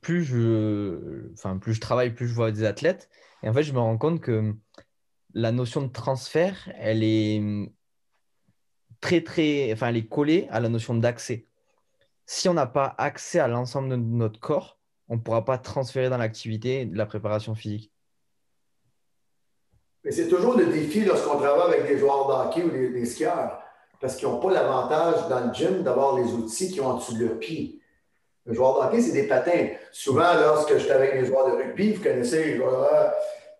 plus 0.00 0.24
je, 0.24 1.30
enfin, 1.32 1.58
plus 1.58 1.74
je 1.74 1.80
travaille, 1.80 2.14
plus 2.14 2.28
je 2.28 2.34
vois 2.34 2.52
des 2.52 2.64
athlètes. 2.64 3.08
Et 3.42 3.48
en 3.48 3.52
fait, 3.52 3.62
je 3.62 3.72
me 3.72 3.78
rends 3.78 3.98
compte 3.98 4.20
que 4.20 4.54
la 5.34 5.52
notion 5.52 5.82
de 5.82 5.92
transfert, 5.92 6.70
elle 6.76 7.02
est 7.02 7.38
hum, 7.40 7.70
très, 9.00 9.22
très, 9.22 9.72
enfin, 9.72 9.88
elle 9.88 9.96
est 9.96 10.08
collée 10.08 10.48
à 10.50 10.60
la 10.60 10.68
notion 10.68 10.94
d'accès. 10.94 11.46
Si 12.26 12.48
on 12.48 12.54
n'a 12.54 12.66
pas 12.66 12.94
accès 12.98 13.38
à 13.38 13.48
l'ensemble 13.48 13.90
de 13.90 13.96
notre 13.96 14.40
corps, 14.40 14.78
on 15.08 15.16
ne 15.16 15.20
pourra 15.20 15.44
pas 15.44 15.58
transférer 15.58 16.10
dans 16.10 16.18
l'activité 16.18 16.84
de 16.86 16.96
la 16.96 17.06
préparation 17.06 17.54
physique. 17.54 17.92
Mais 20.04 20.12
c'est 20.12 20.28
toujours 20.28 20.56
le 20.56 20.66
défi 20.66 21.04
lorsqu'on 21.04 21.36
travaille 21.36 21.74
avec 21.74 21.88
des 21.88 21.98
joueurs 21.98 22.28
de 22.28 22.48
hockey 22.48 22.62
ou 22.62 22.70
des, 22.70 23.04
skieurs, 23.04 23.60
parce 24.00 24.16
qu'ils 24.16 24.28
n'ont 24.28 24.38
pas 24.38 24.50
l'avantage 24.50 25.28
dans 25.28 25.40
le 25.40 25.52
gym 25.52 25.82
d'avoir 25.82 26.16
les 26.16 26.32
outils 26.32 26.70
qui 26.70 26.80
ont 26.80 26.88
en 26.88 26.94
dessous 26.94 27.14
de 27.14 27.24
leur 27.24 27.38
pied. 27.38 27.80
Le 28.44 28.54
joueur 28.54 28.74
de 28.74 28.86
hockey, 28.86 29.02
c'est 29.02 29.12
des 29.12 29.26
patins. 29.26 29.68
Souvent, 29.90 30.34
lorsque 30.40 30.76
j'étais 30.76 30.92
avec 30.92 31.14
les 31.14 31.26
joueurs 31.26 31.50
de 31.50 31.56
rugby, 31.56 31.92
vous 31.92 32.02
connaissez 32.02 32.44
les 32.44 32.56
joueurs 32.56 33.12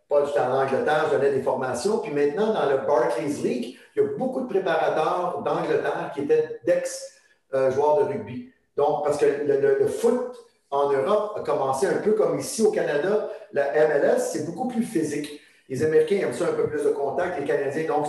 pas 0.09 0.23
temps 0.23 0.53
en 0.53 0.63
Angleterre, 0.63 1.07
je 1.11 1.17
donnais 1.17 1.33
des 1.33 1.43
formations. 1.43 1.99
Puis 1.99 2.13
maintenant, 2.13 2.53
dans 2.53 2.69
le 2.71 2.79
Barclays 2.87 3.43
League, 3.43 3.77
il 3.95 4.03
y 4.03 4.05
a 4.05 4.09
beaucoup 4.17 4.43
de 4.43 4.49
préparateurs 4.49 5.43
d'Angleterre 5.45 6.13
qui 6.15 6.23
étaient 6.23 6.61
d'ex-joueurs 6.65 7.99
de 7.99 8.05
rugby. 8.05 8.51
Donc, 8.77 9.05
parce 9.05 9.19
que 9.19 9.25
le, 9.25 9.87
foot 9.89 10.37
en 10.71 10.93
Europe 10.93 11.33
a 11.37 11.41
commencé 11.41 11.87
un 11.87 11.99
peu 11.99 12.13
comme 12.13 12.39
ici 12.39 12.63
au 12.63 12.71
Canada. 12.71 13.31
La 13.53 13.73
MLS, 13.73 14.19
c'est 14.19 14.45
beaucoup 14.45 14.69
plus 14.69 14.83
physique. 14.83 15.41
Les 15.69 15.85
Américains 15.85 16.17
aiment 16.17 16.33
ça 16.33 16.47
un 16.49 16.53
peu 16.53 16.69
plus 16.69 16.85
de 16.85 16.91
contact, 16.91 17.41
les 17.41 17.47
Canadiens. 17.47 17.87
Donc, 17.87 18.07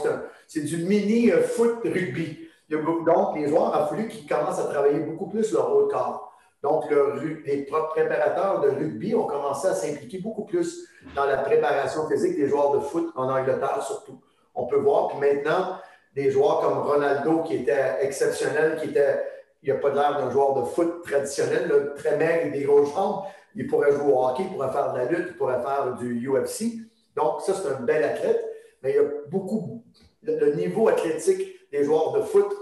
c'est 0.48 0.64
du 0.64 0.86
mini 0.86 1.32
euh, 1.32 1.42
foot 1.42 1.80
rugby. 1.84 2.48
Donc, 2.70 3.36
les 3.38 3.48
joueurs 3.48 3.82
ont 3.82 3.88
fallu 3.88 4.08
qu'ils 4.08 4.28
commencent 4.28 4.60
à 4.60 4.66
travailler 4.66 5.00
beaucoup 5.00 5.28
plus 5.28 5.52
leur 5.54 5.76
haut 5.76 5.88
corps. 5.88 6.28
Donc, 6.64 6.86
les 7.46 7.66
préparateurs 7.66 8.62
de 8.62 8.70
rugby 8.70 9.16
ont 9.16 9.26
commencé 9.26 9.68
à 9.68 9.74
s'impliquer 9.74 10.20
beaucoup 10.20 10.44
plus 10.44 10.88
dans 11.16 11.26
la 11.26 11.38
préparation 11.38 12.10
physique 12.10 12.36
des 12.36 12.48
joueurs 12.48 12.72
de 12.72 12.80
foot 12.80 13.12
en 13.16 13.30
Angleterre 13.30 13.82
surtout. 13.84 14.20
On 14.56 14.66
peut 14.66 14.78
voir, 14.78 15.10
puis 15.10 15.20
maintenant, 15.20 15.78
des 16.16 16.32
joueurs 16.32 16.62
comme 16.62 16.80
Ronaldo 16.80 17.44
qui 17.44 17.58
était 17.58 17.98
exceptionnel, 18.02 18.78
qui 18.82 18.90
était, 18.90 19.24
il 19.62 19.72
n'a 19.72 19.80
pas 19.80 19.90
l'air 19.90 20.18
d'un 20.18 20.32
joueur 20.32 20.56
de 20.56 20.64
foot 20.64 21.04
traditionnel, 21.04 21.94
très 21.96 22.18
maigre 22.18 22.48
et 22.48 22.50
des 22.50 22.64
grosses 22.64 22.94
jambes, 22.94 23.24
il 23.56 23.68
pourrait 23.68 23.92
jouer 23.92 24.12
au 24.12 24.26
hockey, 24.26 24.44
il 24.44 24.56
pourrait 24.56 24.72
faire 24.72 24.94
de 24.94 24.98
la 24.98 25.06
lutte, 25.06 25.28
il 25.30 25.38
pourrait 25.38 25.62
faire 25.62 25.96
du 26.00 26.28
UFC. 26.28 26.88
Donc, 27.18 27.42
ça, 27.42 27.54
c'est 27.54 27.68
un 27.68 27.82
bel 27.82 28.04
athlète, 28.04 28.46
mais 28.82 28.92
il 28.92 28.96
y 28.96 29.00
a 29.00 29.10
beaucoup, 29.28 29.84
le, 30.24 30.54
niveau 30.56 30.88
athlétique 30.88 31.70
des 31.72 31.84
joueurs 31.84 32.14
de 32.14 32.22
foot 32.22 32.54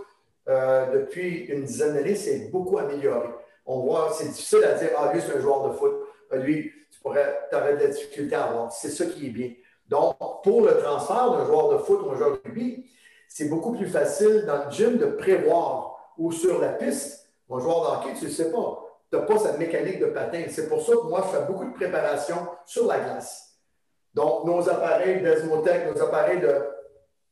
euh, 0.48 0.92
depuis 0.92 1.46
une 1.46 1.66
dizaine 1.66 1.94
d'années 1.94 2.16
s'est 2.16 2.50
beaucoup 2.52 2.78
amélioré 2.80 3.30
on 3.66 3.80
voit, 3.80 4.12
c'est 4.14 4.30
difficile 4.30 4.64
à 4.64 4.74
dire, 4.74 4.90
ah, 4.98 5.12
lui, 5.14 5.22
c'est 5.22 5.36
un 5.36 5.42
joueur 5.42 5.68
de 5.68 5.74
foot. 5.74 5.94
Ah, 6.32 6.38
lui, 6.38 6.72
tu 6.92 7.00
pourrais, 7.02 7.48
aurais 7.52 7.76
de 7.76 7.84
la 7.84 7.88
difficulté 7.88 8.36
à 8.36 8.46
avoir. 8.46 8.72
C'est 8.72 8.90
ça 8.90 9.06
qui 9.06 9.28
est 9.28 9.32
bien. 9.32 9.52
Donc, 9.88 10.16
pour 10.44 10.62
le 10.62 10.78
transfert 10.78 11.32
d'un 11.32 11.46
joueur 11.46 11.70
de 11.70 11.78
foot 11.80 12.02
ou 12.06 12.12
un 12.12 12.18
joueur 12.18 12.32
de 12.32 12.42
rugby, 12.46 12.86
c'est 13.28 13.50
beaucoup 13.50 13.74
plus 13.74 13.88
facile 13.88 14.46
dans 14.46 14.66
le 14.66 14.72
gym 14.72 14.98
de 14.98 15.08
prévoir 15.08 16.14
ou 16.18 16.32
sur 16.32 16.60
la 16.60 16.70
piste. 16.70 17.28
Mon 17.50 17.60
joueur 17.60 18.04
de 18.04 18.18
tu 18.18 18.26
ne 18.26 18.30
sais 18.30 18.52
pas. 18.52 18.82
Tu 19.12 19.18
n'as 19.18 19.24
pas 19.24 19.38
sa 19.38 19.58
mécanique 19.58 20.00
de 20.00 20.08
patin. 20.08 20.44
C'est 20.50 20.68
pour 20.68 20.82
ça 20.82 20.94
que 20.94 21.08
moi, 21.08 21.24
je 21.26 21.38
fais 21.38 21.46
beaucoup 21.46 21.66
de 21.66 21.74
préparation 21.74 22.38
sur 22.66 22.88
la 22.88 23.00
glace. 23.00 23.55
Donc, 24.16 24.46
nos 24.46 24.68
appareils 24.70 25.22
d'Esmotech, 25.22 25.94
nos 25.94 26.02
appareils 26.02 26.40
de 26.40 26.56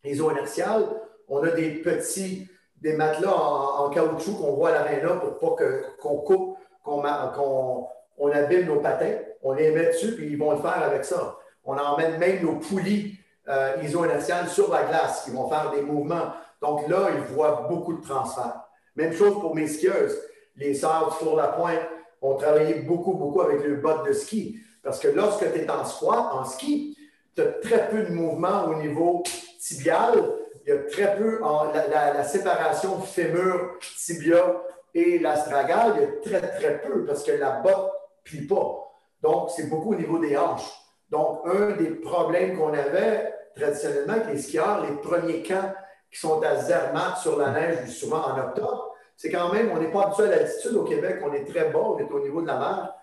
iso-inertial, 0.03 0.83
on 1.29 1.41
a 1.43 1.49
des 1.51 1.69
petits 1.81 2.47
des 2.83 2.93
matelas 2.97 3.33
en, 3.33 3.89
caoutchouc 3.89 4.33
qu'on 4.33 4.55
voit 4.55 4.69
à 4.69 4.73
l'aréna 4.73 5.13
pour 5.13 5.39
pas 5.39 5.63
qu'on 6.01 6.17
coupe, 6.17 6.57
qu'on 6.83 7.87
on 8.17 8.31
abîme 8.31 8.67
nos 8.67 8.81
patins. 8.81 9.15
On 9.41 9.53
les 9.53 9.71
met 9.71 9.87
dessus, 9.87 10.15
puis 10.15 10.27
ils 10.27 10.37
vont 10.37 10.51
le 10.51 10.57
faire 10.57 10.83
avec 10.83 11.05
ça. 11.05 11.37
On 11.63 11.77
emmène 11.77 12.17
même 12.17 12.43
nos 12.43 12.57
poulies 12.57 13.17
euh, 13.47 13.77
iso-inertiales 13.81 14.49
sur 14.49 14.71
la 14.71 14.83
glace 14.83 15.23
qui 15.23 15.31
vont 15.31 15.49
faire 15.49 15.71
des 15.71 15.81
mouvements. 15.81 16.33
Donc 16.61 16.87
là, 16.89 17.07
ils 17.15 17.33
voient 17.33 17.65
beaucoup 17.69 17.93
de 17.93 18.01
transferts. 18.01 18.61
Même 18.97 19.13
chose 19.13 19.39
pour 19.39 19.55
mes 19.55 19.67
skieuses. 19.67 20.19
Les 20.57 20.73
sœurs 20.73 21.17
sur 21.17 21.37
la 21.37 21.47
pointe, 21.47 21.79
on 22.21 22.35
travaillait 22.35 22.81
beaucoup, 22.81 23.13
beaucoup 23.13 23.41
avec 23.41 23.63
le 23.63 23.77
bot 23.77 24.03
de 24.05 24.11
ski. 24.11 24.59
Parce 24.83 24.99
que 24.99 25.07
lorsque 25.07 25.51
tu 25.51 25.59
es 25.59 25.69
en 25.69 25.85
squat, 25.85 26.27
en 26.33 26.43
ski, 26.43 26.97
tu 27.35 27.41
as 27.41 27.45
très 27.45 27.89
peu 27.89 28.03
de 28.03 28.11
mouvement 28.11 28.65
au 28.65 28.75
niveau 28.75 29.23
tibial. 29.59 30.13
Il 30.65 30.69
y 30.69 30.77
a 30.77 30.79
très 30.83 31.15
peu, 31.17 31.39
la, 31.41 32.23
séparation 32.23 32.99
fémur-tibia 33.01 34.61
et 34.93 35.19
l'astragale, 35.19 35.93
il 35.95 36.01
y 36.01 36.05
a 36.35 36.39
très, 36.39 36.49
très 36.55 36.81
peu 36.81 37.05
parce 37.05 37.23
que 37.23 37.31
la 37.31 37.61
botte 37.61 37.75
ne 37.75 38.23
plie 38.23 38.47
pas. 38.47 38.91
Donc, 39.21 39.49
c'est 39.49 39.69
beaucoup 39.69 39.93
au 39.93 39.95
niveau 39.95 40.19
des 40.19 40.37
hanches. 40.37 40.71
Donc, 41.09 41.41
un 41.45 41.71
des 41.71 41.89
problèmes 41.89 42.57
qu'on 42.57 42.73
avait 42.73 43.33
traditionnellement 43.55 44.13
avec 44.13 44.27
les 44.27 44.41
skieurs, 44.41 44.85
les 44.85 44.95
premiers 44.97 45.43
camps 45.43 45.73
qui 46.11 46.19
sont 46.19 46.41
à 46.41 46.55
Zermatt 46.57 47.17
sur 47.17 47.37
la 47.37 47.51
neige, 47.51 47.89
souvent 47.89 48.21
en 48.21 48.39
octobre, 48.39 48.93
c'est 49.15 49.31
quand 49.31 49.51
même, 49.51 49.71
on 49.71 49.79
n'est 49.79 49.91
pas 49.91 50.03
habitué 50.03 50.25
à 50.25 50.27
l'altitude 50.27 50.75
au 50.75 50.83
Québec, 50.83 51.19
on 51.23 51.33
est 51.33 51.45
très 51.45 51.69
bas, 51.69 51.79
on 51.79 51.97
est 51.97 52.11
au 52.11 52.19
niveau 52.19 52.41
de 52.41 52.47
la 52.47 52.57
mer. 52.57 52.93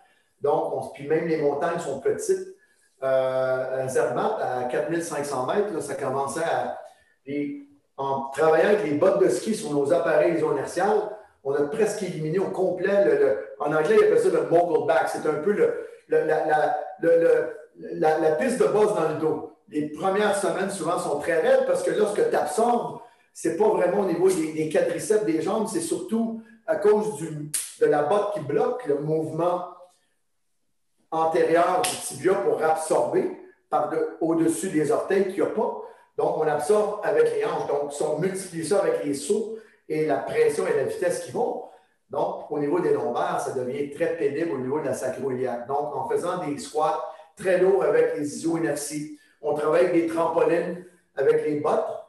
Donc, 0.40 0.72
on, 0.74 0.88
puis 0.88 1.06
même 1.06 1.26
les 1.26 1.40
montagnes 1.40 1.78
sont 1.78 2.00
petites. 2.00 2.56
Euh, 3.02 3.84
à 3.84 3.88
Zermatt, 3.88 4.38
à 4.42 4.64
4500 4.64 5.46
mètres, 5.46 5.82
ça 5.82 5.94
commençait 5.94 6.44
à. 6.44 6.78
en 7.96 8.28
travaillant 8.30 8.68
avec 8.68 8.84
les 8.84 8.92
bottes 8.92 9.22
de 9.22 9.30
ski 9.30 9.54
sur 9.54 9.72
nos 9.72 9.90
appareils 9.92 10.34
isoinertiales, 10.34 11.08
on 11.42 11.54
a 11.54 11.62
presque 11.62 12.02
éliminé 12.02 12.38
au 12.38 12.50
complet 12.50 13.06
le, 13.06 13.38
en 13.58 13.72
anglais, 13.72 13.96
ils 13.98 14.04
appellent 14.04 14.18
ça 14.18 14.28
le 14.28 14.50
mogul 14.50 14.86
back. 14.86 15.08
C'est 15.08 15.26
un 15.26 15.40
peu 15.42 15.52
le, 15.52 15.86
la, 16.10 16.76
piste 18.32 18.60
de 18.60 18.66
base 18.66 18.94
dans 18.94 19.08
le 19.08 19.14
dos. 19.18 19.52
Les 19.70 19.88
premières 19.88 20.36
semaines, 20.36 20.68
souvent, 20.68 20.98
sont 20.98 21.20
très 21.20 21.40
raides 21.40 21.64
parce 21.66 21.82
que 21.82 21.92
lorsque 21.92 22.28
tu 22.28 22.36
absorbes, 22.36 23.00
ce 23.32 23.48
n'est 23.48 23.56
pas 23.56 23.68
vraiment 23.68 24.00
au 24.00 24.06
niveau 24.06 24.28
des, 24.28 24.52
des 24.52 24.68
quadriceps 24.68 25.24
des 25.24 25.40
jambes, 25.40 25.68
c'est 25.72 25.80
surtout 25.80 26.42
à 26.66 26.76
cause 26.76 27.18
de 27.80 27.86
la 27.86 28.02
botte 28.02 28.34
qui 28.34 28.40
bloque 28.40 28.84
le 28.86 28.98
mouvement 28.98 29.64
antérieure 31.10 31.82
du 31.82 31.90
tibia 31.90 32.34
pour 32.34 32.62
absorber 32.62 33.36
au-dessus 34.20 34.70
des 34.70 34.90
orteils 34.90 35.24
qu'il 35.24 35.42
n'y 35.42 35.42
a 35.42 35.46
pas. 35.46 35.82
Donc, 36.16 36.38
on 36.38 36.46
absorbe 36.46 37.00
avec 37.02 37.34
les 37.34 37.44
hanches. 37.44 37.66
Donc, 37.68 37.92
si 37.92 38.02
on 38.02 38.18
multiplie 38.18 38.66
ça 38.66 38.80
avec 38.80 39.04
les 39.04 39.14
sauts 39.14 39.56
et 39.88 40.06
la 40.06 40.16
pression 40.16 40.66
et 40.66 40.76
la 40.76 40.84
vitesse 40.84 41.24
qui 41.24 41.32
vont, 41.32 41.64
donc, 42.10 42.50
au 42.50 42.58
niveau 42.58 42.80
des 42.80 42.92
lombaires, 42.92 43.40
ça 43.40 43.52
devient 43.52 43.90
très 43.90 44.16
pénible 44.16 44.50
au 44.52 44.58
niveau 44.58 44.80
de 44.80 44.86
la 44.86 44.94
sacroiliaque. 44.94 45.68
Donc, 45.68 45.94
en 45.94 46.08
faisant 46.08 46.44
des 46.44 46.58
squats 46.58 47.04
très 47.36 47.58
lourds 47.58 47.84
avec 47.84 48.16
les 48.16 48.36
iso-inerties, 48.36 49.18
on 49.40 49.54
travaille 49.54 49.86
avec 49.86 49.94
des 49.94 50.06
trampolines 50.08 50.84
avec 51.16 51.44
les 51.46 51.60
bottes, 51.60 52.00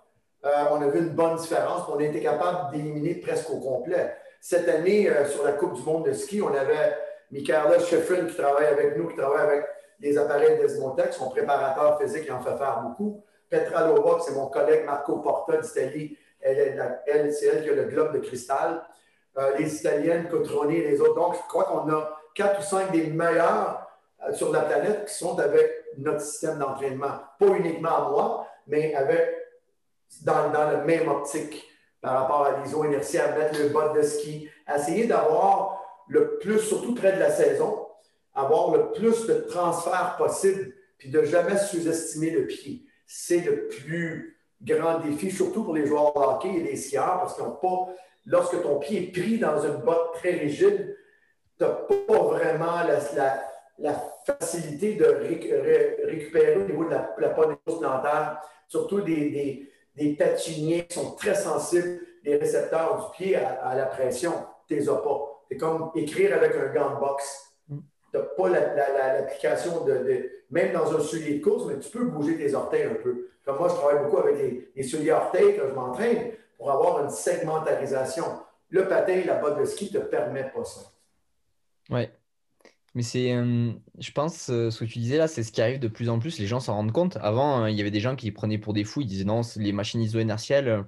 euh, 0.46 0.66
on 0.72 0.82
a 0.82 0.88
vu 0.88 1.00
une 1.00 1.10
bonne 1.10 1.36
différence. 1.36 1.84
On 1.90 2.00
a 2.00 2.04
été 2.04 2.20
capable 2.20 2.72
d'éliminer 2.72 3.16
presque 3.16 3.50
au 3.52 3.58
complet. 3.58 4.16
Cette 4.40 4.68
année, 4.68 5.08
euh, 5.08 5.28
sur 5.28 5.44
la 5.44 5.54
Coupe 5.54 5.74
du 5.74 5.84
monde 5.84 6.06
de 6.06 6.14
ski, 6.14 6.42
on 6.42 6.54
avait 6.54 6.98
Michaela 7.32 7.80
Scheffrin 7.80 8.26
qui 8.26 8.36
travaille 8.36 8.68
avec 8.68 8.98
nous, 8.98 9.08
qui 9.08 9.16
travaille 9.16 9.42
avec 9.42 9.66
les 10.00 10.18
appareils 10.18 10.58
Desmontec, 10.58 11.14
son 11.14 11.30
préparateur 11.30 12.00
physique, 12.00 12.24
il 12.26 12.32
en 12.32 12.42
fait 12.42 12.58
faire 12.58 12.82
beaucoup. 12.82 13.24
Petra 13.50 13.88
Lova, 13.88 14.20
c'est 14.22 14.34
mon 14.34 14.48
collègue 14.48 14.86
Marco 14.86 15.18
Porta 15.20 15.58
d'Italie, 15.58 16.18
elle, 16.40 16.98
c'est 17.34 17.48
elle 17.48 17.64
qui 17.64 17.70
a 17.70 17.74
le 17.74 17.84
globe 17.84 18.14
de 18.14 18.20
cristal. 18.20 18.82
Euh, 19.38 19.56
les 19.58 19.80
Italiennes, 19.80 20.28
Cotroni 20.28 20.76
et 20.78 20.90
les 20.90 21.00
autres. 21.00 21.16
Donc, 21.16 21.36
je 21.36 21.48
crois 21.48 21.64
qu'on 21.64 21.90
a 21.90 22.20
quatre 22.36 22.60
ou 22.60 22.64
cinq 22.64 22.92
des 22.92 23.08
meilleurs 23.08 23.88
euh, 24.28 24.34
sur 24.34 24.52
la 24.52 24.62
planète 24.62 25.06
qui 25.06 25.14
sont 25.14 25.40
avec 25.40 25.72
notre 25.98 26.22
système 26.22 26.58
d'entraînement. 26.58 27.20
Pas 27.40 27.48
uniquement 27.48 27.96
à 27.96 28.10
moi, 28.10 28.48
mais 28.68 28.94
avec 28.94 29.30
dans, 30.24 30.50
dans 30.50 30.70
le 30.72 30.84
même 30.84 31.08
optique 31.08 31.66
par 32.02 32.22
rapport 32.22 32.46
à 32.46 32.60
l'iso 32.60 32.84
inertie, 32.84 33.20
à 33.20 33.32
mettre 33.36 33.58
le 33.58 33.70
bot 33.70 33.94
de 33.96 34.02
ski, 34.02 34.50
essayer 34.74 35.06
d'avoir 35.06 35.71
le 36.12 36.38
plus, 36.40 36.60
surtout 36.60 36.94
près 36.94 37.14
de 37.14 37.20
la 37.20 37.32
saison, 37.32 37.88
avoir 38.34 38.76
le 38.76 38.92
plus 38.92 39.26
de 39.28 39.34
transferts 39.50 40.16
possible, 40.18 40.74
puis 40.98 41.10
de 41.10 41.24
jamais 41.24 41.58
sous-estimer 41.58 42.32
le 42.32 42.48
pied. 42.48 42.84
C'est 43.08 43.40
le 43.40 43.70
plus 43.70 44.38
grand 44.62 45.00
défi, 45.00 45.32
surtout 45.32 45.64
pour 45.64 45.74
les 45.74 45.88
joueurs 45.88 46.14
de 46.14 46.20
hockey 46.20 46.54
et 46.54 46.64
les 46.64 46.76
skieurs, 46.76 47.20
parce 47.20 47.36
qu'ils 47.36 47.46
n'ont 47.46 47.52
pas, 47.52 47.88
lorsque 48.26 48.62
ton 48.62 48.78
pied 48.80 49.04
est 49.04 49.12
pris 49.12 49.40
dans 49.40 49.64
une 49.64 49.78
botte 49.78 50.16
très 50.16 50.32
rigide, 50.32 50.98
tu 51.58 51.64
n'as 51.64 51.70
pas 51.70 52.24
vraiment 52.24 52.82
la, 52.84 54.04
facilité 54.26 54.96
de 54.96 55.06
récupérer 55.06 56.58
au 56.58 56.66
niveau 56.66 56.86
de 56.86 56.92
la, 56.92 57.16
la 57.18 57.30
plantaire, 57.30 58.42
surtout 58.68 59.00
des, 59.00 59.66
des, 59.96 60.14
patiniers 60.16 60.86
qui 60.88 60.96
sont 61.00 61.16
très 61.16 61.36
sensibles, 61.36 62.02
les 62.24 62.36
récepteurs 62.36 62.98
du 62.98 63.18
pied 63.18 63.36
à, 63.38 63.76
la 63.76 63.86
pression. 63.86 64.34
Tu 64.68 64.76
les 64.76 64.90
as 64.90 64.96
pas. 64.96 65.31
C'est 65.52 65.58
comme 65.58 65.92
écrire 65.96 66.34
avec 66.34 66.54
un 66.56 66.74
gant 66.74 66.96
de 66.96 67.00
boxe. 67.02 67.54
Tu 67.68 67.78
n'as 68.14 68.24
pas 68.24 68.50
l'application 68.50 69.84
de, 69.84 70.32
Même 70.50 70.72
dans 70.72 70.96
un 70.96 71.02
soulier 71.02 71.40
de 71.40 71.44
course, 71.44 71.66
mais 71.68 71.78
tu 71.78 71.90
peux 71.90 72.06
bouger 72.06 72.38
tes 72.38 72.56
orteils 72.56 72.84
un 72.84 72.96
peu. 72.96 73.28
Comme 73.44 73.58
moi, 73.58 73.68
je 73.68 73.74
travaille 73.74 74.04
beaucoup 74.06 74.18
avec 74.18 74.38
les, 74.38 74.72
les 74.74 74.84
souliers 74.84 75.12
orteils 75.12 75.58
quand 75.58 75.68
je 75.68 75.74
m'entraîne 75.74 76.32
pour 76.58 76.72
avoir 76.72 77.04
une 77.04 77.10
segmentarisation. 77.10 78.24
Le 78.70 78.88
patin, 78.88 79.24
la 79.26 79.36
botte 79.36 79.60
de 79.60 79.66
ski 79.66 79.92
ne 79.94 80.00
te 80.00 80.06
permet 80.06 80.50
pas 80.56 80.64
ça. 80.64 80.82
Oui. 81.90 82.08
Mais 82.94 83.04
c'est, 83.04 83.34
euh, 83.34 83.72
je 84.00 84.12
pense, 84.12 84.50
euh, 84.50 84.70
ce 84.70 84.84
que 84.84 84.86
tu 84.90 85.00
disais 85.00 85.18
là, 85.18 85.28
c'est 85.28 85.44
ce 85.44 85.52
qui 85.52 85.62
arrive 85.62 85.80
de 85.80 85.88
plus 85.90 86.10
en 86.10 86.20
plus. 86.20 86.40
Les 86.40 86.48
gens 86.48 86.62
s'en 86.62 86.76
rendent 86.76 86.92
compte. 86.94 87.18
Avant, 87.18 87.64
euh, 87.64 87.70
il 87.70 87.78
y 87.78 87.82
avait 87.82 87.92
des 87.92 88.00
gens 88.00 88.16
qui 88.16 88.32
prenaient 88.32 88.58
pour 88.58 88.74
des 88.74 88.86
fous. 88.86 89.02
Ils 89.02 89.08
disaient 89.08 89.26
non, 89.26 89.42
les 89.58 89.74
machines 89.74 90.02
iso-inertielles, 90.02 90.86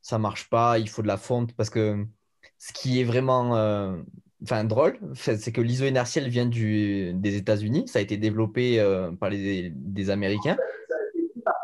ça 0.00 0.18
marche 0.18 0.50
pas, 0.50 0.78
il 0.78 0.88
faut 0.88 1.02
de 1.02 1.06
la 1.06 1.16
fonte. 1.16 1.52
Parce 1.54 1.70
que 1.70 2.04
ce 2.66 2.72
qui 2.72 3.00
est 3.00 3.04
vraiment 3.04 3.50
enfin, 4.42 4.64
drôle, 4.64 4.98
c'est 5.14 5.52
que 5.52 5.60
l'iso-inertiel 5.60 6.28
vient 6.28 6.46
du, 6.46 7.12
des 7.12 7.36
États-Unis. 7.36 7.88
Ça 7.88 7.98
a 7.98 8.02
été 8.02 8.16
développé 8.16 8.82
par 9.20 9.28
les, 9.28 9.70
des 9.74 10.08
Américains. 10.10 10.56
Ça 10.88 10.96
a 10.96 11.18
été 11.18 11.40
par 11.44 11.54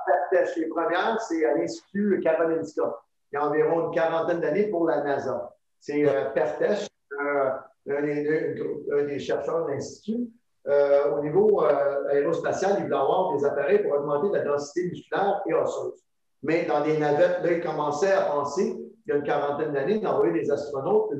Les 0.57 0.67
premières, 0.67 1.21
c'est 1.23 1.45
à 1.47 1.55
l'Institut 1.55 2.21
Karolinska. 2.23 3.01
Il 3.33 3.37
y 3.37 3.39
a 3.39 3.49
environ 3.49 3.87
une 3.87 3.95
quarantaine 3.95 4.41
d'années 4.41 4.67
pour 4.67 4.87
la 4.87 5.03
NASA. 5.03 5.55
C'est 5.79 6.07
euh, 6.07 6.31
Pertesh, 6.31 6.89
un, 7.19 7.63
des, 7.87 9.19
chercheurs 9.19 9.67
de 9.67 9.73
l'Institut. 9.73 10.29
Euh, 10.67 11.13
au 11.13 11.23
niveau 11.23 11.65
euh, 11.65 12.09
aérospatial, 12.09 12.77
il 12.79 12.85
voulait 12.85 12.97
avoir 12.97 13.37
des 13.37 13.45
appareils 13.45 13.83
pour 13.83 13.93
augmenter 13.93 14.37
la 14.37 14.45
densité 14.45 14.89
musculaire 14.89 15.41
et 15.47 15.55
osseuse. 15.55 16.05
Mais 16.42 16.64
dans 16.64 16.83
des 16.83 16.96
navettes, 16.98 17.40
là, 17.42 17.53
il 17.53 17.61
commençait 17.62 18.12
à 18.12 18.22
penser 18.22 18.76
il 19.07 19.11
y 19.11 19.12
a 19.12 19.16
une 19.16 19.22
quarantaine 19.22 19.72
d'années, 19.72 19.98
d'envoyer 19.98 20.33
des 20.33 20.50
astronautes 20.50 21.11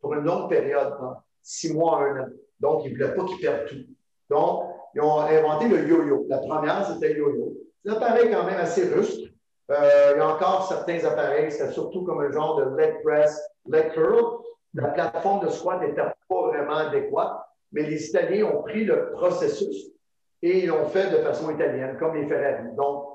pour 0.00 0.14
une 0.14 0.24
longue 0.24 0.48
période, 0.48 0.94
six 1.42 1.72
mois, 1.72 2.00
un 2.00 2.20
an. 2.20 2.26
Donc, 2.60 2.84
ils 2.84 2.92
ne 2.92 2.96
voulaient 2.96 3.14
pas 3.14 3.24
qu'ils 3.24 3.40
perdent 3.40 3.66
tout. 3.66 3.84
Donc, 4.30 4.64
ils 4.94 5.00
ont 5.00 5.20
inventé 5.20 5.68
le 5.68 5.86
yo-yo. 5.86 6.26
La 6.28 6.38
première, 6.38 6.86
c'était 6.86 7.12
le 7.12 7.18
yo-yo. 7.18 7.52
C'est 7.84 7.90
un 7.90 7.94
appareil 7.94 8.30
quand 8.30 8.44
même 8.44 8.58
assez 8.58 8.88
rustre. 8.88 9.30
Euh, 9.70 10.12
il 10.14 10.18
y 10.18 10.20
a 10.20 10.28
encore 10.28 10.66
certains 10.68 11.04
appareils, 11.04 11.50
c'était 11.50 11.72
surtout 11.72 12.04
comme 12.04 12.20
un 12.20 12.30
genre 12.30 12.56
de 12.56 12.76
leg 12.76 13.02
press, 13.02 13.40
leg 13.66 13.92
curl. 13.92 14.38
La 14.74 14.88
plateforme 14.88 15.44
de 15.44 15.50
squat 15.50 15.80
n'était 15.80 16.02
pas 16.02 16.14
vraiment 16.28 16.76
adéquate, 16.76 17.32
mais 17.72 17.82
les 17.82 18.08
Italiens 18.08 18.46
ont 18.46 18.62
pris 18.62 18.84
le 18.84 19.10
processus 19.12 19.90
et 20.42 20.60
ils 20.60 20.66
l'ont 20.66 20.86
fait 20.86 21.10
de 21.10 21.16
façon 21.22 21.50
italienne, 21.50 21.96
comme 21.98 22.14
les 22.14 22.26
Ferrari. 22.26 22.74
Donc, 22.76 23.05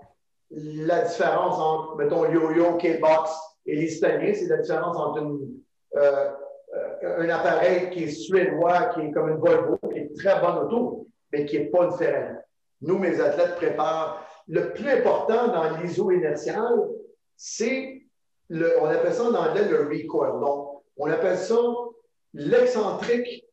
la 0.51 1.01
différence 1.01 1.57
entre, 1.57 1.95
mettons, 1.97 2.29
yo-yo, 2.29 2.77
K-box 2.77 3.31
et 3.65 3.75
les 3.75 3.95
Italiens, 3.95 4.33
c'est 4.33 4.47
la 4.47 4.57
différence 4.57 4.97
entre 4.97 5.39
euh, 5.95 6.29
un 7.03 7.29
appareil 7.29 7.89
qui 7.89 8.03
est 8.03 8.09
suédois, 8.09 8.85
qui 8.93 9.01
est 9.01 9.11
comme 9.11 9.29
une 9.29 9.37
Volvo, 9.37 9.77
qui 9.91 9.99
est 9.99 10.17
très 10.17 10.39
bonne 10.39 10.57
auto, 10.65 11.07
mais 11.31 11.45
qui 11.45 11.59
n'est 11.59 11.65
pas 11.65 11.85
une 11.85 11.91
Ferrari. 11.91 12.35
Nous, 12.81 12.97
mes 12.97 13.19
athlètes 13.19 13.55
préparent. 13.55 14.25
Le 14.47 14.73
plus 14.73 14.89
important 14.89 15.47
dans 15.47 15.77
l'iso 15.77 16.11
inertial, 16.11 16.89
c'est, 17.37 18.01
le, 18.49 18.73
on 18.81 18.85
appelle 18.85 19.13
ça 19.13 19.23
en 19.23 19.33
anglais 19.33 19.67
le 19.69 19.87
recoil. 19.87 20.39
Donc, 20.41 20.81
on 20.97 21.09
appelle 21.09 21.37
ça 21.37 21.55
l'excentrique. 22.33 23.45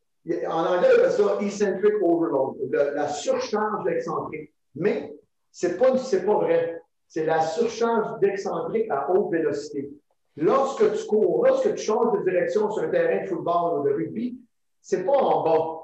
En 0.49 0.65
anglais, 0.65 0.89
on 0.97 0.99
appelle 0.99 1.11
ça 1.11 1.39
eccentric 1.41 1.95
overload, 2.03 2.57
la 2.73 3.09
surcharge 3.09 3.85
d'excentrique. 3.85 4.53
Mais 4.75 5.15
ce 5.53 5.69
n'est 5.69 5.75
pas, 5.75 5.93
pas 5.93 6.35
vrai 6.35 6.78
c'est 7.09 7.25
la 7.25 7.41
surcharge 7.41 8.21
d'excentrique 8.21 8.91
à 8.91 9.11
haute 9.11 9.33
vélocité. 9.33 9.91
Lorsque 10.37 10.93
tu 10.93 11.07
cours, 11.07 11.45
lorsque 11.47 11.75
tu 11.75 11.83
changes 11.83 12.19
de 12.19 12.31
direction 12.31 12.71
sur 12.71 12.85
un 12.85 12.89
terrain 12.89 13.23
de 13.23 13.29
football 13.29 13.81
ou 13.81 13.89
de 13.89 13.95
rugby, 13.95 14.39
c'est 14.83 15.05
pas 15.05 15.13
en 15.13 15.43
bas. 15.43 15.81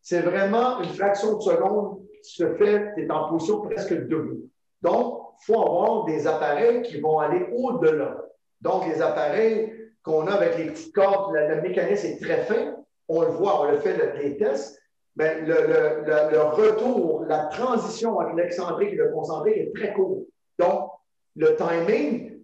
C'est 0.00 0.20
vraiment 0.20 0.80
une 0.80 0.90
fraction 0.90 1.36
de 1.36 1.42
seconde 1.42 2.00
qui 2.22 2.36
se 2.36 2.54
fait, 2.54 2.94
tu 2.94 3.04
es 3.04 3.10
en 3.10 3.28
position 3.28 3.60
presque 3.62 3.92
debout. 3.92 4.48
Donc, 4.80 5.22
il 5.40 5.52
faut 5.52 5.60
avoir 5.60 6.04
des 6.04 6.26
appareils 6.26 6.82
qui 6.82 7.00
vont 7.00 7.18
aller 7.18 7.46
au-delà. 7.52 8.16
Donc, 8.60 8.86
les 8.86 9.02
appareils 9.02 9.72
qu'on 10.02 10.26
a 10.26 10.32
avec 10.32 10.56
les 10.56 10.66
petites 10.66 10.94
cordes, 10.94 11.34
le, 11.34 11.60
mécanisme 11.60 12.06
est 12.06 12.22
très 12.22 12.44
fin. 12.44 12.76
On 13.08 13.22
le 13.22 13.28
voit, 13.28 13.62
on 13.62 13.70
le 13.70 13.78
fait 13.78 13.96
les 14.22 14.36
tests. 14.36 14.80
Mais 15.16 15.40
le, 15.40 15.54
le, 15.54 16.30
le 16.30 16.40
retour, 16.40 17.24
la 17.26 17.46
transition 17.46 18.18
entre 18.18 18.36
l'excentrique 18.36 18.92
et 18.92 18.96
le 18.96 19.10
concentrique 19.10 19.56
est 19.56 19.72
très 19.74 19.92
court. 19.92 20.22
Donc, 20.58 20.90
le 21.36 21.56
timing 21.56 22.38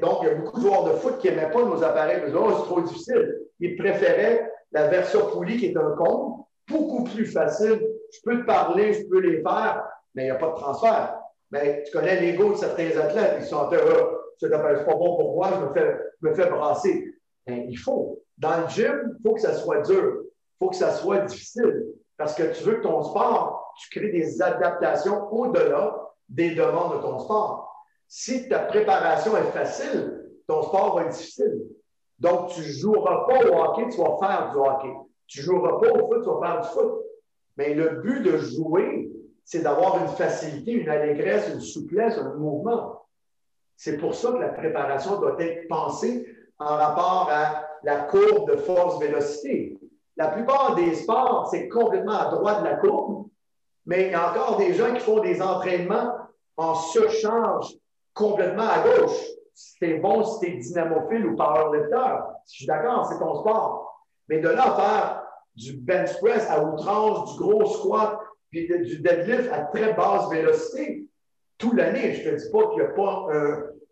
donc, 0.00 0.18
il 0.22 0.28
y 0.28 0.30
a 0.30 0.34
beaucoup 0.34 0.58
de 0.58 0.62
joueurs 0.62 0.84
de 0.84 0.92
foot 0.98 1.18
qui 1.18 1.28
n'aimaient 1.28 1.50
pas 1.50 1.64
nos 1.64 1.82
appareils. 1.82 2.18
Ils 2.22 2.26
disaient, 2.26 2.38
oh, 2.38 2.50
c'est 2.58 2.64
trop 2.64 2.80
difficile. 2.82 3.40
Ils 3.60 3.76
préféraient 3.76 4.50
la 4.72 4.88
version 4.88 5.30
poulie 5.30 5.56
qui 5.56 5.66
est 5.66 5.76
un 5.76 5.94
compte, 5.96 6.46
beaucoup 6.68 7.04
plus 7.04 7.26
facile. 7.26 7.80
Je 8.12 8.18
peux 8.24 8.40
te 8.40 8.46
parler, 8.46 8.92
je 8.92 9.08
peux 9.08 9.20
les 9.20 9.42
faire, 9.42 9.84
mais 10.14 10.22
il 10.22 10.26
n'y 10.26 10.30
a 10.30 10.36
pas 10.36 10.50
de 10.50 10.56
transfert. 10.56 11.18
Mais 11.50 11.82
tu 11.84 11.92
connais 11.92 12.20
l'ego 12.20 12.52
de 12.52 12.56
certains 12.56 12.96
athlètes. 12.98 13.36
Ils 13.40 13.46
sont 13.46 13.70
heureux. 13.72 14.20
C'est 14.38 14.50
pas 14.50 14.74
bon 14.74 15.16
pour 15.16 15.36
moi, 15.36 15.50
je 15.54 15.66
me 15.66 15.72
fais, 15.72 15.96
me 16.20 16.34
fais 16.34 16.50
brasser. 16.50 17.14
Mais 17.46 17.66
il 17.68 17.76
faut. 17.76 18.20
Dans 18.36 18.62
le 18.62 18.68
gym, 18.68 19.16
il 19.18 19.22
faut 19.22 19.34
que 19.34 19.40
ça 19.40 19.54
soit 19.54 19.82
dur. 19.82 20.22
Il 20.24 20.56
faut 20.58 20.70
que 20.70 20.76
ça 20.76 20.90
soit 20.90 21.18
difficile. 21.20 21.86
Parce 22.16 22.34
que 22.34 22.42
tu 22.52 22.64
veux 22.64 22.76
que 22.76 22.82
ton 22.82 23.02
sport, 23.02 23.72
tu 23.78 23.98
crées 23.98 24.10
des 24.10 24.42
adaptations 24.42 25.32
au-delà 25.32 26.03
des 26.28 26.54
demandes 26.54 26.96
de 26.96 27.02
ton 27.02 27.18
sport. 27.18 27.84
Si 28.08 28.48
ta 28.48 28.60
préparation 28.60 29.36
est 29.36 29.50
facile, 29.52 30.24
ton 30.46 30.62
sport 30.62 30.96
va 30.96 31.04
être 31.04 31.16
difficile. 31.16 31.66
Donc, 32.18 32.48
tu 32.50 32.60
ne 32.60 32.66
joueras 32.66 33.26
pas 33.26 33.44
au 33.46 33.54
hockey, 33.54 33.88
tu 33.90 33.98
vas 33.98 34.16
faire 34.18 34.50
du 34.52 34.58
hockey. 34.58 34.94
Tu 35.26 35.40
ne 35.40 35.44
joueras 35.44 35.80
pas 35.80 35.90
au 35.90 36.06
foot, 36.06 36.22
tu 36.22 36.28
vas 36.28 36.40
faire 36.40 36.60
du 36.60 36.68
foot. 36.68 36.92
Mais 37.56 37.74
le 37.74 38.00
but 38.02 38.22
de 38.22 38.38
jouer, 38.38 39.10
c'est 39.44 39.62
d'avoir 39.62 40.00
une 40.00 40.08
facilité, 40.08 40.72
une 40.72 40.88
allégresse, 40.88 41.50
une 41.52 41.60
souplesse, 41.60 42.16
un 42.18 42.34
mouvement. 42.34 43.02
C'est 43.76 43.96
pour 43.98 44.14
ça 44.14 44.32
que 44.32 44.38
la 44.38 44.48
préparation 44.48 45.18
doit 45.20 45.36
être 45.40 45.68
pensée 45.68 46.26
en 46.58 46.76
rapport 46.76 47.28
à 47.30 47.64
la 47.82 48.00
courbe 48.00 48.50
de 48.50 48.56
force-vélocité. 48.56 49.78
La 50.16 50.28
plupart 50.28 50.74
des 50.76 50.94
sports, 50.94 51.48
c'est 51.50 51.68
complètement 51.68 52.12
à 52.12 52.30
droite 52.30 52.60
de 52.60 52.68
la 52.68 52.76
courbe, 52.76 53.26
mais 53.86 54.06
il 54.06 54.12
y 54.12 54.14
a 54.14 54.30
encore 54.30 54.56
des 54.56 54.74
gens 54.74 54.92
qui 54.94 55.00
font 55.00 55.20
des 55.20 55.42
entraînements 55.42 56.12
en 56.56 56.74
surcharge 56.74 57.74
complètement 58.12 58.68
à 58.68 58.80
gauche. 58.80 59.16
C'est 59.52 59.94
bon 59.94 60.24
si 60.24 60.40
tu 60.40 60.52
es 60.52 60.56
dynamophile 60.58 61.26
ou 61.26 61.36
powerlifter. 61.36 62.16
Je 62.46 62.52
suis 62.52 62.66
d'accord, 62.66 63.06
c'est 63.06 63.18
ton 63.18 63.40
sport. 63.40 64.02
Mais 64.28 64.38
de 64.38 64.48
là 64.48 64.74
faire 64.74 65.22
du 65.54 65.74
bench 65.74 66.18
press 66.20 66.48
à 66.50 66.64
outrance, 66.64 67.32
du 67.32 67.42
gros 67.42 67.66
squat, 67.66 68.18
puis 68.50 68.66
du 68.66 68.98
deadlift 69.00 69.52
à 69.52 69.60
très 69.60 69.92
basse 69.92 70.28
vélocité, 70.30 71.06
toute 71.58 71.74
l'année, 71.74 72.14
je 72.14 72.30
ne 72.30 72.36
te 72.36 72.42
dis 72.42 72.50
pas 72.50 72.68
qu'il 72.68 72.82
n'y 72.82 72.86
a, 72.86 72.90
pas, 72.90 73.26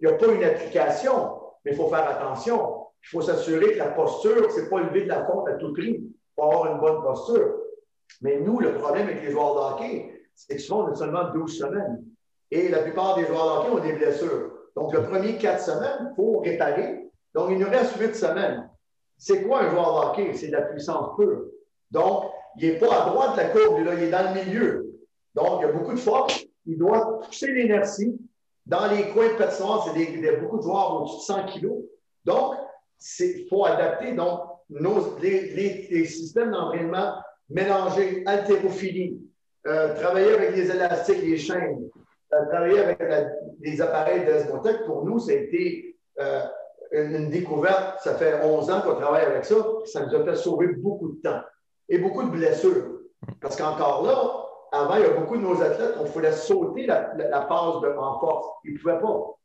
a 0.05 0.13
pas 0.19 0.35
une 0.35 0.45
application, 0.45 1.41
mais 1.65 1.73
il 1.73 1.77
faut 1.77 1.89
faire 1.89 2.09
attention. 2.09 2.87
Il 3.05 3.09
faut 3.09 3.21
s'assurer 3.21 3.73
que 3.73 3.79
la 3.79 3.91
posture, 3.91 4.51
ce 4.51 4.61
n'est 4.61 4.69
pas 4.69 4.81
lever 4.81 5.03
de 5.03 5.09
la 5.09 5.25
fonte 5.25 5.49
à 5.49 5.55
tout 5.55 5.73
prix. 5.73 6.01
Il 6.01 6.13
faut 6.35 6.45
avoir 6.45 6.73
une 6.73 6.81
bonne 6.81 7.03
posture. 7.03 7.55
Mais 8.21 8.39
nous, 8.41 8.61
le 8.61 8.75
problème 8.75 9.09
avec 9.09 9.23
les 9.23 9.31
joueurs 9.31 9.79
de 9.79 9.87
c'est 10.35 10.57
que 10.57 10.63
souvent, 10.63 10.85
on 10.85 10.93
a 10.93 10.95
seulement 10.95 11.31
12 11.33 11.59
semaines. 11.59 12.05
Et 12.51 12.69
la 12.69 12.81
plupart 12.81 13.17
des 13.17 13.27
joueurs 13.27 13.65
de 13.65 13.71
ont 13.71 13.79
des 13.79 13.95
blessures. 13.95 14.53
Donc, 14.77 14.93
le 14.93 15.03
premier 15.05 15.37
4 15.37 15.61
semaines, 15.61 16.11
il 16.11 16.15
faut 16.17 16.39
réparer. 16.41 17.11
Donc, 17.35 17.51
il 17.51 17.59
nous 17.59 17.69
reste 17.69 17.97
8 17.99 18.15
semaines. 18.15 18.71
C'est 19.17 19.43
quoi 19.43 19.63
un 19.63 19.71
joueur 19.71 20.15
de? 20.17 20.33
C'est 20.35 20.49
de 20.49 20.53
la 20.53 20.63
puissance 20.63 21.17
pure. 21.17 21.45
Donc, 21.91 22.25
il 22.59 22.69
n'est 22.69 22.79
pas 22.79 23.05
à 23.05 23.11
droite 23.11 23.33
de 23.33 23.41
la 23.41 23.49
courbe, 23.49 23.81
il 23.81 24.03
est 24.03 24.11
dans 24.11 24.35
le 24.35 24.45
milieu. 24.45 25.01
Donc, 25.35 25.61
il 25.61 25.67
y 25.67 25.71
a 25.71 25.73
beaucoup 25.73 25.93
de 25.93 25.99
force. 25.99 26.45
Il 26.67 26.79
doit 26.79 27.21
pousser 27.21 27.53
l'inertie. 27.53 28.19
Dans 28.67 28.87
les 28.87 29.09
coins 29.11 29.29
de 29.29 29.35
patinoire, 29.35 29.85
c'est 29.85 30.01
y 30.01 30.29
a 30.29 30.37
beaucoup 30.37 30.59
de 30.59 30.63
joueurs 30.63 31.03
au-dessus 31.03 31.17
de 31.17 31.23
100 31.23 31.47
kg. 31.47 31.69
Donc, 32.25 32.55
il 33.19 33.47
faut 33.49 33.65
adapter 33.65 34.13
donc, 34.13 34.41
nos, 34.71 35.19
les, 35.19 36.05
systèmes 36.05 36.53
d'entraînement 36.53 37.15
mélangés, 37.53 38.23
haltérophilie, 38.27 39.21
euh, 39.67 39.95
travailler 39.95 40.35
avec 40.35 40.57
les 40.57 40.71
élastiques, 40.71 41.23
les 41.23 41.39
chaînes, 41.39 41.89
euh, 42.33 42.47
travailler 42.47 42.81
avec 42.81 42.99
les 43.61 43.81
appareils 43.81 44.25
d'Esmotech. 44.25 44.85
Pour 44.87 45.05
nous, 45.05 45.19
ça 45.19 45.33
a 45.33 45.37
été 45.37 45.97
euh, 46.21 46.43
une, 46.93 47.31
découverte. 47.31 48.01
Ça 48.01 48.15
fait 48.15 48.43
11 48.43 48.71
ans 48.71 48.81
qu'on 48.83 48.97
travaille 48.97 49.25
avec 49.25 49.45
ça. 49.45 49.57
Ça 49.85 50.07
nous 50.07 50.15
a 50.15 50.25
fait 50.25 50.37
sauver 50.37 50.69
beaucoup 50.69 51.13
de 51.13 51.23
temps 51.23 51.41
et 51.89 51.99
beaucoup 51.99 52.25
de 52.25 52.31
blessures. 52.31 53.01
Parce 53.41 53.57
qu'encore 53.57 54.05
là, 54.05 54.79
avant, 54.79 54.97
il 54.97 55.03
y 55.03 55.05
a 55.05 55.11
beaucoup 55.11 55.37
de 55.37 55.43
nos 55.43 55.61
athlètes, 55.63 55.95
on 56.01 56.05
voulait 56.05 56.33
sauter 56.33 56.87
la, 56.87 57.15
phase 57.47 57.81
de, 57.83 57.97
en 57.97 58.19
force. 58.19 58.47
Ils 58.65 58.75
ne 58.75 58.79
pouvaient 58.79 59.01
pas. 59.01 59.37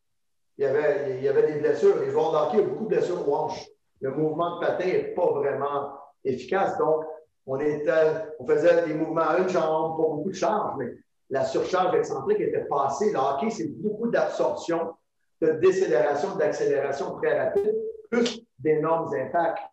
Il 0.58 0.64
y, 0.64 0.68
avait, 0.68 1.18
il 1.18 1.24
y 1.24 1.28
avait 1.28 1.54
des 1.54 1.60
blessures. 1.60 2.00
Les 2.00 2.10
joueurs 2.10 2.32
d'hockey 2.32 2.64
ont 2.64 2.70
beaucoup 2.70 2.86
de 2.86 2.90
blessures 2.90 3.28
aux 3.28 3.36
hanches. 3.36 3.68
Le 4.02 4.12
mouvement 4.12 4.56
de 4.56 4.66
patin 4.66 4.86
n'est 4.86 5.14
pas 5.14 5.32
vraiment 5.34 5.92
efficace. 6.24 6.78
Donc, 6.80 7.04
on, 7.48 8.46
faisait 8.46 8.86
des 8.86 8.94
mouvements 8.94 9.30
à 9.30 9.38
une 9.38 9.50
jambe, 9.50 9.98
pas 9.98 10.04
beaucoup 10.04 10.30
de 10.30 10.36
charge, 10.36 10.74
mais 10.78 10.92
la 11.30 11.46
surcharge 11.46 11.96
excentrique 11.96 12.40
était 12.40 12.66
passée. 12.66 13.12
Le 13.12 13.18
hockey, 13.18 13.50
c'est 13.50 13.68
beaucoup 13.82 14.10
d'absorption, 14.10 14.94
de 15.42 15.52
décélération, 15.54 16.36
d'accélération 16.36 17.16
très 17.18 17.40
rapide, 17.40 17.74
plus 18.10 18.42
d'énormes 18.60 19.14
impacts. 19.14 19.64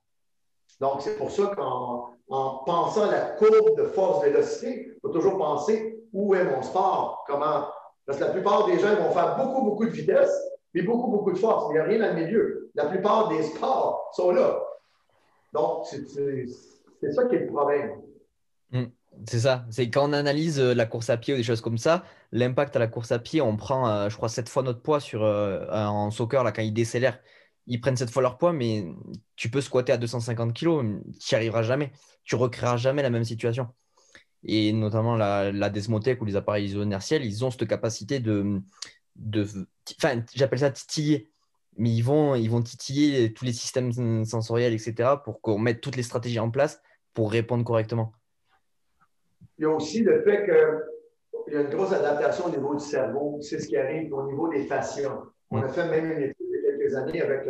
Donc, 0.80 1.02
c'est 1.02 1.16
pour 1.16 1.30
ça 1.30 1.52
qu'en 1.56 2.10
en 2.28 2.58
pensant 2.64 3.08
à 3.08 3.10
la 3.10 3.20
courbe 3.20 3.76
de 3.76 3.84
force-vélocité, 3.84 4.92
il 4.94 5.00
faut 5.02 5.10
toujours 5.10 5.36
penser 5.36 6.02
où 6.12 6.34
est 6.34 6.44
mon 6.44 6.62
sport, 6.62 7.24
comment. 7.26 7.66
Parce 8.06 8.18
que 8.18 8.24
la 8.24 8.30
plupart 8.30 8.66
des 8.66 8.78
gens 8.78 8.94
vont 8.96 9.10
faire 9.10 9.36
beaucoup, 9.36 9.62
beaucoup 9.62 9.84
de 9.84 9.90
vitesse, 9.90 10.32
mais 10.72 10.82
beaucoup, 10.82 11.08
beaucoup 11.08 11.32
de 11.32 11.38
force. 11.38 11.66
Il 11.70 11.74
n'y 11.74 11.78
a 11.78 11.84
rien 11.84 11.98
dans 11.98 12.16
le 12.16 12.24
milieu. 12.24 12.70
La 12.74 12.86
plupart 12.86 13.28
des 13.28 13.42
sports 13.42 14.10
sont 14.12 14.30
là. 14.30 14.60
Donc, 15.52 15.86
c'est 15.86 16.04
ça 17.12 17.24
qui 17.26 17.36
est 17.36 17.40
le 17.40 17.46
problème. 17.46 17.92
Hmm. 18.70 18.86
C'est 19.26 19.40
ça. 19.40 19.64
C'est 19.70 19.90
quand 19.90 20.08
on 20.08 20.12
analyse 20.12 20.58
euh, 20.58 20.74
la 20.74 20.86
course 20.86 21.08
à 21.08 21.16
pied 21.16 21.34
ou 21.34 21.36
des 21.36 21.44
choses 21.44 21.60
comme 21.60 21.78
ça, 21.78 22.04
l'impact 22.32 22.74
à 22.74 22.80
la 22.80 22.88
course 22.88 23.12
à 23.12 23.20
pied, 23.20 23.40
on 23.40 23.56
prend, 23.56 23.88
euh, 23.88 24.08
je 24.08 24.16
crois, 24.16 24.28
sept 24.28 24.48
fois 24.48 24.64
notre 24.64 24.82
poids 24.82 24.98
sur, 24.98 25.22
euh, 25.22 25.66
en 25.70 26.10
soccer, 26.10 26.42
là, 26.42 26.50
quand 26.50 26.62
ils 26.62 26.72
décélèrent. 26.72 27.20
Ils 27.66 27.80
prennent 27.80 27.96
sept 27.96 28.10
fois 28.10 28.22
leur 28.22 28.36
poids, 28.38 28.52
mais 28.52 28.84
tu 29.36 29.50
peux 29.50 29.60
squatter 29.60 29.92
à 29.92 29.96
250 29.96 30.52
kg, 30.52 30.64
tu 31.18 31.34
n'y 31.34 31.36
arriveras 31.36 31.62
jamais 31.62 31.92
tu 32.24 32.34
recréeras 32.36 32.76
jamais 32.76 33.02
la 33.02 33.10
même 33.10 33.24
situation. 33.24 33.68
Et 34.44 34.72
notamment 34.72 35.16
la, 35.16 35.52
la 35.52 35.70
Desmotech 35.70 36.20
ou 36.20 36.24
les 36.24 36.36
appareils 36.36 36.66
iso-inertiels, 36.66 37.24
ils 37.24 37.44
ont 37.44 37.50
cette 37.50 37.66
capacité 37.68 38.20
de. 38.20 38.60
de 39.16 39.46
enfin, 39.98 40.22
j'appelle 40.34 40.58
ça 40.58 40.70
titiller. 40.70 41.30
Mais 41.76 41.90
ils 41.90 42.02
vont, 42.02 42.34
ils 42.34 42.48
vont 42.48 42.62
titiller 42.62 43.32
tous 43.32 43.44
les 43.44 43.52
systèmes 43.52 44.24
sensoriels, 44.24 44.74
etc., 44.74 45.14
pour 45.24 45.40
qu'on 45.40 45.58
mette 45.58 45.80
toutes 45.80 45.96
les 45.96 46.02
stratégies 46.04 46.38
en 46.38 46.50
place 46.50 46.80
pour 47.14 47.30
répondre 47.30 47.64
correctement. 47.64 48.12
Il 49.58 49.62
y 49.62 49.64
a 49.64 49.70
aussi 49.70 50.02
le 50.02 50.22
fait 50.22 50.44
qu'il 50.44 51.54
y 51.54 51.56
a 51.56 51.60
une 51.60 51.70
grosse 51.70 51.92
adaptation 51.92 52.46
au 52.46 52.50
niveau 52.50 52.74
du 52.74 52.84
cerveau. 52.84 53.38
C'est 53.40 53.60
ce 53.60 53.68
qui 53.68 53.76
arrive 53.76 54.12
au 54.12 54.26
niveau 54.26 54.48
des 54.48 54.64
fascias. 54.64 55.22
On 55.50 55.62
a 55.62 55.68
fait 55.68 55.88
même 55.88 56.10
une 56.10 56.22
étude 56.22 56.34
il 56.40 56.50
y 56.50 56.66
a 56.66 56.76
quelques 56.76 56.94
années 56.96 57.22
avec 57.22 57.48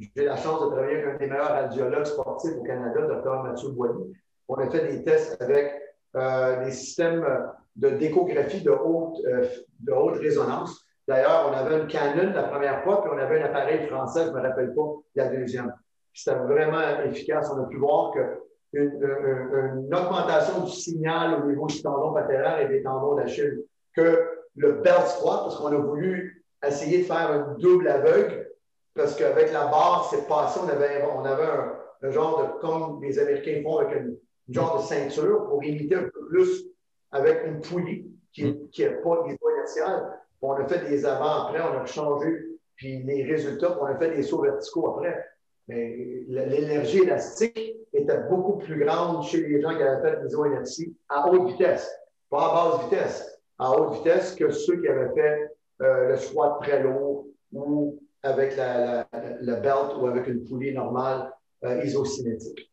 j'ai 0.00 0.24
la 0.24 0.36
chance 0.36 0.62
de 0.62 0.66
travailler 0.70 0.96
avec 0.96 1.14
un 1.14 1.18
des 1.18 1.26
meilleurs 1.26 1.50
radiologues 1.50 2.06
sportifs 2.06 2.56
au 2.58 2.62
Canada, 2.62 3.02
Dr. 3.02 3.42
Mathieu 3.42 3.68
Boigny. 3.70 4.12
On 4.48 4.54
a 4.54 4.68
fait 4.70 4.88
des 4.88 5.04
tests 5.04 5.40
avec 5.42 5.74
euh, 6.16 6.64
des 6.64 6.70
systèmes 6.72 7.26
de 7.76 7.90
d'échographie 7.90 8.62
de 8.62 8.70
haute, 8.70 9.18
euh, 9.26 9.46
de 9.80 9.92
haute 9.92 10.16
résonance. 10.16 10.86
D'ailleurs, 11.06 11.50
on 11.50 11.52
avait 11.52 11.80
une 11.80 11.86
Canon 11.86 12.32
la 12.32 12.44
première 12.44 12.82
fois, 12.82 13.02
puis 13.02 13.10
on 13.14 13.18
avait 13.18 13.42
un 13.42 13.46
appareil 13.46 13.86
français, 13.88 14.24
je 14.24 14.30
ne 14.30 14.34
me 14.34 14.40
rappelle 14.40 14.74
pas, 14.74 14.88
la 15.16 15.28
deuxième. 15.28 15.72
C'était 16.14 16.36
vraiment 16.36 16.80
efficace. 17.04 17.50
On 17.54 17.62
a 17.62 17.66
pu 17.66 17.76
voir 17.76 18.12
qu'une 18.12 18.28
une, 18.72 19.94
augmentation 19.94 20.64
du 20.64 20.70
signal 20.70 21.42
au 21.42 21.46
niveau 21.46 21.66
du 21.66 21.82
tendon 21.82 22.12
patellaire 22.12 22.60
et 22.60 22.68
des 22.68 22.82
tendons 22.82 23.16
d'Achille, 23.16 23.64
que 23.94 24.28
le 24.56 24.72
belt 24.72 25.06
squat, 25.06 25.40
parce 25.42 25.56
qu'on 25.56 25.66
a 25.66 25.78
voulu 25.78 26.44
essayer 26.66 26.98
de 26.98 27.04
faire 27.04 27.30
un 27.30 27.56
double 27.58 27.88
aveugle, 27.88 28.48
parce 28.94 29.16
qu'avec 29.16 29.52
la 29.52 29.66
barre, 29.66 30.08
c'est 30.10 30.28
passé, 30.28 30.60
on 30.62 30.68
avait, 30.68 31.04
on 31.16 31.24
avait 31.24 31.48
un, 32.02 32.10
genre 32.10 32.42
de, 32.42 32.60
comme 32.60 33.02
les 33.02 33.18
Américains 33.18 33.60
font 33.62 33.78
avec 33.78 34.00
une, 34.00 34.16
genre 34.48 34.78
de 34.78 34.82
ceinture 34.82 35.46
pour 35.46 35.62
imiter 35.62 35.94
un 35.94 36.02
peu 36.02 36.26
plus 36.28 36.66
avec 37.12 37.46
une 37.46 37.60
poulie 37.60 38.10
qui 38.32 38.44
n'est 38.44 38.90
mm. 38.90 39.02
pas 39.02 39.24
inertielle. 39.52 40.02
On 40.42 40.52
a 40.54 40.66
fait 40.66 40.88
des 40.88 41.04
avant 41.04 41.44
après, 41.44 41.60
on 41.60 41.78
a 41.78 41.84
changé, 41.86 42.46
puis 42.74 43.02
les 43.02 43.24
résultats, 43.24 43.78
on 43.80 43.84
a 43.84 43.96
fait 43.96 44.10
des 44.10 44.22
sauts 44.22 44.42
verticaux 44.42 44.96
après. 44.96 45.24
Mais 45.70 46.24
l'énergie 46.26 46.98
élastique 46.98 47.76
était 47.92 48.18
beaucoup 48.28 48.58
plus 48.58 48.84
grande 48.84 49.24
chez 49.24 49.40
les 49.46 49.62
gens 49.62 49.76
qui 49.76 49.82
avaient 49.82 50.02
fait 50.02 50.20
des 50.20 50.34
inertie 50.34 50.96
à 51.08 51.30
haute 51.30 51.48
vitesse, 51.48 51.88
pas 52.28 52.50
à 52.50 52.54
basse 52.54 52.84
vitesse, 52.84 53.40
à 53.56 53.70
haute 53.70 53.98
vitesse 53.98 54.34
que 54.34 54.50
ceux 54.50 54.80
qui 54.80 54.88
avaient 54.88 55.14
fait 55.14 55.52
euh, 55.82 56.08
le 56.08 56.16
squat 56.16 56.58
très 56.60 56.82
lourd 56.82 57.26
ou 57.52 58.00
avec 58.24 58.56
la, 58.56 59.06
belt 59.12 59.94
ou 60.00 60.06
avec 60.08 60.26
une 60.26 60.44
poulie 60.44 60.74
normale 60.74 61.32
euh, 61.64 61.84
isocinétique. 61.84 62.68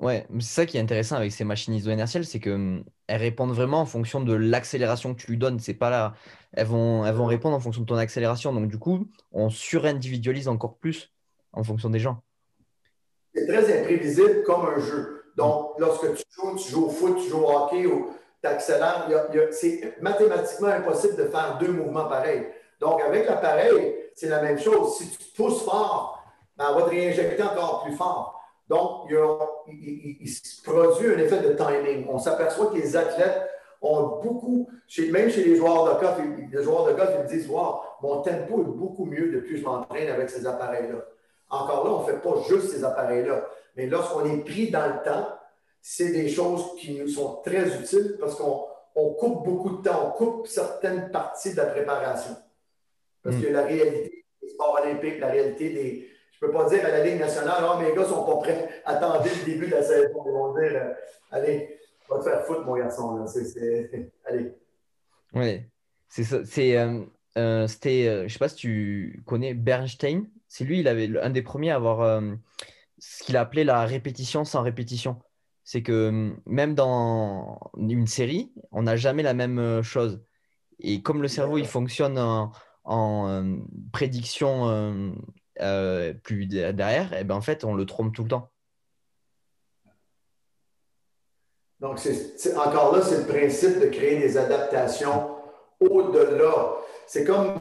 Ouais, 0.00 0.26
c'est 0.40 0.42
ça 0.42 0.66
qui 0.66 0.78
est 0.78 0.80
intéressant 0.80 1.14
avec 1.14 1.30
ces 1.30 1.44
machines 1.44 1.74
iso-inertielles, 1.74 2.24
c'est 2.24 2.40
qu'elles 2.40 2.54
hum, 2.54 2.84
répondent 3.08 3.52
vraiment 3.52 3.80
en 3.80 3.86
fonction 3.86 4.20
de 4.20 4.32
l'accélération 4.32 5.14
que 5.14 5.20
tu 5.20 5.30
lui 5.30 5.38
donnes. 5.38 5.60
C'est 5.60 5.74
pas 5.74 5.90
là, 5.90 6.14
elles 6.54 6.66
vont, 6.66 7.06
elles 7.06 7.14
vont 7.14 7.26
répondre 7.26 7.54
en 7.54 7.60
fonction 7.60 7.82
de 7.82 7.86
ton 7.86 7.94
accélération. 7.94 8.52
Donc 8.52 8.68
du 8.68 8.78
coup, 8.78 9.06
on 9.30 9.48
surindividualise 9.48 10.48
encore 10.48 10.76
plus 10.78 11.11
en 11.52 11.64
fonction 11.64 11.90
des 11.90 11.98
gens. 11.98 12.18
C'est 13.34 13.46
très 13.46 13.80
imprévisible 13.80 14.42
comme 14.44 14.66
un 14.66 14.78
jeu. 14.78 15.24
Donc, 15.36 15.78
lorsque 15.78 16.14
tu 16.14 16.24
joues, 16.30 16.56
tu 16.56 16.70
joues 16.70 16.86
au 16.86 16.90
foot, 16.90 17.16
tu 17.16 17.28
joues 17.28 17.44
au 17.44 17.50
hockey 17.50 17.86
ou 17.86 18.10
tu 18.42 18.48
accélères, 18.48 19.08
c'est 19.50 19.94
mathématiquement 20.00 20.68
impossible 20.68 21.16
de 21.16 21.24
faire 21.24 21.58
deux 21.58 21.72
mouvements 21.72 22.06
pareils. 22.06 22.46
Donc, 22.80 23.00
avec 23.00 23.26
l'appareil, 23.26 23.94
c'est 24.14 24.28
la 24.28 24.42
même 24.42 24.58
chose. 24.58 24.96
Si 24.96 25.08
tu 25.08 25.18
pousses 25.36 25.62
fort, 25.62 26.22
ben, 26.56 26.66
on 26.70 26.80
va 26.80 26.82
te 26.82 26.90
réinjecter 26.90 27.42
encore 27.42 27.84
plus 27.84 27.94
fort. 27.94 28.40
Donc, 28.68 29.10
il, 29.68 30.28
se 30.28 30.62
produit 30.62 31.14
un 31.14 31.18
effet 31.18 31.40
de 31.40 31.54
timing. 31.54 32.06
On 32.08 32.18
s'aperçoit 32.18 32.66
que 32.66 32.76
les 32.76 32.96
athlètes 32.96 33.48
ont 33.80 34.20
beaucoup, 34.22 34.68
même 35.10 35.30
chez 35.30 35.44
les 35.44 35.56
joueurs 35.56 35.94
de 35.94 36.00
golf, 36.00 36.18
les 36.52 36.62
joueurs 36.62 36.86
de 36.86 36.92
golf, 36.92 37.10
ils 37.18 37.22
me 37.24 37.28
disent 37.28 37.48
Wow, 37.48 37.80
mon 38.02 38.22
tempo 38.22 38.60
est 38.62 38.76
beaucoup 38.76 39.04
mieux 39.04 39.30
depuis 39.32 39.54
que 39.54 39.60
je 39.60 39.64
m'entraîne 39.64 40.08
avec 40.08 40.30
ces 40.30 40.46
appareils-là. 40.46 40.98
Encore 41.52 41.84
là, 41.84 41.90
on 41.92 42.00
ne 42.00 42.06
fait 42.06 42.20
pas 42.20 42.34
juste 42.48 42.70
ces 42.70 42.82
appareils-là. 42.82 43.46
Mais 43.76 43.86
lorsqu'on 43.86 44.24
est 44.24 44.38
pris 44.38 44.70
dans 44.70 44.86
le 44.86 45.02
temps, 45.04 45.28
c'est 45.82 46.10
des 46.10 46.28
choses 46.28 46.74
qui 46.78 46.98
nous 46.98 47.08
sont 47.08 47.42
très 47.44 47.68
utiles 47.78 48.16
parce 48.18 48.36
qu'on 48.36 49.14
coupe 49.14 49.44
beaucoup 49.44 49.76
de 49.76 49.82
temps, 49.82 50.08
on 50.08 50.10
coupe 50.12 50.46
certaines 50.46 51.10
parties 51.10 51.52
de 51.52 51.58
la 51.58 51.66
préparation. 51.66 52.36
Parce 53.22 53.36
mm. 53.36 53.42
que 53.42 53.46
la 53.48 53.62
réalité 53.64 54.24
des 54.42 54.48
sports 54.48 54.80
olympiques, 54.82 55.20
la 55.20 55.28
réalité 55.28 55.70
des. 55.70 56.08
Je 56.32 56.46
ne 56.46 56.50
peux 56.50 56.58
pas 56.58 56.68
dire 56.68 56.84
à 56.84 56.88
la 56.88 57.04
Ligue 57.04 57.20
nationale, 57.20 57.62
oh, 57.62 57.78
mes 57.78 57.94
gars 57.94 58.02
ne 58.02 58.08
sont 58.08 58.24
pas 58.24 58.36
prêts, 58.38 58.68
attendez 58.84 59.30
le 59.30 59.44
début 59.44 59.66
de 59.66 59.76
la 59.76 59.82
saison. 59.82 60.24
Ils 60.26 60.32
vont 60.32 60.54
dire, 60.54 60.72
euh, 60.74 60.92
allez, 61.30 61.78
va 62.08 62.18
te 62.18 62.24
faire 62.24 62.44
foutre, 62.44 62.62
mon 62.62 62.76
garçon. 62.76 63.16
Là. 63.16 63.24
Allez. 64.24 64.52
Oui, 65.34 65.62
c'est 66.08 66.24
ça. 66.24 66.38
C'est, 66.44 66.76
euh, 66.76 67.00
euh, 67.38 67.66
c'était, 67.68 68.04
je 68.04 68.22
ne 68.24 68.28
sais 68.28 68.38
pas 68.38 68.48
si 68.48 68.56
tu 68.56 69.22
connais 69.24 69.54
Bernstein. 69.54 70.24
C'est 70.52 70.64
lui, 70.64 70.80
il 70.80 70.88
avait 70.88 71.18
un 71.18 71.30
des 71.30 71.40
premiers 71.40 71.70
à 71.70 71.76
avoir 71.76 72.22
ce 72.98 73.22
qu'il 73.22 73.38
appelait 73.38 73.64
la 73.64 73.86
répétition 73.86 74.44
sans 74.44 74.60
répétition. 74.60 75.18
C'est 75.64 75.82
que 75.82 76.34
même 76.44 76.74
dans 76.74 77.58
une 77.78 78.06
série, 78.06 78.52
on 78.70 78.82
n'a 78.82 78.96
jamais 78.96 79.22
la 79.22 79.32
même 79.32 79.80
chose. 79.80 80.22
Et 80.78 81.00
comme 81.00 81.22
le 81.22 81.28
cerveau, 81.28 81.56
il 81.56 81.64
fonctionne 81.64 82.18
en, 82.18 82.52
en 82.84 83.62
prédiction 83.94 85.14
euh, 85.62 86.12
plus 86.22 86.46
derrière, 86.46 87.14
et 87.14 87.20
eh 87.20 87.24
ben 87.24 87.34
en 87.34 87.40
fait, 87.40 87.64
on 87.64 87.72
le 87.72 87.86
trompe 87.86 88.14
tout 88.14 88.24
le 88.24 88.28
temps. 88.28 88.52
Donc, 91.80 91.98
c'est, 91.98 92.54
encore 92.58 92.94
là, 92.94 93.00
c'est 93.00 93.20
le 93.20 93.26
principe 93.26 93.80
de 93.80 93.86
créer 93.86 94.18
des 94.18 94.36
adaptations 94.36 95.34
au-delà. 95.80 96.76
C'est 97.06 97.24
comme 97.24 97.58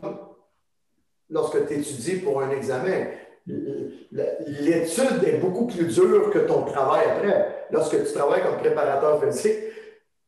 lorsque 1.31 1.67
tu 1.67 1.73
étudies 1.73 2.17
pour 2.17 2.41
un 2.41 2.51
examen. 2.51 3.07
L'étude 3.47 5.23
est 5.25 5.39
beaucoup 5.39 5.65
plus 5.65 5.85
dure 5.85 6.29
que 6.29 6.39
ton 6.39 6.63
travail 6.63 7.05
après. 7.09 7.65
Lorsque 7.71 8.05
tu 8.05 8.13
travailles 8.13 8.43
comme 8.43 8.57
préparateur 8.57 9.23
physique, 9.23 9.57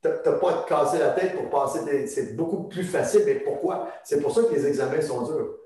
tu 0.01 0.09
n'as 0.09 0.31
pas 0.33 0.49
à 0.49 0.53
te 0.63 0.69
casser 0.69 0.97
la 0.97 1.09
tête 1.09 1.35
pour 1.35 1.49
passer. 1.49 2.07
c'est 2.07 2.35
beaucoup 2.35 2.63
plus 2.63 2.83
facile. 2.83 3.21
Mais 3.25 3.35
pourquoi? 3.35 3.89
C'est 4.03 4.19
pour 4.19 4.33
ça 4.33 4.41
que 4.41 4.53
les 4.53 4.65
examens 4.65 5.01
sont 5.01 5.21
durs 5.21 5.59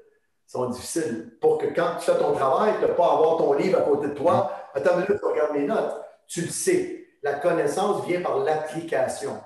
sont 0.47 0.69
difficiles. 0.69 1.38
Pour 1.41 1.58
que 1.58 1.67
quand 1.67 1.97
tu 2.00 2.06
fais 2.06 2.17
ton 2.17 2.34
travail, 2.34 2.73
tu 2.80 2.88
n'as 2.88 2.93
pas 2.93 3.06
à 3.06 3.13
avoir 3.13 3.38
ton 3.38 3.54
livre 3.54 3.80
à 3.80 3.82
côté 3.82 4.08
de 4.08 4.13
toi. 4.13 4.52
Attends, 4.73 5.02
tu 5.06 5.12
regardes 5.23 5.54
mes 5.54 5.65
notes. 5.65 6.02
Tu 6.28 6.41
le 6.41 6.47
sais. 6.47 7.06
La 7.21 7.34
connaissance 7.34 8.06
vient 8.06 8.21
par 8.21 8.39
l'application. 8.39 9.38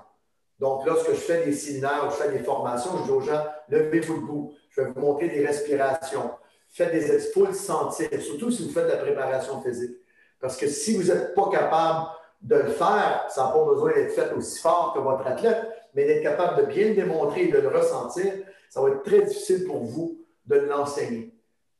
Donc, 0.60 0.86
lorsque 0.86 1.10
je 1.10 1.16
fais 1.16 1.44
des 1.44 1.52
séminaires, 1.52 2.08
je 2.10 2.14
fais 2.14 2.30
des 2.30 2.38
formations, 2.38 2.92
je 2.98 3.02
dis 3.04 3.10
aux 3.10 3.20
gens, 3.20 3.44
levez-vous 3.68 4.20
debout. 4.20 4.52
Je 4.72 4.80
vais 4.80 4.90
vous 4.90 5.00
montrer 5.00 5.28
des 5.28 5.46
respirations. 5.46 6.30
Faites 6.68 6.92
des 6.92 7.12
expos, 7.12 7.54
sentir, 7.54 8.08
surtout 8.20 8.50
si 8.50 8.64
vous 8.64 8.70
faites 8.70 8.86
de 8.86 8.92
la 8.92 8.96
préparation 8.96 9.60
physique. 9.60 9.96
Parce 10.40 10.56
que 10.56 10.66
si 10.66 10.96
vous 10.96 11.12
n'êtes 11.12 11.34
pas 11.34 11.48
capable 11.50 12.08
de 12.40 12.56
le 12.56 12.70
faire, 12.70 13.26
ça 13.28 13.44
n'a 13.44 13.50
pas 13.50 13.64
besoin 13.64 13.92
d'être 13.92 14.12
fait 14.12 14.32
aussi 14.32 14.58
fort 14.58 14.92
que 14.94 15.00
votre 15.00 15.26
athlète, 15.26 15.68
mais 15.94 16.06
d'être 16.06 16.22
capable 16.22 16.62
de 16.62 16.72
bien 16.72 16.88
le 16.88 16.94
démontrer 16.94 17.44
et 17.44 17.52
de 17.52 17.58
le 17.58 17.68
ressentir, 17.68 18.32
ça 18.70 18.80
va 18.80 18.88
être 18.88 19.02
très 19.02 19.22
difficile 19.22 19.64
pour 19.66 19.84
vous 19.84 20.18
de 20.46 20.56
l'enseigner. 20.56 21.34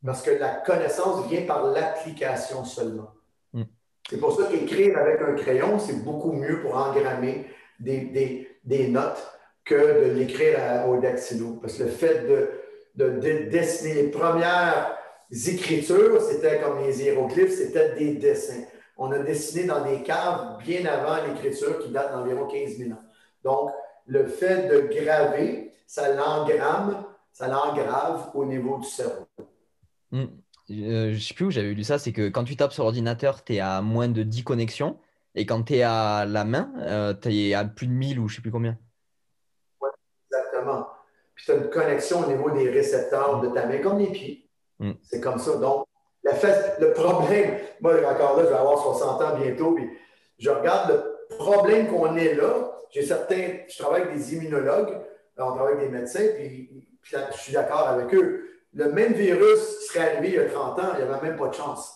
Parce 0.05 0.23
que 0.23 0.31
la 0.31 0.57
connaissance 0.57 1.27
vient 1.29 1.43
par 1.43 1.65
l'application 1.65 2.65
seulement. 2.65 3.11
Hmm. 3.53 3.63
C'est 4.09 4.19
pour 4.19 4.39
ça 4.39 4.47
qu'écrire 4.47 4.99
avec 4.99 5.21
un 5.23 5.35
crayon, 5.35 5.79
c'est 5.79 6.05
beaucoup 6.05 6.33
mieux 6.33 6.61
pour 6.61 6.77
engrammer 6.77 7.47
des, 7.81 8.47
des, 8.65 8.89
notes 8.89 9.27
que 9.65 9.75
de 9.75 10.13
l'écrire 10.13 10.87
au 10.89 10.99
dactylo. 10.99 11.59
Parce 11.63 11.75
que 11.75 11.85
le 11.85 11.89
fait 11.89 12.27
de, 12.29 12.51
de, 12.97 13.49
dessiner 13.51 13.95
les 13.95 14.09
premières 14.09 14.97
écritures, 15.31 16.21
c'était 16.21 16.61
comme 16.61 16.85
les 16.85 17.03
hiéroglyphes, 17.03 17.57
c'était 17.57 17.95
des 17.95 18.15
dessins. 18.15 18.65
On 18.99 19.11
a 19.13 19.19
dessiné 19.19 19.65
dans 19.65 19.83
des 19.85 20.03
caves 20.03 20.59
bien 20.65 20.85
avant 20.87 21.25
l'écriture 21.27 21.79
qui 21.79 21.91
date 21.91 22.13
d'environ 22.13 22.47
15 22.47 22.77
000 22.77 22.93
ans. 22.93 23.03
Donc, 23.43 23.71
le 24.07 24.27
fait 24.27 24.69
de 24.69 24.81
graver, 24.95 25.73
ça 25.87 26.15
l'engramme 26.15 27.05
ça 27.33 27.49
l'engrave 27.49 28.31
au 28.35 28.45
niveau 28.45 28.79
du 28.79 28.87
cerveau. 28.87 29.27
Hmm. 30.11 30.25
Euh, 30.71 31.11
je 31.11 31.15
ne 31.15 31.19
sais 31.19 31.35
plus 31.35 31.47
où 31.47 31.51
j'avais 31.51 31.73
lu 31.73 31.85
ça, 31.85 31.99
c'est 31.99 32.13
que 32.13 32.29
quand 32.29 32.45
tu 32.45 32.57
tapes 32.57 32.73
sur 32.73 32.85
l'ordinateur, 32.85 33.43
tu 33.43 33.55
es 33.55 33.61
à 33.61 33.83
moins 33.83 34.09
de 34.09 34.23
10 34.23 34.45
connexions. 34.45 34.99
Et 35.35 35.47
quand 35.47 35.65
tu 35.65 35.75
es 35.75 35.83
à 35.83 36.27
la 36.27 36.45
main, 36.45 36.73
euh, 36.79 37.15
tu 37.15 37.35
es 37.35 37.55
à 37.55 37.65
plus 37.65 37.87
de 37.87 37.93
1000 37.93 38.19
ou 38.19 38.29
je 38.29 38.35
ne 38.35 38.37
sais 38.37 38.43
plus 38.43 38.51
combien. 38.51 38.79
Oui, 39.81 39.89
exactement. 40.31 40.87
Puis 41.43 41.47
tu 41.47 41.59
as 41.59 41.65
une 41.65 41.71
connexion 41.71 42.21
au 42.21 42.27
niveau 42.27 42.51
des 42.51 42.71
récepteurs 42.71 43.41
de 43.41 43.49
ta 43.49 43.67
main, 43.67 43.79
comme 43.79 43.99
les 43.99 44.13
pieds. 44.13 44.49
Hmm. 44.79 44.93
C'est 45.03 45.21
comme 45.21 45.41
ça. 45.41 45.57
Donc, 45.57 45.87
la 46.23 46.35
le 46.79 46.93
problème, 46.93 47.59
moi 47.81 47.95
encore 48.09 48.37
là, 48.37 48.45
je 48.45 48.49
vais 48.51 48.55
avoir 48.55 48.79
60 48.79 49.23
ans 49.23 49.37
bientôt, 49.37 49.73
puis 49.73 49.91
je 50.39 50.51
regarde 50.51 50.89
le 51.31 51.37
problème 51.37 51.89
qu'on 51.89 52.17
est 52.17 52.35
là. 52.35 52.71
J'ai 52.91 53.03
certains, 53.03 53.59
je 53.69 53.77
travaille 53.77 54.03
avec 54.03 54.15
des 54.15 54.35
immunologues, 54.37 55.01
on 55.37 55.53
travaille 55.53 55.75
avec 55.75 55.91
des 55.91 55.99
médecins, 55.99 56.29
puis 56.37 56.87
je 57.03 57.19
suis 57.33 57.53
d'accord 57.53 57.89
avec 57.89 58.15
eux. 58.15 58.49
Le 58.73 58.93
même 58.93 59.15
virus 59.15 59.79
qui 59.81 59.87
serait 59.87 60.13
arrivé 60.13 60.29
il 60.29 60.35
y 60.35 60.39
a 60.39 60.49
30 60.49 60.79
ans, 60.79 60.93
il 60.93 61.05
n'y 61.05 61.11
avait 61.11 61.29
même 61.29 61.37
pas 61.37 61.49
de 61.49 61.55
chance. 61.55 61.93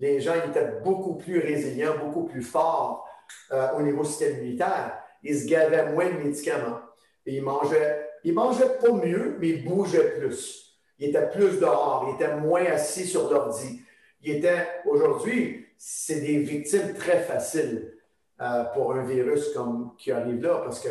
Les 0.00 0.20
gens 0.20 0.34
étaient 0.34 0.80
beaucoup 0.82 1.14
plus 1.14 1.38
résilients, 1.38 1.94
beaucoup 2.02 2.24
plus 2.24 2.42
forts 2.42 3.06
euh, 3.52 3.68
au 3.76 3.82
niveau 3.82 4.02
système 4.02 4.38
immunitaire. 4.38 4.98
Ils 5.22 5.38
se 5.38 5.46
gavaient 5.46 5.92
moins 5.92 6.08
de 6.08 6.18
médicaments. 6.24 6.80
Et 7.24 7.36
ils 7.36 7.42
mangeaient, 7.42 8.09
ils 8.24 8.34
mangeaient 8.34 8.78
pas 8.78 8.92
mieux, 8.92 9.36
mais 9.38 9.48
ils 9.48 9.64
bougeaient 9.64 10.18
plus. 10.18 10.78
Ils 10.98 11.08
étaient 11.08 11.30
plus 11.30 11.58
dehors, 11.58 12.06
ils 12.08 12.14
étaient 12.14 12.36
moins 12.36 12.64
assis 12.66 13.06
sur 13.06 13.30
l'ordi. 13.30 13.80
Ils 14.22 14.36
étaient, 14.36 14.66
aujourd'hui, 14.86 15.66
c'est 15.78 16.20
des 16.20 16.38
victimes 16.38 16.94
très 16.94 17.20
faciles 17.20 17.94
euh, 18.40 18.64
pour 18.74 18.92
un 18.94 19.04
virus 19.04 19.48
comme 19.54 19.92
qui 19.96 20.12
arrive 20.12 20.42
là, 20.42 20.60
parce 20.64 20.80
que 20.80 20.90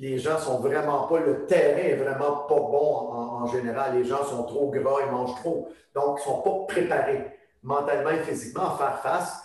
les 0.00 0.18
gens 0.18 0.38
sont 0.38 0.60
vraiment 0.60 1.06
pas, 1.06 1.20
le 1.20 1.46
terrain 1.46 1.82
est 1.82 1.96
vraiment 1.96 2.44
pas 2.48 2.54
bon 2.54 3.12
en, 3.12 3.46
général. 3.46 3.96
Les 3.96 4.04
gens 4.04 4.24
sont 4.24 4.44
trop 4.44 4.70
gras, 4.70 5.00
ils 5.04 5.12
mangent 5.12 5.36
trop. 5.36 5.68
Donc, 5.94 6.18
ils 6.20 6.24
sont 6.24 6.40
pas 6.40 6.66
préparés 6.68 7.38
mentalement 7.62 8.10
et 8.10 8.22
physiquement 8.22 8.74
à 8.74 8.76
faire 8.78 9.00
face. 9.02 9.42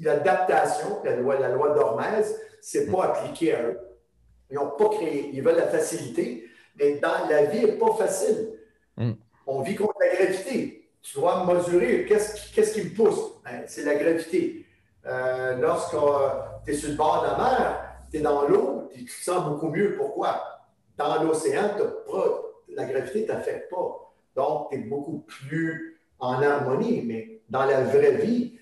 L'adaptation, 0.00 1.00
la 1.04 1.16
loi, 1.16 1.38
la 1.38 1.48
loi 1.48 1.70
d'Hormèse, 1.70 2.40
c'est 2.60 2.90
pas 2.90 3.04
appliqué 3.04 3.54
à 3.54 3.62
eux. 3.62 3.80
Ils 4.50 4.54
n'ont 4.54 4.70
pas 4.70 4.88
créé. 4.88 5.30
Ils 5.32 5.42
veulent 5.42 5.56
la 5.56 5.68
facilité, 5.68 6.48
mais 6.76 6.98
dans 6.98 7.28
la 7.28 7.44
vie 7.46 7.64
n'est 7.64 7.72
pas 7.72 7.94
facile. 7.94 8.52
Mm. 8.96 9.12
On 9.46 9.62
vit 9.62 9.74
contre 9.74 9.94
la 10.00 10.14
gravité. 10.14 10.90
Tu 11.02 11.18
dois 11.18 11.44
mesurer 11.46 12.04
qu'est-ce 12.06 12.72
qui, 12.72 12.84
me 12.84 12.94
pousse. 12.94 13.40
Ben, 13.44 13.62
c'est 13.66 13.84
la 13.84 13.94
gravité. 13.94 14.66
Euh, 15.06 15.56
lorsque 15.56 15.96
tu 16.64 16.70
es 16.70 16.74
sur 16.74 16.90
le 16.90 16.96
bord 16.96 17.22
de 17.22 17.26
la 17.28 17.36
mer, 17.36 17.94
tu 18.10 18.18
es 18.18 18.20
dans 18.20 18.46
l'eau, 18.46 18.88
tu 18.92 19.04
te 19.04 19.10
sens 19.10 19.48
beaucoup 19.48 19.68
mieux. 19.68 19.96
Pourquoi? 19.96 20.42
Dans 20.96 21.22
l'océan, 21.22 21.70
la 22.68 22.84
gravité 22.84 23.22
ne 23.22 23.26
t'affecte 23.26 23.70
pas. 23.70 24.12
Donc, 24.36 24.70
tu 24.70 24.76
es 24.76 24.78
beaucoup 24.78 25.24
plus 25.26 26.00
en 26.18 26.42
harmonie. 26.42 27.02
Mais 27.06 27.40
dans 27.48 27.64
la 27.64 27.82
vraie 27.82 28.16
vie, 28.16 28.58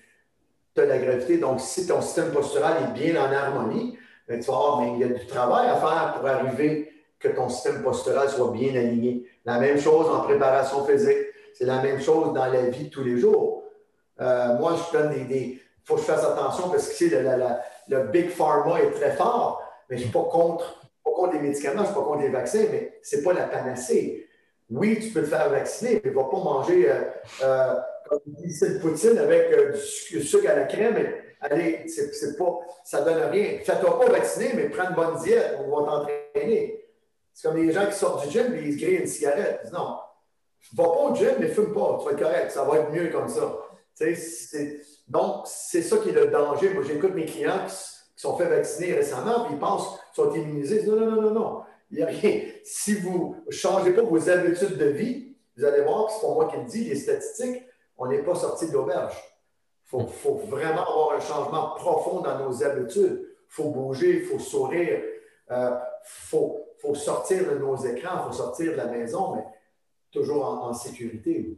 tu 0.73 0.81
as 0.81 0.85
la 0.85 0.97
gravité. 0.97 1.37
Donc, 1.37 1.59
si 1.59 1.85
ton 1.85 2.01
système 2.01 2.31
postural 2.31 2.83
est 2.83 2.93
bien 2.93 3.21
en 3.21 3.31
harmonie, 3.31 3.97
ben, 4.29 4.39
tu 4.39 4.51
vas 4.51 4.57
voir, 4.57 4.81
mais 4.81 4.93
il 4.93 4.99
y 4.99 5.03
a 5.03 5.07
du 5.07 5.25
travail 5.25 5.67
à 5.67 5.75
faire 5.75 6.13
pour 6.17 6.29
arriver 6.29 6.91
que 7.19 7.27
ton 7.29 7.49
système 7.49 7.81
postural 7.83 8.29
soit 8.29 8.51
bien 8.51 8.69
aligné. 8.75 9.25
La 9.43 9.59
même 9.59 9.79
chose 9.79 10.07
en 10.09 10.21
préparation 10.21 10.85
physique. 10.85 11.17
C'est 11.53 11.65
la 11.65 11.81
même 11.81 11.99
chose 11.99 12.33
dans 12.33 12.45
la 12.45 12.61
vie 12.69 12.85
de 12.85 12.89
tous 12.89 13.03
les 13.03 13.17
jours. 13.17 13.63
Euh, 14.21 14.57
moi, 14.57 14.75
je 14.77 14.97
donne 14.97 15.27
des. 15.27 15.35
Il 15.35 15.59
faut 15.83 15.95
que 15.95 16.01
je 16.01 16.05
fasse 16.05 16.23
attention 16.23 16.69
parce 16.69 16.87
que 16.87 17.15
la, 17.15 17.35
la, 17.35 17.61
le 17.89 18.03
Big 18.03 18.29
Pharma 18.29 18.79
est 18.79 18.91
très 18.91 19.11
fort, 19.13 19.61
mais 19.89 19.97
je 19.97 20.03
ne 20.03 20.09
suis 20.09 20.13
pas 20.13 20.25
contre, 20.25 20.79
pas 21.03 21.11
contre 21.11 21.33
les 21.33 21.39
médicaments, 21.39 21.77
je 21.77 21.81
ne 21.81 21.85
suis 21.87 21.95
pas 21.95 22.03
contre 22.03 22.21
les 22.21 22.29
vaccins, 22.29 22.65
mais 22.71 22.99
ce 23.01 23.15
n'est 23.15 23.23
pas 23.23 23.33
la 23.33 23.47
panacée. 23.47 24.27
Oui, 24.69 24.99
tu 25.01 25.09
peux 25.09 25.21
te 25.21 25.27
faire 25.27 25.49
vacciner, 25.49 25.99
mais 26.03 26.11
ne 26.11 26.15
va 26.15 26.25
pas 26.25 26.37
manger, 26.37 26.91
euh, 26.91 27.01
euh, 27.43 27.73
comme 28.07 28.19
dit 28.27 28.55
une 28.63 28.79
poutine 28.79 29.17
avec 29.17 29.51
euh, 29.51 29.71
du 30.11 30.21
sucre 30.21 30.47
à 30.47 30.55
la 30.55 30.65
crème. 30.65 30.95
Allez, 31.41 31.87
c'est, 31.87 32.37
pas, 32.37 32.59
ça 32.83 33.01
ne 33.01 33.05
donne 33.05 33.31
rien. 33.31 33.59
Fais-toi 33.63 33.99
pas 33.99 34.09
vacciner, 34.09 34.51
mais 34.55 34.69
prends 34.69 34.89
une 34.89 34.95
bonne 34.95 35.17
diète, 35.21 35.57
on 35.59 35.69
va 35.69 35.85
t'entraîner. 35.85 36.85
C'est 37.33 37.47
comme 37.47 37.57
les 37.57 37.71
gens 37.71 37.85
qui 37.85 37.93
sortent 37.93 38.25
du 38.25 38.31
gym 38.31 38.53
et 38.55 38.61
ils 38.61 38.73
se 38.73 38.83
grillent 38.83 38.97
une 38.97 39.07
cigarette. 39.07 39.61
Ils 39.61 39.65
disent 39.65 39.73
non, 39.73 39.97
va 40.73 40.83
pas 40.83 40.89
au 40.89 41.15
gym, 41.15 41.35
mais 41.39 41.47
fume 41.47 41.73
pas, 41.73 41.97
tu 41.99 42.05
vas 42.05 42.11
être 42.11 42.19
correct, 42.19 42.51
ça 42.51 42.63
va 42.63 42.77
être 42.79 42.91
mieux 42.91 43.09
comme 43.09 43.29
ça. 43.29 43.57
Donc, 45.07 45.45
c'est 45.45 45.81
ça 45.81 45.97
qui 45.97 46.09
est 46.09 46.13
le 46.13 46.27
danger. 46.27 46.73
Moi, 46.73 46.83
j'écoute 46.83 47.13
mes 47.13 47.25
clients 47.25 47.65
qui, 47.67 47.75
sont 48.15 48.35
fait 48.35 48.49
vacciner 48.49 48.93
récemment, 48.93 49.45
puis 49.45 49.53
ils 49.53 49.59
pensent 49.59 49.97
qu'ils 50.13 50.23
sont 50.23 50.33
immunisés. 50.33 50.83
non, 50.83 50.97
non, 50.97 51.11
non, 51.11 51.21
non, 51.21 51.31
non. 51.31 51.61
Il 51.89 51.97
n'y 51.97 52.03
a 52.03 52.07
rien. 52.07 52.41
Si 52.65 52.95
vous 52.95 53.37
ne 53.47 53.51
changez 53.51 53.93
pas 53.93 54.01
vos 54.01 54.29
habitudes 54.29 54.77
de 54.77 54.85
vie, 54.85 55.37
vous 55.57 55.63
allez 55.63 55.81
voir 55.83 56.11
c'est 56.11 56.21
pas 56.21 56.33
moi 56.33 56.49
qui 56.49 56.57
le 56.57 56.65
dis, 56.65 56.83
les 56.83 56.95
statistiques, 56.95 57.63
on 57.97 58.07
n'est 58.07 58.21
pas 58.21 58.35
sorti 58.35 58.67
de 58.67 58.73
l'auberge. 58.73 59.15
Il 59.91 60.05
faut, 60.07 60.35
vraiment 60.35 60.81
avoir 60.81 61.15
un 61.15 61.19
changement 61.19 61.71
profond 61.75 62.21
dans 62.21 62.39
nos 62.39 62.63
habitudes. 62.63 63.21
Il 63.21 63.51
faut 63.51 63.71
bouger, 63.71 64.19
il 64.19 64.25
faut 64.25 64.37
sourire, 64.37 65.01
il 65.49 65.53
euh, 65.53 65.71
faut, 66.03 66.67
sortir 66.93 67.51
de 67.51 67.57
nos 67.57 67.75
écrans, 67.77 68.21
il 68.21 68.27
faut 68.27 68.37
sortir 68.37 68.71
de 68.73 68.77
la 68.77 68.85
maison, 68.85 69.35
mais 69.35 69.43
toujours 70.11 70.45
en, 70.45 70.73
sécurité. 70.73 71.57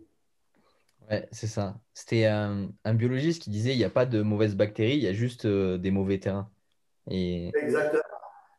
Oui, 1.10 1.18
c'est 1.32 1.48
ça. 1.48 1.76
C'était 1.94 2.26
un, 2.26 2.70
biologiste 2.94 3.42
qui 3.42 3.50
disait 3.50 3.74
il 3.74 3.78
n'y 3.78 3.84
a 3.84 3.90
pas 3.90 4.06
de 4.06 4.22
mauvaises 4.22 4.56
bactéries, 4.56 4.96
il 4.96 5.04
y 5.04 5.08
a 5.08 5.14
juste 5.14 5.46
euh, 5.46 5.78
des 5.78 5.92
mauvais 5.92 6.20
terrains. 6.20 6.50
Et... 7.10 7.52
Exactement. 7.56 8.02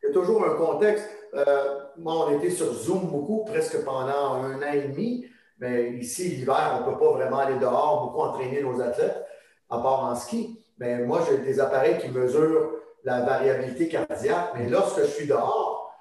Il 0.03 0.09
y 0.09 0.11
a 0.11 0.13
toujours 0.13 0.45
un 0.45 0.57
contexte. 0.57 1.09
Euh, 1.35 1.79
moi, 1.97 2.29
on 2.29 2.39
était 2.39 2.51
sur 2.51 2.73
Zoom 2.75 3.11
beaucoup, 3.11 3.45
presque 3.45 3.83
pendant 3.85 4.35
un 4.35 4.59
an 4.59 4.73
et 4.73 4.89
demi. 4.89 5.27
Mais 5.59 5.93
ici, 5.93 6.29
l'hiver, 6.29 6.75
on 6.77 6.87
ne 6.87 6.93
peut 6.93 6.99
pas 6.99 7.13
vraiment 7.13 7.39
aller 7.39 7.59
dehors, 7.59 8.05
beaucoup 8.05 8.23
entraîner 8.27 8.63
nos 8.63 8.81
athlètes, 8.81 9.25
à 9.73 9.79
part 9.79 10.05
en 10.05 10.15
ski. 10.15 10.59
Mais 10.79 10.99
moi, 10.99 11.23
j'ai 11.27 11.39
des 11.39 11.59
appareils 11.59 11.99
qui 11.99 12.09
mesurent 12.09 12.73
la 13.05 13.23
variabilité 13.23 13.89
cardiaque. 13.89 14.51
Mais 14.55 14.69
lorsque 14.69 15.01
je 15.01 15.07
suis 15.07 15.27
dehors, 15.27 15.95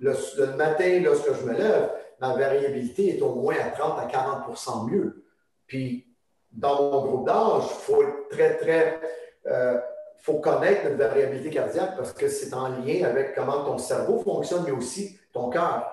le, 0.00 0.14
matin, 0.56 1.00
lorsque 1.04 1.34
je 1.34 1.44
me 1.44 1.52
lève, 1.52 1.90
ma 2.20 2.34
variabilité 2.34 3.16
est 3.16 3.22
au 3.22 3.34
moins 3.34 3.56
à 3.62 3.70
30 3.70 3.98
à 3.98 4.06
40% 4.06 4.90
mieux. 4.90 5.24
Puis, 5.66 6.06
dans 6.50 6.82
mon 6.82 7.04
groupe 7.04 7.26
d'âge, 7.26 7.64
il 7.64 7.82
faut 7.82 8.02
être 8.02 8.28
très, 8.30 8.56
très. 8.56 9.00
Euh, 9.46 9.78
faut 10.20 10.40
connaître 10.40 10.84
notre 10.84 10.96
variabilité 10.96 11.50
cardiaque 11.50 11.96
parce 11.96 12.12
que 12.12 12.28
c'est 12.28 12.52
en 12.52 12.68
lien 12.68 13.04
avec 13.04 13.34
comment 13.34 13.64
ton 13.64 13.78
cerveau 13.78 14.18
fonctionne, 14.18 14.64
mais 14.64 14.72
aussi 14.72 15.18
ton 15.32 15.48
cœur. 15.50 15.86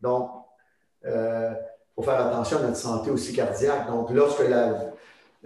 Donc, 0.00 0.30
euh, 1.04 1.52
faut 1.94 2.02
faire 2.02 2.26
attention 2.26 2.58
à 2.58 2.62
notre 2.62 2.76
santé 2.76 3.10
aussi 3.10 3.34
cardiaque. 3.34 3.86
Donc, 3.88 4.10
lorsque 4.10 4.48
la, 4.48 4.92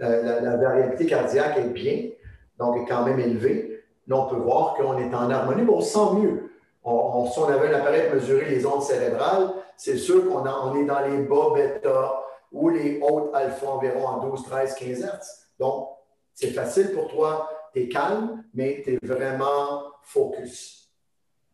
variabilité 0.07 1.05
cardiaque 1.05 1.57
est 1.57 1.69
bien, 1.69 2.09
donc 2.57 2.77
est 2.77 2.85
quand 2.85 3.05
même 3.05 3.19
élevée, 3.19 3.83
là, 4.07 4.17
on 4.17 4.27
peut 4.27 4.35
voir 4.35 4.75
qu'on 4.75 4.97
est 4.97 5.13
en 5.13 5.29
harmonie, 5.29 5.63
mais 5.63 5.73
on 5.73 5.81
se 5.81 5.93
sent 5.93 6.15
mieux. 6.19 6.51
On, 6.83 7.29
si 7.29 7.37
on 7.37 7.45
avait 7.45 7.73
un 7.73 7.79
appareil 7.79 8.07
pour 8.07 8.15
mesurer 8.15 8.49
les 8.49 8.65
ondes 8.65 8.81
cérébrales, 8.81 9.51
c'est 9.77 9.97
sûr 9.97 10.27
qu'on 10.27 10.47
on 10.47 10.75
est 10.75 10.85
dans 10.85 11.01
les 11.01 11.17
bas 11.19 11.53
bêta 11.53 12.23
ou 12.51 12.69
les 12.69 12.99
hautes 13.01 13.33
alpha 13.33 13.67
environ 13.67 14.05
en 14.05 14.29
12, 14.29 14.43
13, 14.43 14.75
15 14.75 15.03
Hz. 15.03 15.19
Donc, 15.59 15.89
c'est 16.33 16.51
facile 16.51 16.91
pour 16.91 17.07
toi, 17.07 17.49
tu 17.73 17.81
es 17.81 17.87
calme, 17.87 18.43
mais 18.53 18.81
tu 18.83 18.93
es 18.93 18.99
vraiment 19.03 19.83
focus. 20.01 20.91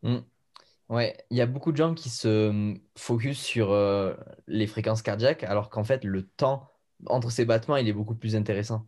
Hmm. 0.02 0.20
Ouais, 0.90 1.18
il 1.30 1.38
y 1.38 1.42
a 1.42 1.46
beaucoup 1.46 1.74
de 1.74 1.78
gens 1.78 1.94
qui 1.94 2.10
se 2.10 2.50
hum, 2.50 2.80
focus 2.96 3.40
sur 3.40 3.72
euh, 3.72 4.14
les 4.48 4.68
fréquences 4.68 5.02
cardiaques, 5.02 5.44
alors 5.44 5.70
qu'en 5.70 5.84
fait, 5.84 6.06
le 6.06 6.24
temps 6.26 6.72
entre 7.06 7.32
ces 7.32 7.46
battements, 7.46 7.78
il 7.78 7.88
est 7.88 7.94
beaucoup 7.94 8.16
plus 8.16 8.36
intéressant. 8.36 8.86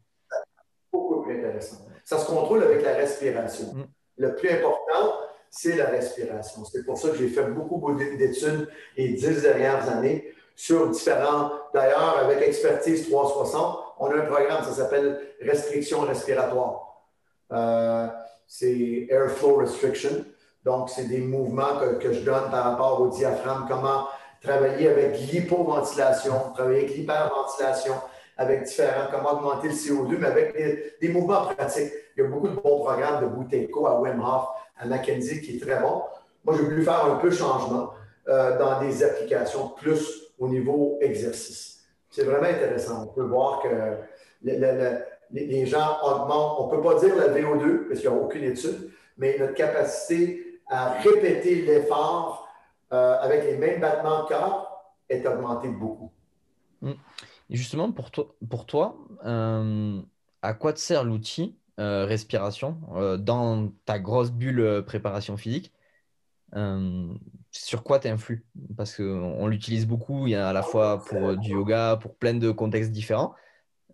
Beaucoup 0.92 1.22
plus 1.24 1.38
intéressant. 1.38 1.86
Ça 2.04 2.18
se 2.18 2.26
contrôle 2.26 2.64
avec 2.64 2.82
la 2.82 2.96
respiration. 2.96 3.74
Mm. 3.74 3.84
Le 4.18 4.36
plus 4.36 4.50
important, 4.50 5.14
c'est 5.50 5.76
la 5.76 5.86
respiration. 5.86 6.66
C'est 6.66 6.86
pour 6.86 6.98
ça 6.98 7.10
que 7.10 7.18
j'ai 7.18 7.30
fait 7.30 7.46
beaucoup 7.46 7.94
d'études 7.94 8.68
les 8.98 9.14
dix 9.14 9.42
dernières 9.42 9.88
années 9.90 10.34
sur 10.56 10.90
différents. 10.90 11.52
D'ailleurs, 11.74 12.18
avec 12.20 12.42
Expertise 12.42 13.10
360, 13.10 13.80
on 14.00 14.08
a 14.08 14.16
un 14.16 14.26
programme, 14.26 14.64
ça 14.64 14.74
s'appelle 14.74 15.20
restriction 15.42 16.02
respiratoire. 16.02 17.06
Euh, 17.52 18.08
c'est 18.48 19.08
Airflow 19.10 19.58
Restriction. 19.58 20.26
Donc, 20.66 20.90
c'est 20.90 21.06
des 21.06 21.20
mouvements 21.20 21.80
que, 22.00 22.12
je 22.12 22.20
donne 22.20 22.50
par 22.52 22.66
rapport 22.66 23.00
au 23.02 23.08
diaphragme, 23.08 23.66
comment 23.68 24.08
travailler 24.42 24.90
avec 24.90 25.20
l'hypoventilation, 25.20 26.34
travailler 26.54 26.84
avec 26.84 26.96
l'hyperventilation, 26.96 27.94
avec 28.38 28.64
différents, 28.64 29.08
comment 29.12 29.34
augmenter 29.34 29.68
le 29.68 29.74
CO2, 29.74 30.18
mais 30.18 30.28
avec 30.28 31.00
des, 31.00 31.10
mouvements 31.10 31.46
pratiques. 31.46 31.92
Il 32.16 32.24
y 32.24 32.26
a 32.26 32.30
beaucoup 32.30 32.48
de 32.48 32.56
bons 32.56 32.80
programmes 32.80 33.22
de 33.22 33.28
Bouteco 33.28 33.86
à 33.86 34.00
Wim 34.00 34.22
Hof, 34.22 34.48
à 34.78 34.86
Mackenzie, 34.86 35.42
qui 35.42 35.58
est 35.58 35.60
très 35.60 35.80
bon. 35.80 36.04
Moi, 36.46 36.56
j'ai 36.56 36.64
voulu 36.64 36.84
faire 36.84 37.06
un 37.06 37.16
peu 37.16 37.32
changement 37.32 37.92
euh, 38.30 38.58
dans 38.58 38.80
des 38.80 39.04
applications 39.04 39.70
plus 39.70 40.32
au 40.40 40.48
niveau 40.48 40.98
exercice. 41.02 41.82
C'est 42.10 42.24
vraiment 42.24 42.48
intéressant. 42.48 43.04
On 43.04 43.08
peut 43.08 43.24
voir 43.24 43.62
que 43.62 43.70
les 45.32 45.66
gens 45.66 45.98
augmentent, 46.02 46.60
on 46.60 46.68
ne 46.68 46.72
peut 46.72 46.82
pas 46.82 47.00
dire 47.00 47.16
la 47.16 47.28
VO2 47.28 47.88
parce 47.88 48.00
qu'il 48.00 48.10
n'y 48.10 48.16
a 48.16 48.20
aucune 48.20 48.44
étude, 48.46 48.90
mais 49.18 49.38
notre 49.38 49.54
capacité 49.54 50.62
à 50.70 50.92
répéter 51.02 51.56
l'effort 51.56 52.49
euh, 52.92 53.18
avec 53.20 53.44
les 53.44 53.58
mêmes 53.58 53.80
battements 53.80 54.24
de 54.24 54.28
cœur 54.28 54.68
est 55.10 55.26
augmenté 55.26 55.70
beaucoup. 55.70 56.12
Mm. 56.82 56.94
justement, 57.50 57.92
pour 57.92 58.66
toi, 58.66 58.98
euh, 59.26 60.02
à 60.42 60.54
quoi 60.54 60.74
te 60.74 60.80
sert 60.80 61.04
l'outil 61.04 61.58
euh, 61.80 62.06
respiration 62.06 62.78
dans 63.20 63.72
ta 63.86 64.00
grosse 64.00 64.32
bulle 64.32 64.84
préparation 64.86 65.38
physique 65.38 65.74
Sur 67.52 67.84
quoi 67.84 68.00
t'influe? 68.00 68.46
Parce 68.76 68.96
qu'on 68.96 69.48
l'utilise 69.48 69.86
beaucoup, 69.86 70.28
il 70.28 70.32
y 70.32 70.36
a 70.36 70.50
à 70.50 70.54
la 70.54 70.64
fois 70.64 71.04
pour 71.04 71.38
du 71.38 71.52
yoga, 71.52 71.98
pour 72.02 72.16
plein 72.16 72.34
de 72.34 72.52
contextes 72.52 72.92
différents, 72.92 73.34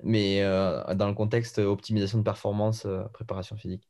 mais 0.04 0.42
dans 0.42 1.08
le 1.08 1.14
contexte 1.14 1.60
optimisation 1.60 2.20
de 2.20 2.24
performance, 2.24 2.88
préparation 3.14 3.56
physique 3.58 3.88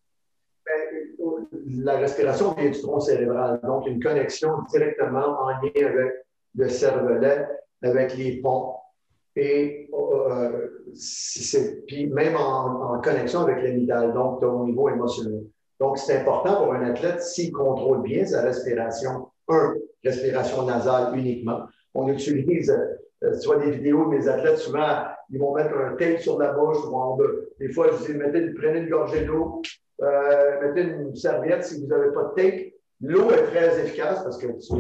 la 1.68 1.98
respiration 1.98 2.54
vient 2.54 2.70
du 2.70 2.80
tronc 2.80 3.00
cérébral, 3.00 3.60
donc 3.64 3.88
une 3.88 4.02
connexion 4.02 4.50
directement 4.72 5.40
en 5.40 5.50
lien 5.50 5.88
avec 5.88 6.14
le 6.56 6.70
cervelet, 6.70 7.48
avec 7.82 8.16
les 8.18 8.42
ponts, 8.42 8.76
et 9.36 9.90
euh, 9.94 10.70
puis 11.88 12.08
même 12.08 12.36
en, 12.36 13.00
connexion 13.02 13.42
avec 13.42 13.64
l'amygdale, 13.64 14.14
donc 14.14 14.42
au 14.44 14.66
niveau 14.66 14.90
émotionnel. 14.90 15.44
Donc, 15.80 15.98
c'est 15.98 16.22
important 16.22 16.64
pour 16.64 16.74
un 16.74 16.90
athlète 16.90 17.22
s'il 17.22 17.52
contrôle 17.52 18.02
bien 18.02 18.26
sa 18.26 18.44
respiration. 18.44 19.28
Un, 19.50 19.76
respiration 20.04 20.64
nasale 20.64 21.18
uniquement. 21.18 21.64
On 21.94 22.08
utilise, 22.08 22.72
euh, 23.24 23.32
vois 23.46 23.58
des 23.58 23.72
vidéos, 23.72 24.06
mes 24.08 24.28
athlètes, 24.28 24.60
souvent, 24.60 25.04
ils 25.30 25.40
vont 25.40 25.54
mettre 25.54 25.76
un 25.76 25.96
tape 25.96 26.20
sur 26.20 26.40
la 26.40 26.54
bouche. 26.54 26.78
des 27.60 27.70
fois, 27.70 27.88
je 27.92 28.12
dis, 28.12 28.18
mettez, 28.18 28.52
prenez 28.54 28.80
une 28.80 28.90
gorgée 28.90 29.26
d'eau, 29.26 29.62
euh, 30.02 30.62
mettez 30.62 30.82
une 30.82 31.16
serviette 31.16 31.64
si 31.64 31.82
vous 31.82 31.88
n'avez 31.88 32.12
pas 32.12 32.24
de 32.24 32.34
take. 32.36 32.76
L'eau 33.02 33.30
est 33.32 33.44
très 33.48 33.84
efficace 33.84 34.24
parce 34.24 34.38
que 34.38 34.48
tu, 34.48 34.74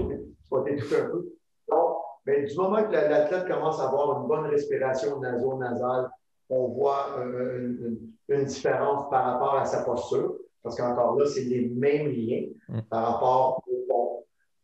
vas 0.51 0.61
t'étouffer 0.63 1.01
un 1.01 1.09
peu. 1.09 1.25
Donc, 1.69 1.97
mais 2.25 2.43
du 2.43 2.55
moment 2.55 2.83
que 2.83 2.91
l'athlète 2.91 3.47
commence 3.47 3.79
à 3.79 3.87
avoir 3.87 4.21
une 4.21 4.27
bonne 4.27 4.47
respiration 4.47 5.19
naso-nasale, 5.19 6.09
on 6.49 6.67
voit 6.69 7.17
une, 7.23 8.45
différence 8.45 9.09
par 9.09 9.25
rapport 9.25 9.55
à 9.55 9.65
sa 9.65 9.83
posture. 9.83 10.35
Parce 10.63 10.75
qu'encore 10.75 11.15
là, 11.17 11.25
c'est 11.27 11.43
les 11.43 11.67
mêmes 11.67 12.07
liens 12.07 12.47
mm. 12.69 12.81
par 12.89 13.13
rapport 13.13 13.63
au 13.67 13.85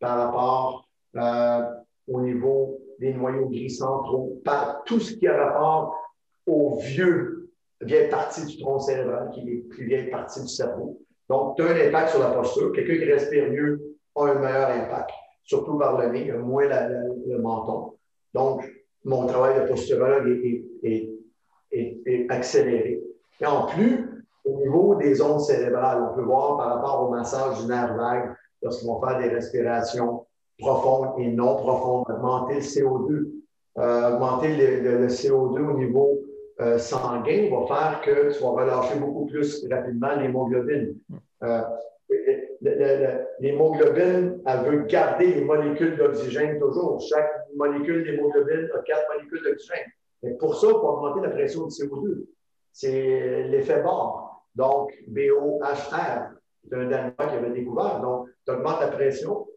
par 0.02 0.18
rapport 0.18 0.88
euh, 1.16 1.62
au 2.08 2.20
niveau 2.20 2.80
des 2.98 3.14
noyaux 3.14 3.46
gris 3.46 3.70
centraux, 3.70 4.40
par 4.44 4.82
tout 4.84 4.98
ce 4.98 5.14
qui 5.14 5.26
a 5.28 5.36
rapport 5.36 5.96
au 6.46 6.76
vieux 6.78 7.41
vieille 7.82 8.08
partie 8.08 8.44
du 8.44 8.58
tronc 8.58 8.80
cérébral, 8.80 9.30
qui 9.32 9.40
est 9.40 9.68
plus 9.68 9.86
vieilles 9.86 10.10
parties 10.10 10.42
du 10.42 10.48
cerveau. 10.48 10.98
Donc, 11.28 11.56
tu 11.56 11.62
as 11.62 11.66
un 11.66 11.88
impact 11.88 12.10
sur 12.10 12.20
la 12.20 12.30
posture. 12.30 12.72
Quelqu'un 12.72 12.96
qui 12.96 13.04
respire 13.04 13.50
mieux 13.50 13.96
a 14.16 14.24
un 14.24 14.34
meilleur 14.34 14.68
impact, 14.70 15.10
surtout 15.44 15.78
par 15.78 16.00
le 16.00 16.08
nez, 16.08 16.32
moins 16.32 16.66
le 16.66 17.38
menton. 17.38 17.94
Donc, 18.34 18.64
mon 19.04 19.26
travail 19.26 19.60
de 19.60 19.66
posturologue 19.68 20.28
est, 20.82 21.10
est, 21.72 22.26
accéléré. 22.30 23.02
Et 23.40 23.46
en 23.46 23.66
plus, 23.66 24.24
au 24.44 24.58
niveau 24.58 24.94
des 24.96 25.20
ondes 25.22 25.40
cérébrales, 25.40 26.02
on 26.10 26.14
peut 26.14 26.22
voir 26.22 26.56
par 26.56 26.74
rapport 26.74 27.08
au 27.08 27.10
massage 27.10 27.60
du 27.60 27.68
nerf 27.68 27.96
vague, 27.96 28.34
lorsqu'on 28.62 28.98
va 28.98 29.08
faire 29.08 29.18
des 29.20 29.34
respirations 29.34 30.26
profondes 30.58 31.18
et 31.18 31.28
non 31.28 31.56
profondes, 31.56 32.04
augmenter 32.08 32.54
le 32.54 32.60
CO2, 32.60 33.30
euh, 33.78 34.14
augmenter 34.14 34.56
le, 34.56 35.06
CO2 35.08 35.70
au 35.70 35.78
niveau 35.78 36.21
euh, 36.62 36.78
sanguin 36.78 37.50
va 37.50 37.66
faire 37.66 38.00
que 38.02 38.32
tu 38.32 38.42
vas 38.42 38.50
relâcher 38.50 38.98
beaucoup 38.98 39.26
plus 39.26 39.66
rapidement 39.70 40.14
l'hémoglobine. 40.14 40.96
Euh, 41.42 41.60
l'hémoglobine, 43.40 44.40
elle 44.46 44.60
veut 44.60 44.82
garder 44.84 45.34
les 45.34 45.44
molécules 45.44 45.96
d'oxygène 45.96 46.60
toujours. 46.60 47.00
Chaque 47.00 47.30
molécule 47.56 48.04
d'hémoglobine 48.04 48.68
a 48.74 48.78
quatre 48.82 49.12
molécules 49.12 49.42
d'oxygène. 49.42 49.86
Et 50.22 50.34
pour 50.34 50.54
ça, 50.54 50.68
pour 50.68 50.84
augmenter 50.84 51.20
la 51.22 51.30
pression 51.30 51.66
du 51.66 51.74
CO2, 51.74 52.26
c'est 52.72 53.44
l'effet 53.48 53.82
bord. 53.82 54.46
Donc, 54.54 54.92
BOHR, 55.08 56.30
c'est 56.64 56.76
un 56.76 56.86
Danois 56.86 57.12
qui 57.18 57.34
avait 57.34 57.50
découvert. 57.50 58.00
Donc, 58.00 58.28
tu 58.46 58.52
augmentes 58.52 58.80
la 58.80 58.88
pression. 58.88 59.48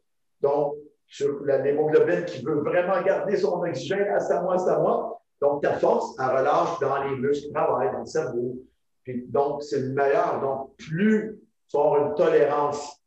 Donc, 0.42 0.76
sur 1.08 1.44
l'hémoglobine 1.44 2.26
qui 2.26 2.44
veut 2.44 2.62
vraiment 2.62 3.00
garder 3.04 3.36
son 3.36 3.62
oxygène 3.62 4.08
à 4.08 4.20
sa 4.20 4.42
mois, 4.42 4.56
à 4.56 4.60
sa 4.60 4.80
mois, 4.80 5.22
donc, 5.42 5.62
ta 5.62 5.74
force, 5.74 6.16
elle 6.20 6.38
relâche 6.38 6.80
dans 6.80 7.04
les 7.04 7.16
muscles, 7.18 7.52
travaille 7.54 7.92
dans 7.92 8.00
le 8.00 8.06
cerveau. 8.06 8.58
Puis, 9.04 9.26
donc, 9.28 9.64
c'est 9.64 9.80
le 9.80 9.90
meilleur. 9.90 10.40
Donc, 10.42 10.76
plus 10.78 11.40
tu 11.68 11.78
vas 11.78 11.84
avoir 11.84 12.08
une 12.08 12.16
tolérance, 12.16 13.02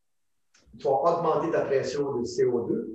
tu 0.79 0.85
vas 0.85 0.93
augmenter 0.93 1.51
ta 1.51 1.62
pression 1.62 2.12
de 2.14 2.24
CO2, 2.24 2.87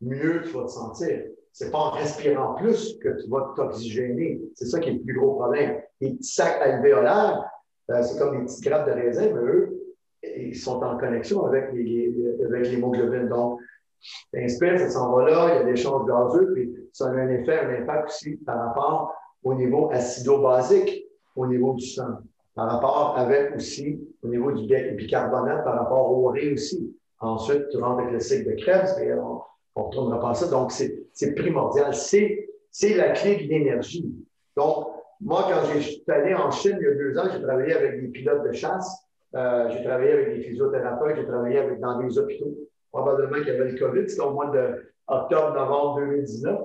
mieux 0.00 0.42
tu 0.42 0.50
vas 0.50 0.64
te 0.64 0.70
sentir. 0.70 1.22
C'est 1.52 1.70
pas 1.70 1.78
en 1.78 1.90
respirant 1.90 2.54
plus 2.54 2.98
que 2.98 3.22
tu 3.22 3.28
vas 3.28 3.52
t'oxygéner. 3.56 4.40
C'est 4.54 4.66
ça 4.66 4.78
qui 4.78 4.90
est 4.90 4.94
le 4.94 5.00
plus 5.00 5.18
gros 5.18 5.34
problème. 5.34 5.80
Les 6.00 6.12
petits 6.14 6.32
sacs 6.32 6.60
alvéolaires, 6.60 7.44
euh, 7.90 8.02
c'est 8.02 8.18
comme 8.18 8.38
des 8.38 8.44
petites 8.44 8.64
grappes 8.64 8.86
de 8.86 8.92
raisin, 8.92 9.30
mais 9.32 9.40
eux, 9.40 9.80
ils 10.22 10.56
sont 10.56 10.82
en 10.82 10.96
connexion 10.98 11.44
avec 11.46 11.72
l'hémoglobine. 11.72 13.28
Donc, 13.28 13.60
inspires, 14.34 14.78
ça 14.78 14.90
s'en 14.90 15.12
va 15.12 15.30
là, 15.30 15.48
il 15.54 15.56
y 15.56 15.58
a 15.58 15.64
des 15.64 15.76
choses 15.76 16.06
gazeuses, 16.06 16.52
puis 16.54 16.72
ça 16.92 17.06
a 17.06 17.10
un 17.10 17.28
effet, 17.28 17.60
un 17.60 17.82
impact 17.82 18.08
aussi 18.08 18.36
par 18.38 18.58
rapport 18.58 19.14
au 19.42 19.54
niveau 19.54 19.90
acido-basique, 19.92 21.06
au 21.36 21.46
niveau 21.46 21.74
du 21.74 21.86
sang, 21.86 22.18
par 22.54 22.70
rapport 22.70 23.14
avec 23.16 23.56
aussi 23.56 24.00
au 24.22 24.28
niveau 24.28 24.52
du 24.52 24.66
bicarbonate, 24.96 25.64
par 25.64 25.76
rapport 25.76 26.10
au 26.10 26.26
riz 26.28 26.52
aussi. 26.52 26.94
Ensuite, 27.20 27.68
tu 27.68 27.78
rentres 27.78 28.00
avec 28.00 28.12
le 28.12 28.20
cycle 28.20 28.50
de 28.50 28.62
Krebs, 28.62 28.96
mais 28.98 29.12
on 29.14 29.42
ne 29.76 29.82
retournera 29.84 30.20
pas 30.20 30.34
ça. 30.34 30.48
Donc, 30.48 30.72
c'est 30.72 31.34
primordial. 31.34 31.94
C'est 31.94 32.94
la 32.94 33.10
clé 33.10 33.36
de 33.36 33.42
l'énergie. 33.48 34.14
Donc, 34.56 34.86
moi, 35.20 35.44
quand 35.50 35.74
je 35.74 35.80
suis 35.80 36.04
allé 36.08 36.34
en 36.34 36.50
Chine 36.50 36.78
il 36.80 36.84
y 36.84 36.88
a 36.88 36.94
deux 36.94 37.18
ans, 37.18 37.28
j'ai 37.30 37.42
travaillé 37.42 37.74
avec 37.74 38.00
des 38.00 38.08
pilotes 38.08 38.42
de 38.42 38.52
chasse, 38.52 39.06
euh, 39.34 39.68
j'ai 39.70 39.82
travaillé 39.84 40.12
avec 40.12 40.34
des 40.34 40.42
physiothérapeutes, 40.42 41.16
j'ai 41.16 41.26
travaillé 41.26 41.58
avec, 41.58 41.78
dans 41.78 41.98
des 41.98 42.18
hôpitaux. 42.18 42.54
Probablement 42.92 43.36
qu'il 43.36 43.48
y 43.48 43.50
avait 43.50 43.70
le 43.70 43.78
COVID, 43.78 44.08
c'était 44.08 44.22
au 44.22 44.32
mois 44.32 44.46
d'octobre, 44.46 45.54
novembre 45.54 46.00
2019. 46.00 46.60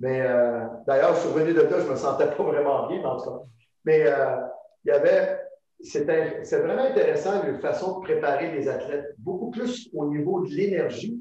Mais 0.00 0.22
euh, 0.22 0.64
d'ailleurs, 0.86 1.14
je 1.14 1.20
suis 1.20 1.54
de 1.54 1.60
là, 1.60 1.78
je 1.78 1.86
ne 1.86 1.90
me 1.90 1.96
sentais 1.96 2.30
pas 2.30 2.42
vraiment 2.42 2.86
bien, 2.88 3.04
en 3.04 3.16
tout 3.18 3.30
cas. 3.30 3.42
Mais 3.84 4.02
euh, 4.06 4.36
il 4.84 4.88
y 4.88 4.90
avait, 4.92 5.38
c'est 5.82 6.04
vraiment 6.04 6.82
intéressant 6.82 7.42
une 7.44 7.60
façon 7.60 7.98
de 7.98 8.04
préparer 8.04 8.50
les 8.52 8.68
athlètes, 8.68 9.14
beaucoup 9.18 9.50
plus 9.50 9.90
au 9.94 10.06
niveau 10.06 10.40
de 10.40 10.50
l'énergie 10.50 11.18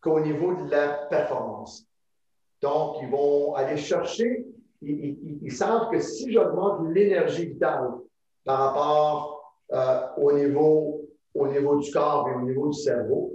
qu'au 0.00 0.20
niveau 0.20 0.54
de 0.54 0.70
la 0.70 1.06
performance. 1.10 1.86
Donc, 2.62 2.96
ils 3.02 3.10
vont 3.10 3.54
aller 3.54 3.76
chercher, 3.76 4.46
ils, 4.80 5.52
savent 5.52 5.90
que 5.90 5.98
si 5.98 6.32
j'augmente 6.32 6.80
l'énergie 6.92 7.46
vitale 7.46 7.90
par 8.44 8.58
rapport 8.58 9.54
euh, 9.72 10.00
au, 10.18 10.32
niveau, 10.32 11.08
au 11.34 11.46
niveau 11.46 11.76
du 11.76 11.90
corps 11.90 12.28
et 12.28 12.34
au 12.34 12.42
niveau 12.42 12.68
du 12.68 12.78
cerveau, 12.78 13.32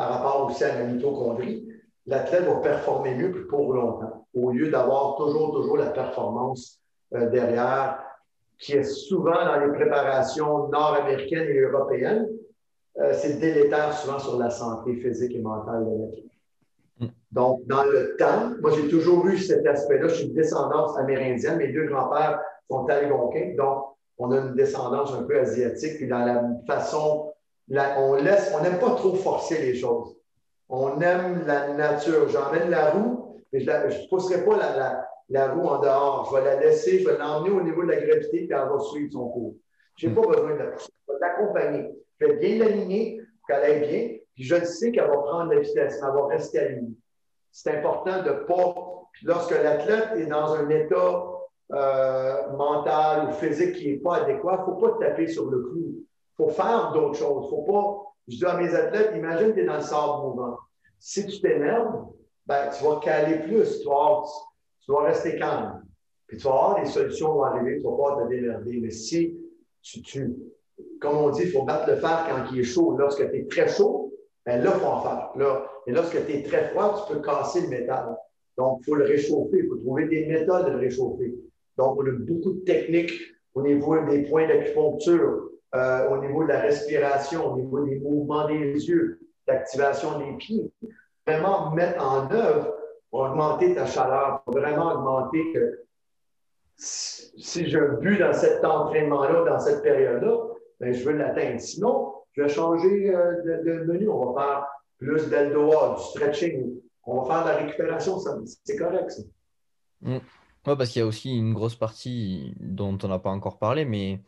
par 0.00 0.08
rapport 0.08 0.46
aussi 0.46 0.64
à 0.64 0.78
la 0.78 0.84
mitochondrie, 0.86 1.68
l'athlète 2.06 2.44
va 2.44 2.54
performer 2.56 3.14
mieux 3.14 3.46
pour 3.48 3.74
longtemps, 3.74 4.26
au 4.32 4.50
lieu 4.50 4.70
d'avoir 4.70 5.16
toujours, 5.16 5.52
toujours 5.52 5.76
la 5.76 5.90
performance 5.90 6.80
euh, 7.12 7.28
derrière, 7.28 7.98
qui 8.58 8.72
est 8.72 8.84
souvent 8.84 9.44
dans 9.44 9.60
les 9.60 9.72
préparations 9.74 10.68
nord-américaines 10.68 11.48
et 11.50 11.58
européennes. 11.58 12.28
Euh, 12.98 13.12
c'est 13.12 13.38
délétère 13.40 13.92
souvent 13.92 14.18
sur 14.18 14.38
la 14.38 14.48
santé 14.48 14.96
physique 14.96 15.34
et 15.34 15.42
mentale 15.42 15.84
de 15.84 15.90
l'athlète. 15.90 16.24
Mm. 17.00 17.06
Donc, 17.32 17.66
dans 17.66 17.84
le 17.84 18.16
temps, 18.16 18.52
moi, 18.62 18.70
j'ai 18.70 18.88
toujours 18.88 19.26
eu 19.26 19.36
cet 19.36 19.66
aspect-là. 19.66 20.08
Je 20.08 20.14
suis 20.14 20.26
une 20.28 20.34
descendance 20.34 20.96
amérindienne. 20.96 21.58
Mes 21.58 21.74
deux 21.74 21.84
grands-pères 21.88 22.40
sont 22.70 22.86
algonquins, 22.88 23.54
donc 23.54 23.84
on 24.16 24.32
a 24.32 24.38
une 24.38 24.54
descendance 24.54 25.12
un 25.12 25.24
peu 25.24 25.38
asiatique. 25.38 25.96
Puis 25.98 26.08
dans 26.08 26.24
la 26.24 26.42
façon, 26.66 27.29
on 27.70 28.14
laisse, 28.14 28.52
on 28.56 28.62
n'aime 28.62 28.78
pas 28.78 28.94
trop 28.94 29.14
forcer 29.14 29.60
les 29.60 29.74
choses. 29.74 30.16
On 30.68 31.00
aime 31.00 31.44
la 31.46 31.72
nature. 31.74 32.28
J'emmène 32.28 32.70
la 32.70 32.90
roue, 32.90 33.42
mais 33.52 33.60
je 33.60 33.70
ne 33.70 34.08
pousserai 34.08 34.44
pas 34.44 34.56
la, 35.28 35.52
roue 35.52 35.66
en 35.66 35.78
dehors. 35.78 36.28
Je 36.30 36.36
vais 36.36 36.44
la 36.44 36.60
laisser, 36.60 37.00
je 37.00 37.08
vais 37.08 37.18
l'emmener 37.18 37.50
au 37.50 37.62
niveau 37.62 37.82
de 37.82 37.88
la 37.88 38.00
gravité, 38.00 38.46
puis 38.46 38.48
elle 38.50 38.68
va 38.68 38.78
suivre 38.78 39.12
son 39.12 39.28
cours. 39.28 39.54
Je 39.96 40.08
n'ai 40.08 40.14
pas 40.14 40.22
besoin 40.22 40.52
de 40.52 40.58
la 40.58 40.66
pousser. 40.66 40.90
Je 41.08 41.12
vais 41.12 41.18
l'accompagner. 41.20 41.90
Je 42.18 42.26
vais 42.26 42.36
bien 42.36 42.58
l'aligner 42.58 43.20
pour 43.38 43.46
qu'elle 43.48 43.64
aille 43.64 43.88
bien. 43.88 44.16
Puis 44.34 44.44
je 44.44 44.64
sais 44.64 44.92
qu'elle 44.92 45.08
va 45.08 45.18
prendre 45.18 45.52
la 45.52 45.60
vitesse, 45.60 46.00
elle 46.02 46.14
va 46.14 46.26
rester 46.26 46.58
alignée. 46.58 46.94
C'est 47.52 47.76
important 47.76 48.22
de 48.22 48.30
ne 48.30 48.44
pas. 48.44 48.74
lorsque 49.24 49.50
l'athlète 49.50 50.10
est 50.16 50.26
dans 50.26 50.54
un 50.54 50.68
état 50.68 51.24
euh, 51.72 52.50
mental 52.52 53.28
ou 53.28 53.32
physique 53.32 53.74
qui 53.74 53.92
n'est 53.92 53.98
pas 53.98 54.22
adéquat, 54.22 54.56
il 54.56 54.60
ne 54.60 54.64
faut 54.64 54.80
pas 54.80 55.04
taper 55.04 55.26
sur 55.28 55.50
le 55.50 55.62
clou. 55.62 56.04
Faut 56.40 56.48
faire 56.48 56.92
d'autres 56.94 57.18
choses. 57.18 57.50
Faut 57.50 57.62
pas 57.62 58.10
je 58.30 58.36
dis 58.36 58.44
à 58.44 58.56
mes 58.56 58.72
athlètes, 58.74 59.12
imagine 59.16 59.48
que 59.48 59.54
tu 59.54 59.60
es 59.60 59.64
dans 59.64 59.76
le 59.76 59.82
sable 59.82 60.22
mouvant. 60.22 60.56
Si 60.98 61.26
tu 61.26 61.40
t'énerves, 61.40 62.06
ben, 62.46 62.70
tu 62.70 62.84
vas 62.84 63.00
caler 63.02 63.40
plus, 63.40 63.80
tu 63.80 63.88
vas, 63.88 65.02
rester 65.02 65.36
calme. 65.36 65.82
Puis 66.26 66.36
tu 66.36 66.44
vas 66.44 66.50
avoir 66.50 66.80
des 66.80 66.88
solutions 66.88 67.34
vont 67.34 67.42
arriver, 67.44 67.78
tu 67.78 67.84
vas 67.84 67.96
pas 67.96 68.22
te 68.22 68.28
démerder. 68.28 68.78
Mais 68.80 68.90
si 68.90 69.36
tu, 69.82 70.02
tu, 70.02 70.36
comme 71.00 71.16
on 71.16 71.30
dit, 71.30 71.42
il 71.44 71.50
faut 71.50 71.64
battre 71.64 71.90
le 71.90 71.96
fer 71.96 72.26
quand 72.28 72.52
il 72.52 72.60
est 72.60 72.64
chaud. 72.64 72.96
Lorsque 72.96 73.28
tu 73.30 73.36
es 73.36 73.46
très 73.46 73.68
chaud, 73.68 74.12
ben 74.46 74.62
là, 74.62 74.72
il 74.74 74.80
faut 74.80 74.86
en 74.86 75.00
faire. 75.00 75.30
Là, 75.36 75.66
et 75.86 75.92
lorsque 75.92 76.24
tu 76.26 76.32
es 76.32 76.42
très 76.42 76.68
froid, 76.68 77.04
tu 77.06 77.14
peux 77.14 77.20
casser 77.20 77.62
le 77.62 77.68
métal. 77.68 78.16
Donc, 78.56 78.78
il 78.80 78.84
faut 78.84 78.94
le 78.94 79.06
réchauffer. 79.06 79.58
Il 79.58 79.68
faut 79.68 79.76
trouver 79.76 80.06
des 80.06 80.26
méthodes 80.26 80.66
de 80.66 80.70
le 80.72 80.78
réchauffer. 80.78 81.34
Donc, 81.76 81.98
on 81.98 82.06
a 82.06 82.12
beaucoup 82.12 82.52
de 82.52 82.60
techniques 82.60 83.12
au 83.54 83.62
niveau 83.62 83.98
des 84.04 84.22
points 84.22 84.46
d'acupuncture, 84.46 85.49
euh, 85.74 86.08
au 86.08 86.18
niveau 86.18 86.42
de 86.44 86.48
la 86.48 86.60
respiration, 86.60 87.52
au 87.52 87.56
niveau 87.56 87.84
des 87.84 87.98
mouvements 88.00 88.48
des 88.48 88.72
yeux, 88.88 89.20
l'activation 89.46 90.18
des 90.18 90.32
pieds. 90.36 90.72
Vraiment 91.26 91.70
mettre 91.70 92.04
en 92.04 92.30
œuvre 92.32 92.74
pour 93.10 93.20
augmenter 93.20 93.74
ta 93.74 93.86
chaleur, 93.86 94.42
pour 94.44 94.54
vraiment 94.54 94.92
augmenter 94.92 95.52
que 95.52 95.84
si 96.76 97.68
je 97.68 97.96
bus 98.00 98.18
dans 98.18 98.32
cet 98.32 98.64
entraînement-là, 98.64 99.44
dans 99.44 99.60
cette 99.60 99.82
période-là, 99.82 100.38
ben, 100.80 100.92
je 100.94 101.04
veux 101.04 101.12
l'atteindre. 101.12 101.60
Sinon, 101.60 102.14
je 102.32 102.42
vais 102.42 102.48
changer 102.48 103.14
euh, 103.14 103.62
de, 103.62 103.84
menu. 103.84 104.08
On 104.08 104.32
va 104.32 104.42
faire 104.42 104.66
plus 104.98 105.28
d'eldoa, 105.28 105.96
du 105.96 106.02
stretching. 106.02 106.80
On 107.04 107.20
va 107.20 107.34
faire 107.34 107.44
de 107.44 107.48
la 107.48 107.56
récupération. 107.66 108.18
C'est 108.64 108.76
correct, 108.76 109.10
ça. 109.10 109.22
Mm. 110.00 110.18
Oui, 110.66 110.76
parce 110.76 110.90
qu'il 110.90 111.00
y 111.00 111.02
a 111.02 111.06
aussi 111.06 111.36
une 111.36 111.54
grosse 111.54 111.74
partie 111.74 112.54
dont 112.60 112.96
on 113.02 113.08
n'a 113.08 113.18
pas 113.18 113.30
encore 113.30 113.58
parlé, 113.58 113.86
mais 113.86 114.20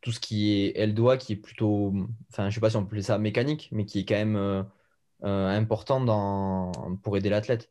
tout 0.00 0.12
ce 0.12 0.20
qui 0.20 0.62
est 0.64 0.78
Eldoa, 0.78 1.16
qui 1.16 1.34
est 1.34 1.36
plutôt, 1.36 1.92
enfin, 2.30 2.50
je 2.50 2.54
sais 2.54 2.60
pas 2.60 2.70
si 2.70 2.76
on 2.76 2.82
peut 2.82 2.86
appeler 2.86 3.02
ça 3.02 3.18
mécanique, 3.18 3.68
mais 3.72 3.84
qui 3.84 4.00
est 4.00 4.04
quand 4.04 4.14
même 4.14 4.36
euh, 4.36 4.62
euh, 5.24 5.48
important 5.48 6.00
dans, 6.00 6.72
pour 7.02 7.16
aider 7.16 7.28
l'athlète. 7.30 7.70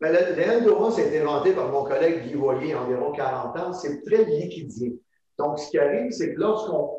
Ben, 0.00 0.12
L'Eldoa, 0.12 0.90
c'est 0.90 1.18
inventé 1.20 1.52
par 1.52 1.70
mon 1.70 1.82
collègue 1.82 2.24
Guy 2.24 2.34
Voyer, 2.34 2.74
environ 2.74 3.12
40 3.12 3.58
ans. 3.58 3.72
C'est 3.72 4.02
très 4.02 4.24
liquidé. 4.24 5.00
Donc, 5.38 5.58
ce 5.58 5.70
qui 5.70 5.78
arrive, 5.78 6.10
c'est 6.10 6.34
que 6.34 6.40
lorsqu'on. 6.40 6.90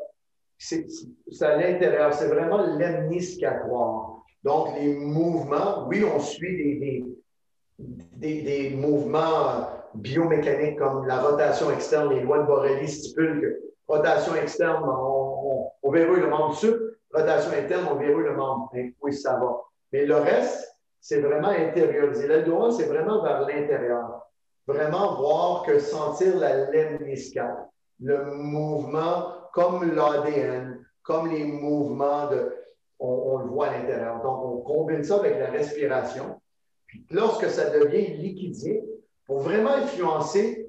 C'est 0.60 0.84
à 1.42 1.56
l'intérieur, 1.56 2.12
c'est 2.12 2.26
vraiment 2.26 2.58
l'amniscatoire. 2.58 4.24
Donc, 4.42 4.74
les 4.76 4.92
mouvements, 4.92 5.86
oui, 5.86 6.02
on 6.04 6.18
suit 6.18 6.56
des, 6.56 7.04
des, 7.78 8.42
des 8.42 8.70
mouvements 8.70 9.68
biomécaniques 9.94 10.76
comme 10.78 11.06
la 11.06 11.20
rotation 11.20 11.70
externe. 11.70 12.12
Les 12.12 12.22
lois 12.22 12.40
de 12.40 12.46
Borelli 12.46 12.88
stipulent 12.88 13.40
que 13.40 13.67
Rotation 13.88 14.34
externe, 14.34 14.84
on, 14.84 15.90
verrouille 15.90 16.20
le 16.20 16.28
membre 16.28 16.54
sup. 16.54 16.76
Rotation 17.12 17.52
interne, 17.52 17.88
on 17.90 17.96
verrouille 17.96 18.24
le 18.24 18.36
membre. 18.36 18.70
Oui, 19.00 19.14
ça 19.14 19.36
va. 19.36 19.62
Mais 19.92 20.04
le 20.04 20.16
reste, 20.16 20.76
c'est 21.00 21.20
vraiment 21.20 21.48
intériorisé. 21.48 22.42
Doigt, 22.42 22.70
c'est 22.72 22.84
vraiment 22.84 23.22
vers 23.22 23.40
l'intérieur. 23.40 24.26
Vraiment 24.66 25.16
voir 25.16 25.62
que 25.62 25.78
sentir 25.78 26.36
la 26.36 26.70
laine 26.70 26.98
niscale, 27.02 27.66
le 28.00 28.26
mouvement 28.26 29.32
comme 29.54 29.90
l'ADN, 29.94 30.84
comme 31.02 31.30
les 31.30 31.44
mouvements 31.44 32.28
de. 32.28 32.54
On, 33.00 33.38
le 33.38 33.44
voit 33.44 33.68
à 33.68 33.78
l'intérieur. 33.78 34.20
Donc, 34.22 34.44
on 34.44 34.56
combine 34.62 35.04
ça 35.04 35.20
avec 35.20 35.38
la 35.38 35.46
respiration. 35.46 36.40
Puis, 36.88 37.06
lorsque 37.10 37.48
ça 37.48 37.70
devient 37.70 38.08
liquidé, 38.16 38.84
pour 39.24 39.38
vraiment 39.38 39.70
influencer 39.70 40.68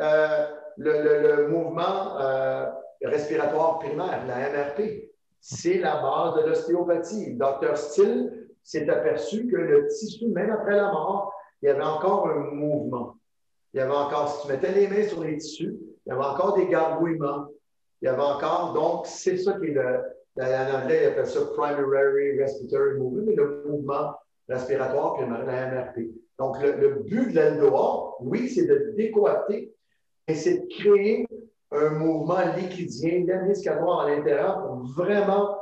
euh, 0.00 0.46
le, 0.78 1.48
mouvement 1.48 2.20
euh, 2.20 2.66
respiratoire 3.02 3.78
primaire, 3.78 4.24
la 4.26 4.50
MRP. 4.50 5.10
C'est 5.40 5.78
la 5.78 6.00
base 6.00 6.42
de 6.42 6.48
l'ostéopathie. 6.48 7.34
Dr. 7.34 7.76
Still 7.76 8.48
s'est 8.62 8.88
aperçu 8.88 9.46
que 9.46 9.56
le 9.56 9.86
tissu, 9.88 10.26
même 10.26 10.50
après 10.50 10.76
la 10.76 10.90
mort, 10.90 11.32
il 11.62 11.66
y 11.66 11.68
avait 11.70 11.82
encore 11.82 12.28
un 12.28 12.54
mouvement. 12.54 13.16
Il 13.72 13.78
y 13.78 13.80
avait 13.80 13.94
encore, 13.94 14.30
si 14.30 14.46
tu 14.46 14.52
mettais 14.52 14.72
les 14.72 14.88
mains 14.88 15.06
sur 15.06 15.22
les 15.22 15.36
tissus, 15.36 15.76
il 16.06 16.10
y 16.10 16.12
avait 16.12 16.24
encore 16.24 16.56
des 16.56 16.66
gargouillements. 16.66 17.48
Il 18.00 18.06
y 18.06 18.08
avait 18.08 18.22
encore, 18.22 18.72
donc, 18.74 19.06
c'est 19.06 19.36
ça 19.36 19.58
qui 19.58 19.66
est 19.66 19.74
le, 19.74 20.00
en 20.40 20.82
anglais, 20.82 21.00
il 21.02 21.06
appelle 21.08 21.26
ça 21.26 21.40
primary 21.56 22.38
respiratory 22.38 22.98
movement, 22.98 23.22
mais 23.26 23.34
le 23.34 23.64
mouvement 23.66 24.14
respiratoire 24.48 25.14
primaire, 25.14 25.44
la 25.44 25.66
MRP. 25.66 26.10
Donc, 26.38 26.62
le, 26.62 26.72
le 26.72 26.88
but 27.02 27.30
de 27.30 27.34
l'eldoa, 27.34 28.16
oui, 28.20 28.48
c'est 28.48 28.66
de 28.66 28.94
décoiter 28.96 29.56
et 29.56 29.77
c'est 30.34 30.58
de 30.58 30.66
créer 30.66 31.26
un 31.70 31.90
mouvement 31.90 32.40
liquidien, 32.56 33.24
d'amniscatoire 33.24 34.00
à 34.00 34.10
l'intérieur 34.10 34.62
pour 34.62 34.76
vraiment 34.96 35.56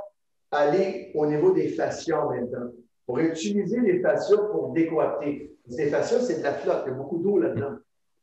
aller 0.51 1.11
au 1.15 1.27
niveau 1.27 1.53
des 1.53 1.69
fascias 1.69 2.25
en 2.25 2.31
même 2.31 2.51
temps. 2.51 2.71
Pour 3.07 3.19
utiliser 3.19 3.81
les 3.81 4.01
fascias 4.01 4.37
pour 4.51 4.73
décoiter. 4.73 5.53
Les 5.69 5.87
fascias, 5.87 6.21
c'est 6.21 6.39
de 6.39 6.43
la 6.43 6.55
flotte, 6.55 6.83
il 6.87 6.91
y 6.91 6.93
a 6.93 6.95
beaucoup 6.95 7.19
d'eau 7.19 7.39
là-dedans. 7.39 7.77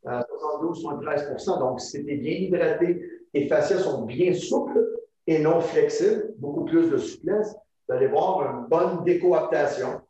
72-73% 0.06 1.60
Donc, 1.60 1.80
si 1.80 2.04
tu 2.04 2.18
bien 2.18 2.34
hydraté, 2.34 3.02
les 3.34 3.48
fascias 3.48 3.80
sont 3.80 4.04
bien 4.04 4.34
souples 4.34 4.86
et 5.28 5.40
non 5.40 5.62
flexibles, 5.62 6.34
beaucoup 6.38 6.66
plus 6.66 6.90
de 6.90 6.98
souplesse, 6.98 7.56
vous 7.88 7.96
allez 7.96 8.08
voir 8.08 8.42
une 8.42 8.68
bonne 8.68 9.04
décoaptation. 9.06 10.02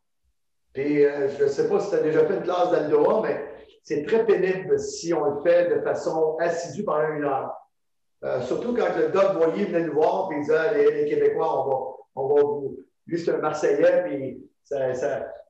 Puis, 0.72 1.04
euh, 1.04 1.28
je 1.38 1.44
ne 1.44 1.48
sais 1.48 1.68
pas 1.68 1.78
si 1.78 1.90
tu 1.90 1.96
as 1.96 2.02
déjà 2.02 2.26
fait 2.26 2.34
une 2.36 2.42
classe 2.42 2.72
d'Aldoa, 2.72 3.22
mais 3.22 3.53
c'est 3.84 4.04
très 4.06 4.24
pénible 4.24 4.78
si 4.78 5.14
on 5.14 5.36
le 5.36 5.42
fait 5.42 5.68
de 5.68 5.80
façon 5.82 6.36
assidue 6.40 6.84
pendant 6.84 7.08
une 7.08 7.24
heure. 7.24 7.54
Euh, 8.24 8.40
surtout 8.40 8.74
quand 8.74 8.96
le 8.96 9.08
Doc 9.08 9.34
Boyer 9.34 9.66
venait 9.66 9.84
nous 9.84 9.92
voir 9.92 10.30
et 10.32 10.40
disait 10.40 10.92
les, 10.92 11.04
Québécois, 11.04 11.66
on 11.66 11.70
va, 11.70 11.76
on 12.16 12.34
va 12.34 12.42
vous. 12.42 12.78
Lui, 13.06 13.18
c'est 13.18 13.32
un 13.32 13.38
Marseillais, 13.38 14.02
puis 14.04 14.42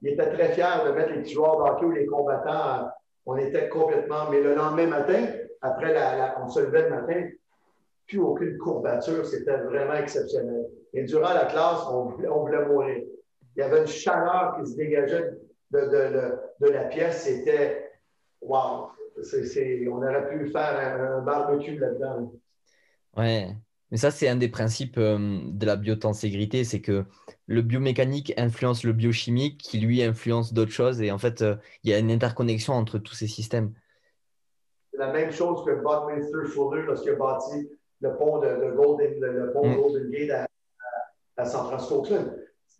il 0.02 0.08
était 0.08 0.30
très 0.30 0.52
fier 0.52 0.84
de 0.84 0.90
mettre 0.90 1.12
les 1.12 1.22
petits 1.22 1.34
joueurs 1.34 1.56
d'hockey 1.56 1.84
ou 1.86 1.92
les 1.92 2.06
combattants. 2.06 2.90
on 3.26 3.36
était 3.36 3.68
complètement. 3.68 4.28
Mais 4.30 4.40
le 4.40 4.54
lendemain 4.54 4.88
matin, 4.88 5.26
après 5.62 5.94
la, 5.94 6.36
on 6.42 6.48
se 6.48 6.60
levait 6.60 6.82
le 6.82 6.90
matin, 6.90 7.28
plus 8.08 8.18
aucune 8.18 8.58
courbature, 8.58 9.24
c'était 9.24 9.56
vraiment 9.58 9.94
exceptionnel. 9.94 10.66
Et 10.92 11.04
durant 11.04 11.32
la 11.32 11.46
classe, 11.46 11.86
on 11.90 12.06
voulait, 12.06 12.66
mourir. 12.66 13.04
Il 13.56 13.60
y 13.60 13.62
avait 13.62 13.80
une 13.80 13.86
chaleur 13.86 14.56
qui 14.58 14.70
se 14.70 14.76
dégageait 14.76 15.30
de, 15.70 16.70
la 16.70 16.84
pièce. 16.84 17.22
C'était 17.22 17.83
wow! 18.44 18.90
on 19.16 20.02
aurait 20.02 20.28
pu 20.28 20.50
faire 20.50 20.78
un, 20.78 21.18
un 21.18 21.22
barbecue 21.22 21.78
là-dedans. 21.78 22.32
Ouais, 23.16 23.54
mais 23.94 23.98
ça, 23.98 24.10
c'est 24.10 24.26
un 24.26 24.34
des 24.34 24.48
principes 24.48 24.98
euh, 24.98 25.38
de 25.44 25.66
la 25.66 25.76
biotenségrité, 25.76 26.64
c'est 26.64 26.80
que 26.80 27.04
le 27.46 27.62
biomécanique 27.62 28.34
influence 28.36 28.82
le 28.82 28.92
biochimique, 28.92 29.58
qui 29.58 29.78
lui 29.78 30.02
influence 30.02 30.52
d'autres 30.52 30.72
choses, 30.72 31.00
et 31.00 31.12
en 31.12 31.18
fait, 31.18 31.42
euh, 31.42 31.54
il 31.84 31.90
y 31.90 31.94
a 31.94 31.98
une 31.98 32.10
interconnexion 32.10 32.72
entre 32.72 32.98
tous 32.98 33.14
ces 33.14 33.28
systèmes. 33.28 33.72
C'est 34.90 34.98
la 34.98 35.12
même 35.12 35.30
chose 35.30 35.64
que 35.64 35.80
Buckminster 35.80 36.44
Fuller 36.46 36.82
lorsqu'il 36.82 37.12
a 37.12 37.14
bâti 37.14 37.68
le 38.00 38.16
pont 38.16 38.38
de, 38.40 38.74
Golden, 38.74 39.20
le, 39.20 39.52
pont 39.52 39.68
mm. 39.68 39.76
Golden 39.76 40.10
Gate 40.10 40.48
à, 41.36 41.44
San 41.44 41.66
Francisco. 41.66 42.04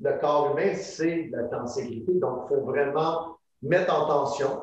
Le 0.00 0.20
corps 0.20 0.50
humain, 0.50 0.74
c'est 0.74 1.28
la 1.30 1.44
tenségrité, 1.44 2.12
donc 2.14 2.42
il 2.44 2.56
faut 2.56 2.62
vraiment 2.62 3.38
mettre 3.62 3.94
en 3.94 4.06
tension 4.08 4.62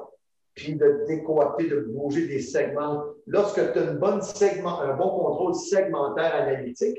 puis 0.55 0.75
de 0.75 1.05
décoiter, 1.07 1.67
de 1.67 1.79
bouger 1.81 2.27
des 2.27 2.41
segments. 2.41 3.03
Lorsque 3.27 3.71
tu 3.73 3.79
as 3.79 3.83
une 3.83 3.97
bonne 3.97 4.21
segment, 4.21 4.81
un 4.81 4.95
bon 4.95 5.09
contrôle 5.09 5.55
segmentaire 5.55 6.35
analytique 6.35 6.97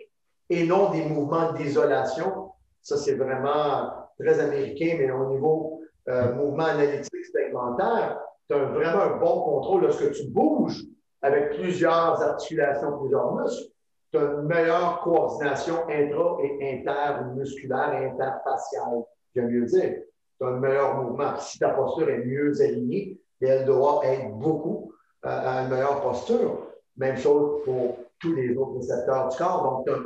et 0.48 0.66
non 0.66 0.90
des 0.90 1.04
mouvements 1.04 1.52
d'isolation, 1.52 2.50
ça 2.82 2.96
c'est 2.96 3.14
vraiment 3.14 3.90
très 4.18 4.40
américain, 4.40 4.96
mais 4.98 5.10
au 5.10 5.26
niveau 5.30 5.80
euh, 6.08 6.34
mouvement 6.34 6.64
analytique 6.64 7.24
segmentaire, 7.26 8.20
tu 8.48 8.54
as 8.54 8.64
vraiment 8.64 9.02
un 9.02 9.16
bon 9.18 9.42
contrôle 9.42 9.82
lorsque 9.82 10.12
tu 10.12 10.26
bouges 10.28 10.82
avec 11.20 11.50
plusieurs 11.50 12.20
articulations, 12.20 12.98
plusieurs 12.98 13.34
muscles. 13.34 13.70
Tu 14.12 14.18
as 14.18 14.22
une 14.22 14.42
meilleure 14.42 15.00
coordination 15.02 15.86
intra- 15.88 16.38
et 16.42 16.80
intermusculaire 16.80 18.12
interfaciale, 18.12 19.04
j'aime 19.34 19.48
mieux 19.48 19.64
dire. 19.64 20.02
Tu 20.38 20.46
as 20.46 20.48
un 20.48 20.58
meilleur 20.58 21.02
mouvement. 21.02 21.36
Si 21.38 21.58
ta 21.58 21.70
posture 21.70 22.10
est 22.10 22.24
mieux 22.24 22.60
alignée, 22.60 23.18
et 23.42 23.46
elle 23.46 23.66
doit 23.66 24.00
être 24.04 24.30
beaucoup 24.30 24.92
euh, 25.26 25.28
à 25.28 25.62
une 25.62 25.68
meilleure 25.68 26.00
posture. 26.00 26.68
Même 26.96 27.16
chose 27.16 27.62
pour 27.64 27.98
tous 28.20 28.34
les 28.34 28.56
autres 28.56 28.76
récepteurs 28.76 29.28
du 29.28 29.36
corps. 29.36 29.84
Donc, 29.84 29.98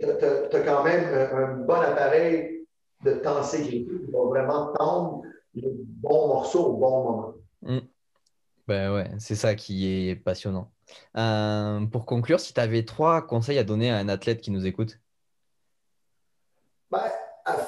tu 0.00 0.06
as, 0.06 0.60
quand 0.60 0.84
même 0.84 1.04
un, 1.32 1.54
bon 1.58 1.74
appareil 1.74 2.66
de 3.04 3.12
tenségrité 3.12 3.90
qui 4.04 4.10
va 4.10 4.24
vraiment 4.24 4.72
tendre 4.74 5.22
les 5.54 5.70
bons 5.72 6.28
morceaux 6.28 6.66
au 6.66 6.76
bon 6.76 7.04
moment. 7.04 7.34
Mm. 7.62 7.78
Ben 8.68 8.94
ouais, 8.94 9.10
c'est 9.18 9.34
ça 9.34 9.54
qui 9.54 10.10
est 10.10 10.14
passionnant. 10.14 10.70
Euh, 11.16 11.86
pour 11.86 12.04
conclure, 12.04 12.38
si 12.38 12.52
tu 12.52 12.60
avais 12.60 12.84
trois 12.84 13.22
conseils 13.22 13.58
à 13.58 13.64
donner 13.64 13.90
à 13.90 13.96
un 13.96 14.08
athlète 14.08 14.42
qui 14.42 14.50
nous 14.50 14.66
écoute? 14.66 15.00
Ben, 16.90 17.00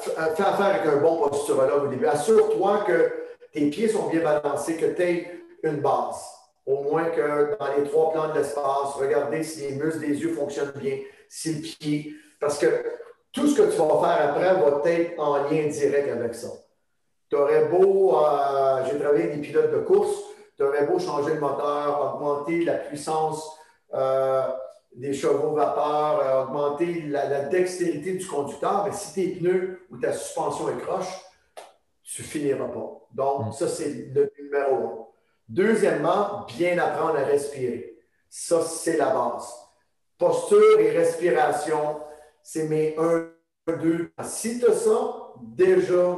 fais 0.02 0.16
affaire 0.18 0.66
avec 0.66 0.86
un 0.86 1.00
bon 1.00 1.28
posturologue 1.28 1.84
au 1.84 1.88
début. 1.88 2.06
Assure-toi 2.06 2.84
que 2.86 3.29
tes 3.52 3.70
pieds 3.70 3.88
sont 3.88 4.08
bien 4.08 4.22
balancés, 4.22 4.76
que 4.76 4.86
tu 4.86 5.02
aies 5.02 5.30
une 5.62 5.80
base. 5.80 6.24
Au 6.66 6.82
moins 6.82 7.04
que 7.10 7.56
dans 7.58 7.74
les 7.76 7.84
trois 7.88 8.12
plans 8.12 8.28
de 8.28 8.38
l'espace, 8.38 8.94
regardez 8.96 9.42
si 9.42 9.60
les 9.62 9.72
muscles 9.72 10.00
des 10.00 10.20
yeux 10.20 10.34
fonctionnent 10.34 10.72
bien, 10.76 10.98
si 11.28 11.54
le 11.54 11.60
pied. 11.60 12.14
Parce 12.38 12.58
que 12.58 12.66
tout 13.32 13.46
ce 13.46 13.60
que 13.60 13.70
tu 13.70 13.76
vas 13.76 13.86
faire 13.86 14.30
après 14.30 14.54
va 14.54 14.90
être 14.90 15.18
en 15.18 15.36
lien 15.44 15.66
direct 15.66 16.08
avec 16.10 16.34
ça. 16.34 16.48
Tu 17.28 17.36
aurais 17.36 17.66
beau, 17.66 18.16
euh, 18.16 18.84
j'ai 18.90 18.98
travaillé 18.98 19.24
avec 19.24 19.40
des 19.40 19.48
pilotes 19.48 19.72
de 19.72 19.78
course, 19.78 20.16
tu 20.56 20.64
aurais 20.64 20.86
beau 20.86 20.98
changer 20.98 21.34
le 21.34 21.40
moteur, 21.40 22.14
augmenter 22.14 22.64
la 22.64 22.74
puissance 22.74 23.56
euh, 23.94 24.42
des 24.94 25.12
chevaux 25.12 25.54
vapeur, 25.54 26.20
euh, 26.20 26.42
augmenter 26.42 27.02
la, 27.02 27.28
la, 27.28 27.40
dextérité 27.44 28.14
du 28.14 28.26
conducteur, 28.26 28.84
mais 28.84 28.92
si 28.92 29.14
tes 29.14 29.38
pneus 29.38 29.86
ou 29.90 29.96
ta 29.98 30.12
suspension 30.12 30.68
est 30.68 30.80
croche, 30.80 31.29
tu 32.14 32.22
finiras 32.22 32.68
pas. 32.68 33.08
Donc, 33.12 33.48
mm. 33.48 33.52
ça, 33.52 33.68
c'est 33.68 33.90
le 34.14 34.32
numéro 34.38 34.74
un. 34.74 35.06
Deuxièmement, 35.48 36.46
bien 36.56 36.78
apprendre 36.78 37.18
à 37.18 37.24
respirer. 37.24 37.96
Ça, 38.28 38.62
c'est 38.62 38.96
la 38.96 39.10
base. 39.10 39.52
Posture 40.18 40.78
et 40.78 40.90
respiration, 40.90 42.00
c'est 42.42 42.68
mes 42.68 42.94
un, 42.98 43.28
deux. 43.66 44.12
Si 44.22 44.58
tu 44.58 44.66
as 44.66 44.74
ça, 44.74 45.32
déjà, 45.40 46.16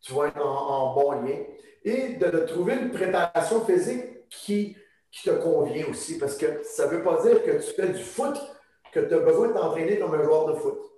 tu 0.00 0.12
vas 0.12 0.28
être 0.28 0.44
en, 0.44 0.94
bon 0.94 1.12
lien. 1.12 1.38
Et 1.84 2.14
de, 2.14 2.40
trouver 2.40 2.74
une 2.74 2.90
préparation 2.90 3.64
physique 3.64 4.28
qui, 4.28 4.76
qui 5.10 5.22
te 5.24 5.30
convient 5.30 5.86
aussi, 5.88 6.18
parce 6.18 6.36
que 6.36 6.62
ça 6.64 6.86
ne 6.86 6.96
veut 6.96 7.02
pas 7.02 7.22
dire 7.22 7.42
que 7.42 7.52
tu 7.52 7.72
fais 7.74 7.88
du 7.88 8.02
foot, 8.02 8.36
que 8.92 9.00
tu 9.00 9.14
as 9.14 9.20
besoin 9.20 9.48
de 9.48 9.52
t'entraîner 9.54 9.98
comme 9.98 10.14
un 10.14 10.22
joueur 10.22 10.46
de 10.46 10.54
foot 10.54 10.89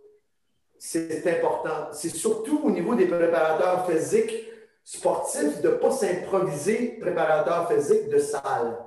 c'est 0.85 1.24
important. 1.28 1.91
C'est 1.93 2.09
surtout 2.09 2.61
au 2.64 2.70
niveau 2.72 2.97
des 2.97 3.07
préparateurs 3.07 3.89
physiques 3.89 4.49
sportifs 4.83 5.61
de 5.61 5.68
ne 5.68 5.74
pas 5.74 5.93
s'improviser 5.93 6.99
préparateur 7.01 7.70
physique 7.70 8.09
de 8.09 8.18
salle. 8.18 8.78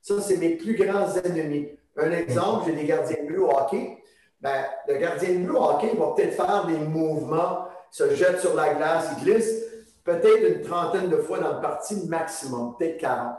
Ça, 0.00 0.14
c'est 0.22 0.38
mes 0.38 0.56
plus 0.56 0.74
grands 0.74 1.14
ennemis. 1.22 1.68
Un 1.98 2.10
exemple, 2.10 2.64
j'ai 2.66 2.72
des 2.72 2.86
gardiens 2.86 3.22
bleus 3.26 3.44
au 3.44 3.50
hockey. 3.50 4.02
Ben, 4.40 4.64
le 4.88 4.96
gardien 4.96 5.28
de 5.28 5.38
but 5.44 5.50
au 5.50 5.62
hockey 5.62 5.94
va 5.94 6.14
peut-être 6.16 6.32
faire 6.32 6.64
des 6.64 6.78
mouvements, 6.78 7.66
se 7.90 8.14
jette 8.14 8.40
sur 8.40 8.54
la 8.54 8.72
glace, 8.72 9.10
il 9.18 9.24
glisse, 9.24 9.62
peut-être 10.04 10.48
une 10.48 10.62
trentaine 10.62 11.10
de 11.10 11.18
fois 11.18 11.38
dans 11.38 11.56
le 11.56 11.60
partie 11.60 12.08
maximum, 12.08 12.76
peut-être 12.78 12.96
40. 12.96 13.38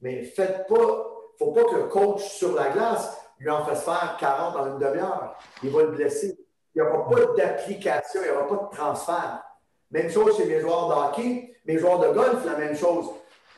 Mais 0.00 0.24
faites 0.24 0.66
pas, 0.66 1.06
faut 1.38 1.52
pas 1.52 1.62
que 1.62 1.76
le 1.76 1.84
coach 1.84 2.24
sur 2.24 2.56
la 2.56 2.70
glace 2.70 3.16
lui 3.38 3.50
en 3.50 3.64
fasse 3.64 3.84
faire 3.84 4.16
40 4.18 4.56
en 4.56 4.66
une 4.66 4.78
demi-heure. 4.78 5.38
Il 5.62 5.70
va 5.70 5.82
le 5.82 5.92
blesser. 5.92 6.36
Il 6.76 6.82
n'y 6.82 6.88
aura 6.88 7.08
pas 7.08 7.20
d'application, 7.38 8.20
il 8.22 8.30
n'y 8.30 8.36
aura 8.36 8.46
pas 8.46 8.64
de 8.64 8.76
transfert. 8.76 9.42
Même 9.90 10.10
chose 10.10 10.36
chez 10.36 10.44
mes 10.44 10.60
joueurs 10.60 10.88
de 10.88 10.92
hockey, 10.92 11.56
mes 11.64 11.78
joueurs 11.78 12.00
de 12.00 12.08
golf, 12.08 12.44
la 12.44 12.58
même 12.58 12.76
chose. 12.76 13.06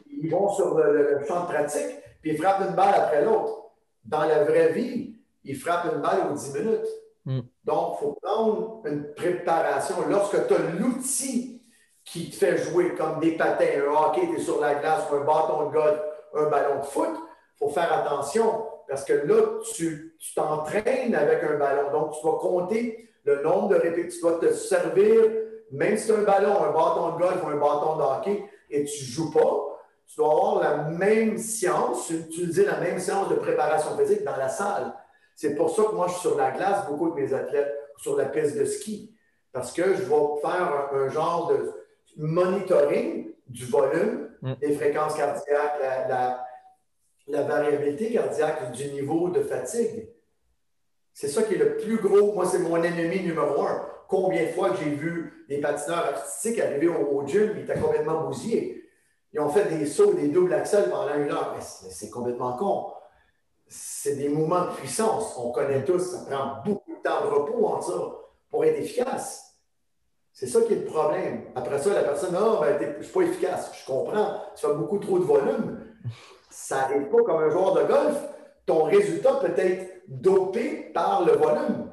Ils 0.08 0.30
vont 0.30 0.48
sur 0.50 0.76
le, 0.76 1.18
champ 1.26 1.40
de 1.40 1.52
pratique, 1.52 1.96
puis 2.22 2.30
ils 2.30 2.38
frappent 2.38 2.60
une 2.68 2.76
balle 2.76 2.94
après 2.94 3.24
l'autre. 3.24 3.72
Dans 4.04 4.22
la 4.22 4.44
vraie 4.44 4.70
vie, 4.70 5.16
ils 5.42 5.56
frappent 5.56 5.92
une 5.92 6.00
balle 6.00 6.28
aux 6.30 6.34
10 6.34 6.52
minutes. 6.54 6.86
Hmm. 7.24 7.40
Donc, 7.64 7.96
il 7.96 8.04
faut 8.04 8.18
prendre 8.22 8.82
une 8.84 9.12
préparation. 9.14 9.96
Lorsque 10.08 10.46
tu 10.46 10.54
as 10.54 10.58
l'outil 10.78 11.60
qui 12.04 12.30
te 12.30 12.36
fait 12.36 12.56
jouer 12.56 12.94
comme 12.94 13.18
des 13.18 13.32
patins, 13.32 13.82
un 13.84 13.90
hockey, 13.90 14.28
tu 14.28 14.36
es 14.36 14.40
sur 14.40 14.60
la 14.60 14.76
glace, 14.76 15.08
un 15.12 15.24
bâton 15.24 15.66
de 15.66 15.72
golf, 15.72 15.98
un 16.34 16.44
ballon 16.44 16.80
de 16.82 16.86
foot, 16.86 17.10
il 17.10 17.58
faut 17.58 17.70
faire 17.70 17.92
attention 17.92 18.64
parce 18.88 19.04
que 19.04 19.12
là, 19.12 19.42
tu 19.74 20.16
t'entraînes 20.36 21.16
avec 21.16 21.42
un 21.42 21.58
ballon. 21.58 21.90
Donc, 21.90 22.12
tu 22.12 22.24
vas 22.24 22.38
compter 22.38 23.07
le 23.28 23.42
nombre 23.42 23.68
de 23.68 23.76
répétitions. 23.76 24.28
Tu 24.28 24.40
dois 24.40 24.50
te 24.50 24.54
servir, 24.54 25.22
même 25.70 25.96
si 25.96 26.06
c'est 26.06 26.14
un 26.14 26.22
ballon, 26.22 26.62
un 26.62 26.72
bâton 26.72 27.16
de 27.16 27.22
golf 27.22 27.44
ou 27.44 27.48
un 27.48 27.56
bâton 27.56 27.96
de 27.96 28.02
hockey, 28.02 28.44
et 28.70 28.84
tu 28.84 29.04
ne 29.04 29.08
joues 29.08 29.30
pas, 29.30 29.82
tu 30.06 30.16
dois 30.16 30.30
avoir 30.30 30.60
la 30.60 30.76
même 30.90 31.36
science, 31.36 32.10
utiliser 32.10 32.64
la 32.64 32.80
même 32.80 32.98
séance 32.98 33.28
de 33.28 33.34
préparation 33.34 33.96
physique 33.98 34.24
dans 34.24 34.36
la 34.36 34.48
salle. 34.48 34.94
C'est 35.34 35.54
pour 35.54 35.74
ça 35.74 35.84
que 35.84 35.94
moi, 35.94 36.06
je 36.08 36.12
suis 36.12 36.22
sur 36.22 36.36
la 36.36 36.50
glace, 36.50 36.86
beaucoup 36.88 37.10
de 37.10 37.14
mes 37.14 37.32
athlètes, 37.32 37.74
sur 37.98 38.16
la 38.16 38.26
piste 38.26 38.56
de 38.56 38.64
ski, 38.64 39.14
parce 39.52 39.72
que 39.72 39.94
je 39.94 40.02
vais 40.02 40.40
faire 40.40 40.90
un, 40.92 41.08
genre 41.10 41.52
de 41.52 41.72
monitoring 42.16 43.32
du 43.46 43.66
volume, 43.66 44.30
mm. 44.40 44.54
des 44.60 44.72
fréquences 44.72 45.14
cardiaques, 45.14 45.78
la 47.26 47.42
variabilité 47.42 48.12
cardiaque, 48.12 48.72
du 48.72 48.90
niveau 48.92 49.28
de 49.28 49.42
fatigue. 49.42 50.08
C'est 51.20 51.26
ça 51.26 51.42
qui 51.42 51.54
est 51.54 51.58
le 51.58 51.76
plus 51.78 51.96
gros. 51.96 52.32
Moi, 52.32 52.46
c'est 52.46 52.60
mon 52.60 52.80
ennemi 52.80 53.24
numéro 53.24 53.62
un. 53.62 53.84
Combien 54.06 54.44
de 54.44 54.50
fois 54.50 54.70
que 54.70 54.76
j'ai 54.76 54.90
vu 54.90 55.44
des 55.48 55.60
patineurs 55.60 56.14
artistiques 56.14 56.60
arriver 56.60 56.86
au, 56.86 57.26
gym, 57.26 57.54
ils 57.56 57.62
étaient 57.62 57.80
complètement 57.80 58.22
bousillés. 58.22 58.84
Ils 59.32 59.40
ont 59.40 59.48
fait 59.48 59.64
des 59.64 59.84
sauts, 59.84 60.14
des 60.14 60.28
doubles 60.28 60.54
axels 60.54 60.88
pendant 60.88 61.12
une 61.16 61.32
heure. 61.32 61.56
Mais 61.56 61.64
c'est 61.90 62.08
complètement 62.08 62.52
con. 62.56 62.92
C'est 63.66 64.14
des 64.14 64.28
mouvements 64.28 64.66
de 64.66 64.70
puissance. 64.76 65.34
On 65.36 65.50
connaît 65.50 65.84
tous, 65.84 65.98
ça 65.98 66.18
prend 66.30 66.62
beaucoup 66.64 66.92
de 66.92 67.02
temps 67.02 67.24
de 67.24 67.30
repos 67.30 67.66
en 67.66 67.80
ça 67.80 67.94
pour 68.48 68.64
être 68.64 68.78
efficace. 68.78 69.56
C'est 70.32 70.46
ça 70.46 70.60
qui 70.60 70.74
est 70.74 70.84
le 70.84 70.84
problème. 70.84 71.46
Après 71.56 71.80
ça, 71.80 71.94
la 71.94 72.04
personne, 72.04 72.36
ah, 72.38 72.60
ben, 72.60 72.94
je 73.00 73.02
suis 73.02 73.12
pas 73.12 73.22
efficace. 73.22 73.72
Je 73.74 73.84
comprends, 73.90 74.42
tu 74.54 74.64
fais 74.64 74.72
beaucoup 74.72 74.98
trop 74.98 75.18
de 75.18 75.24
volume. 75.24 75.84
Ça 76.48 76.76
n'arrive 76.76 77.08
pas 77.08 77.24
comme 77.24 77.42
un 77.42 77.50
joueur 77.50 77.74
de 77.74 77.82
golf. 77.88 78.37
Ton 78.68 78.84
résultat 78.84 79.40
peut 79.40 79.54
être 79.56 80.02
dopé 80.06 80.90
par 80.92 81.24
le 81.24 81.32
volume. 81.32 81.90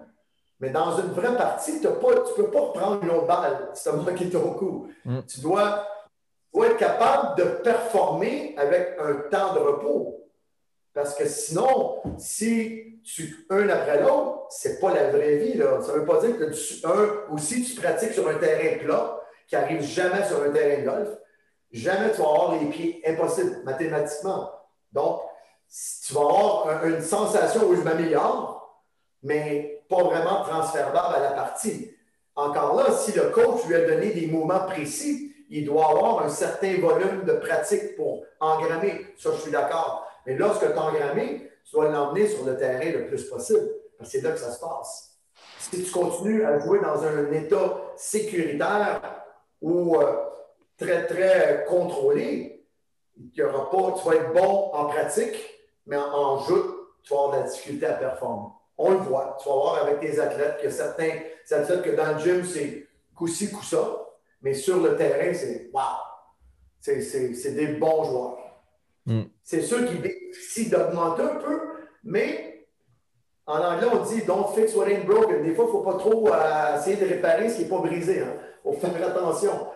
Mais 0.59 0.71
dans 0.71 0.97
une 0.97 1.13
vraie 1.13 1.37
partie, 1.37 1.79
tu 1.79 1.87
ne 1.87 1.91
peux 1.91 2.51
pas 2.51 2.59
reprendre 2.59 3.01
une 3.01 3.11
autre 3.11 3.27
balle 3.27 3.69
si 3.73 3.83
tu 3.83 3.89
as 3.89 3.93
manqué 3.93 4.29
ton 4.29 4.51
coup. 4.55 4.87
Mm. 5.05 5.19
Tu 5.25 5.39
dois, 5.39 5.87
tu 6.51 6.59
dois 6.59 6.67
être 6.67 6.77
capable 6.77 7.37
de 7.37 7.43
performer 7.63 8.55
avec 8.57 8.97
un 8.99 9.13
temps 9.29 9.53
de 9.53 9.59
repos. 9.59 10.21
Parce 10.93 11.15
que 11.15 11.25
sinon, 11.25 12.01
si 12.17 12.99
tu 13.05 13.45
un 13.49 13.69
après 13.69 14.01
l'autre, 14.01 14.47
c'est 14.49 14.81
pas 14.81 14.93
la 14.93 15.11
vraie 15.11 15.37
vie. 15.37 15.53
Là. 15.53 15.81
Ça 15.81 15.93
ne 15.93 15.99
veut 15.99 16.05
pas 16.05 16.19
dire 16.19 16.37
que 16.37 16.51
tu, 16.51 16.85
un, 16.85 17.31
ou 17.31 17.37
si 17.37 17.63
tu 17.63 17.79
pratiques 17.79 18.11
sur 18.11 18.27
un 18.27 18.35
terrain 18.35 18.83
plat, 18.83 19.21
qui 19.47 19.55
n'arrive 19.55 19.81
jamais 19.81 20.25
sur 20.25 20.43
un 20.43 20.49
terrain 20.49 20.81
de 20.81 20.85
golf, 20.85 21.09
jamais 21.71 22.11
tu 22.11 22.17
vas 22.17 22.27
avoir 22.27 22.59
les 22.59 22.65
pieds 22.65 23.01
impossibles 23.05 23.61
mathématiquement. 23.63 24.51
Donc, 24.91 25.21
tu 26.05 26.13
vas 26.13 26.21
avoir 26.21 26.85
une 26.85 27.01
sensation 27.01 27.65
où 27.67 27.75
je 27.75 27.81
m'améliore, 27.81 28.81
mais 29.23 29.83
pas 29.89 30.03
vraiment 30.03 30.43
transférable 30.43 31.15
à 31.15 31.19
la 31.19 31.31
partie. 31.31 31.91
Encore 32.35 32.75
là, 32.75 32.91
si 32.91 33.11
le 33.13 33.29
coach 33.29 33.65
lui 33.65 33.75
a 33.75 33.85
donné 33.85 34.11
des 34.11 34.27
mouvements 34.27 34.65
précis, 34.65 35.33
il 35.49 35.65
doit 35.65 35.89
avoir 35.89 36.23
un 36.23 36.29
certain 36.29 36.79
volume 36.79 37.23
de 37.23 37.33
pratique 37.33 37.95
pour 37.95 38.25
engrammer. 38.39 39.07
Ça, 39.17 39.31
je 39.33 39.41
suis 39.41 39.51
d'accord. 39.51 40.07
Mais 40.25 40.35
lorsque 40.35 40.71
tu 40.71 40.77
engrammé, 40.77 41.49
tu 41.65 41.75
dois 41.75 41.89
l'emmener 41.89 42.27
sur 42.27 42.45
le 42.45 42.57
terrain 42.57 42.91
le 42.91 43.07
plus 43.07 43.23
possible, 43.25 43.69
parce 43.97 44.11
que 44.11 44.17
c'est 44.17 44.23
là 44.23 44.31
que 44.31 44.39
ça 44.39 44.51
se 44.51 44.59
passe. 44.59 45.17
Si 45.59 45.83
tu 45.83 45.91
continues 45.91 46.45
à 46.45 46.59
jouer 46.59 46.79
dans 46.79 47.03
un 47.03 47.31
état 47.31 47.81
sécuritaire 47.95 49.23
ou 49.61 49.97
euh, 49.97 50.15
très, 50.77 51.05
très 51.07 51.65
contrôlé, 51.67 52.65
pas, 53.35 53.93
tu 53.97 54.07
vas 54.07 54.15
être 54.15 54.33
bon 54.33 54.71
en 54.73 54.85
pratique, 54.85 55.54
mais 55.85 55.97
en, 55.97 56.13
en 56.13 56.39
jeu, 56.43 56.89
tu 57.03 57.13
vas 57.13 57.19
avoir 57.19 57.37
de 57.37 57.43
la 57.43 57.49
difficulté 57.49 57.85
à 57.85 57.93
performer. 57.93 58.49
On 58.77 58.91
le 58.91 58.97
voit. 58.97 59.37
Tu 59.41 59.47
vas 59.47 59.55
voir 59.55 59.83
avec 59.83 59.99
tes 59.99 60.19
athlètes 60.19 60.57
que 60.61 60.69
certains 60.69 61.19
athlètes 61.51 61.81
que 61.83 61.95
dans 61.95 62.13
le 62.13 62.19
gym, 62.19 62.43
c'est 62.43 62.87
coup-ci, 63.15 63.51
coup-ça, 63.51 64.05
mais 64.41 64.53
sur 64.53 64.81
le 64.81 64.95
terrain, 64.95 65.33
c'est 65.33 65.69
wow! 65.73 65.81
C'est 66.81 67.55
des 67.55 67.67
bons 67.67 68.03
joueurs. 68.03 68.37
Mm. 69.05 69.23
C'est 69.43 69.61
sûr 69.61 69.85
qu'ils 69.87 70.01
bénéficient 70.01 70.69
d'augmenter 70.69 71.23
un 71.23 71.35
peu, 71.35 71.59
mais 72.03 72.67
en 73.47 73.59
anglais, 73.59 73.87
on 73.91 74.03
dit 74.03 74.23
don't 74.23 74.53
fix 74.53 74.75
what 74.75 74.87
ain't 74.87 75.05
broken. 75.05 75.43
Des 75.43 75.53
fois, 75.53 75.65
il 75.65 75.67
ne 75.67 75.71
faut 75.71 75.83
pas 75.83 75.97
trop 75.97 76.29
euh, 76.31 76.77
essayer 76.77 76.95
de 76.95 77.07
réparer 77.07 77.49
ce 77.49 77.57
qui 77.57 77.63
n'est 77.63 77.69
pas 77.69 77.79
brisé. 77.79 78.17
Il 78.17 78.21
hein. 78.23 78.33
faut 78.63 78.73
faire 78.73 79.07
attention. 79.07 79.67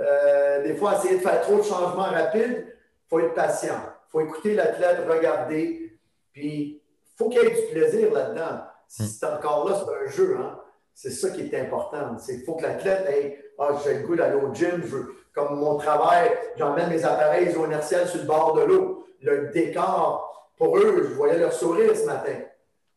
Euh, 0.00 0.62
des 0.62 0.74
fois, 0.74 0.94
essayer 0.96 1.16
de 1.16 1.20
faire 1.20 1.40
trop 1.42 1.56
de 1.56 1.62
changements 1.62 2.04
rapides, 2.04 2.66
il 2.66 3.08
faut 3.08 3.20
être 3.20 3.34
patient. 3.34 3.80
Il 4.08 4.10
faut 4.10 4.20
écouter 4.22 4.54
l'athlète, 4.54 5.06
regarder, 5.08 5.98
puis 6.32 6.82
il 6.82 7.16
faut 7.16 7.28
qu'il 7.28 7.42
y 7.42 7.44
ait 7.44 7.50
du 7.50 7.72
plaisir 7.72 8.12
là-dedans. 8.12 8.62
Si 8.86 9.06
c'est 9.06 9.26
encore 9.26 9.68
là, 9.68 9.78
c'est 9.78 10.06
un 10.06 10.10
jeu. 10.10 10.38
Hein? 10.40 10.58
C'est 10.94 11.10
ça 11.10 11.30
qui 11.30 11.42
est 11.42 11.60
important. 11.60 12.16
Il 12.26 12.42
faut 12.42 12.54
que 12.54 12.62
l'athlète 12.62 13.06
ait 13.10 13.44
Ah, 13.58 13.78
j'ai 13.84 13.98
le 13.98 14.06
goût 14.06 14.16
d'aller 14.16 14.40
au 14.40 14.52
gym, 14.54 14.80
je 14.82 14.86
veux, 14.86 15.14
comme 15.34 15.60
mon 15.60 15.76
travail, 15.76 16.30
j'emmène 16.56 16.88
mes 16.88 17.04
appareils 17.04 17.54
inertiels 17.54 18.08
sur 18.08 18.20
le 18.20 18.26
bord 18.26 18.54
de 18.54 18.62
l'eau. 18.62 19.06
Le 19.20 19.50
décor, 19.52 20.52
pour 20.56 20.78
eux, 20.78 21.06
je 21.08 21.14
voyais 21.14 21.38
leur 21.38 21.52
sourire 21.52 21.94
ce 21.94 22.06
matin. 22.06 22.34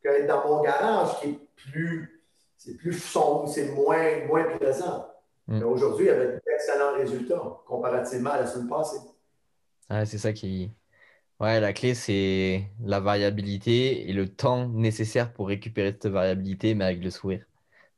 Que 0.03 0.25
dans 0.25 0.47
mon 0.47 0.61
garage, 0.61 1.19
qui 1.19 1.29
est 1.29 1.39
plus, 1.55 2.23
c'est 2.57 2.75
plus 2.75 2.93
sombre, 2.93 3.49
c'est 3.49 3.71
moins, 3.73 4.25
moins 4.27 4.45
plaisant. 4.57 5.07
Mm. 5.47 5.59
Mais 5.59 5.63
aujourd'hui, 5.63 6.05
il 6.05 6.07
y 6.07 6.11
avait 6.11 6.39
d'excellents 6.45 6.93
résultats 6.95 7.61
comparativement 7.67 8.31
à 8.31 8.41
la 8.41 8.47
semaine 8.47 8.69
passée. 8.69 8.99
Ouais, 9.89 10.05
c'est 10.05 10.17
ça 10.17 10.31
qui. 10.33 10.71
Ouais, 11.41 11.59
la 11.59 11.73
clé, 11.73 11.95
c'est 11.95 12.65
la 12.85 12.99
variabilité 12.99 14.07
et 14.07 14.13
le 14.13 14.27
temps 14.27 14.67
nécessaire 14.67 15.33
pour 15.33 15.47
récupérer 15.47 15.97
cette 15.99 16.11
variabilité, 16.11 16.75
mais 16.75 16.85
avec 16.85 17.03
le 17.03 17.09
sourire, 17.09 17.43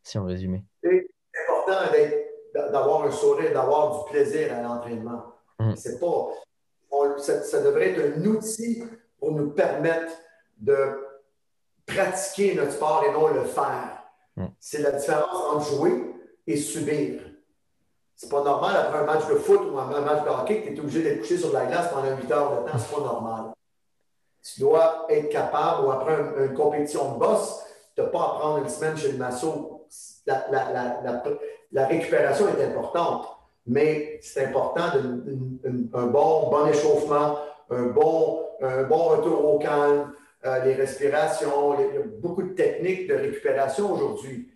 si 0.02 0.18
on 0.18 0.24
résumait. 0.24 0.64
C'est 0.82 1.10
important 1.50 1.91
d'avoir 2.72 3.04
un 3.04 3.12
sourire, 3.12 3.52
d'avoir 3.52 4.06
du 4.06 4.12
plaisir 4.12 4.54
à 4.54 4.62
l'entraînement. 4.62 5.26
Mm. 5.60 5.76
C'est 5.76 6.00
pas. 6.00 6.30
on- 6.89 7.18
ça, 7.18 7.41
ça 7.44 7.62
devrait 7.62 7.89
être 7.89 8.18
un 8.18 8.26
outil 8.26 8.82
pour 9.20 9.34
nous 9.34 9.50
permettre 9.50 10.14
de 10.58 11.04
pratiquer 11.86 12.56
notre 12.56 12.72
sport 12.72 13.04
et 13.10 13.12
non 13.12 13.28
le 13.28 13.44
faire. 13.44 14.06
Mm. 14.38 14.46
C'est 14.58 14.82
la 14.82 14.91
différence 14.91 15.54
entre 15.54 15.70
jouer 15.70 16.16
et 16.48 16.56
subir. 16.56 17.20
C'est 18.16 18.30
pas 18.30 18.43
normal 18.43 18.76
après 18.78 18.99
un 18.99 19.05
match 19.05 19.28
de 19.28 19.36
foot 19.36 19.61
ou 19.72 19.78
un 19.78 20.01
match 20.01 20.24
de 20.24 20.30
hockey 20.30 20.61
que 20.61 20.70
tu 20.70 20.76
es 20.76 20.80
obligé 20.80 21.01
d'être 21.01 21.20
couché 21.22 21.38
sur 21.38 21.51
la 21.51 21.66
glace 21.66 21.89
pendant 21.91 22.16
8 22.16 22.32
heures 22.32 22.51
de 22.51 22.70
temps. 22.70 22.78
C'est 22.78 22.95
pas 22.95 23.01
normal. 23.01 23.43
Tu 24.43 24.59
dois 24.59 25.05
être 25.09 25.30
capable, 25.30 25.86
ou 25.86 25.91
après 25.91 26.16
une, 26.38 26.53
compétition 26.53 27.14
de 27.14 27.20
boss, 27.20 27.64
de 27.95 28.03
ne 28.03 28.07
pas 28.07 28.20
apprendre 28.20 28.57
une 28.59 28.70
semaine 28.70 28.97
chez 28.97 29.11
le 29.11 29.18
masso. 29.18 29.88
La, 30.26 31.86
récupération 31.88 32.47
est 32.49 32.64
importante, 32.64 33.28
mais 33.66 34.20
c'est 34.22 34.45
important 34.45 34.84
de- 34.95 35.89
un 35.93 36.07
bon, 36.07 36.49
bon 36.49 36.68
échauffement, 36.68 37.38
un 37.70 37.84
bon, 37.88 38.45
un 38.61 38.84
bon 38.84 39.03
retour 39.05 39.55
au 39.55 39.59
calme, 39.59 40.14
euh, 40.45 40.64
les 40.66 40.74
respirations. 40.74 41.72
A 41.74 41.78
beaucoup 42.22 42.43
de 42.43 42.53
techniques 42.53 43.07
de 43.07 43.16
récupération 43.16 43.91
aujourd'hui. 43.91 44.53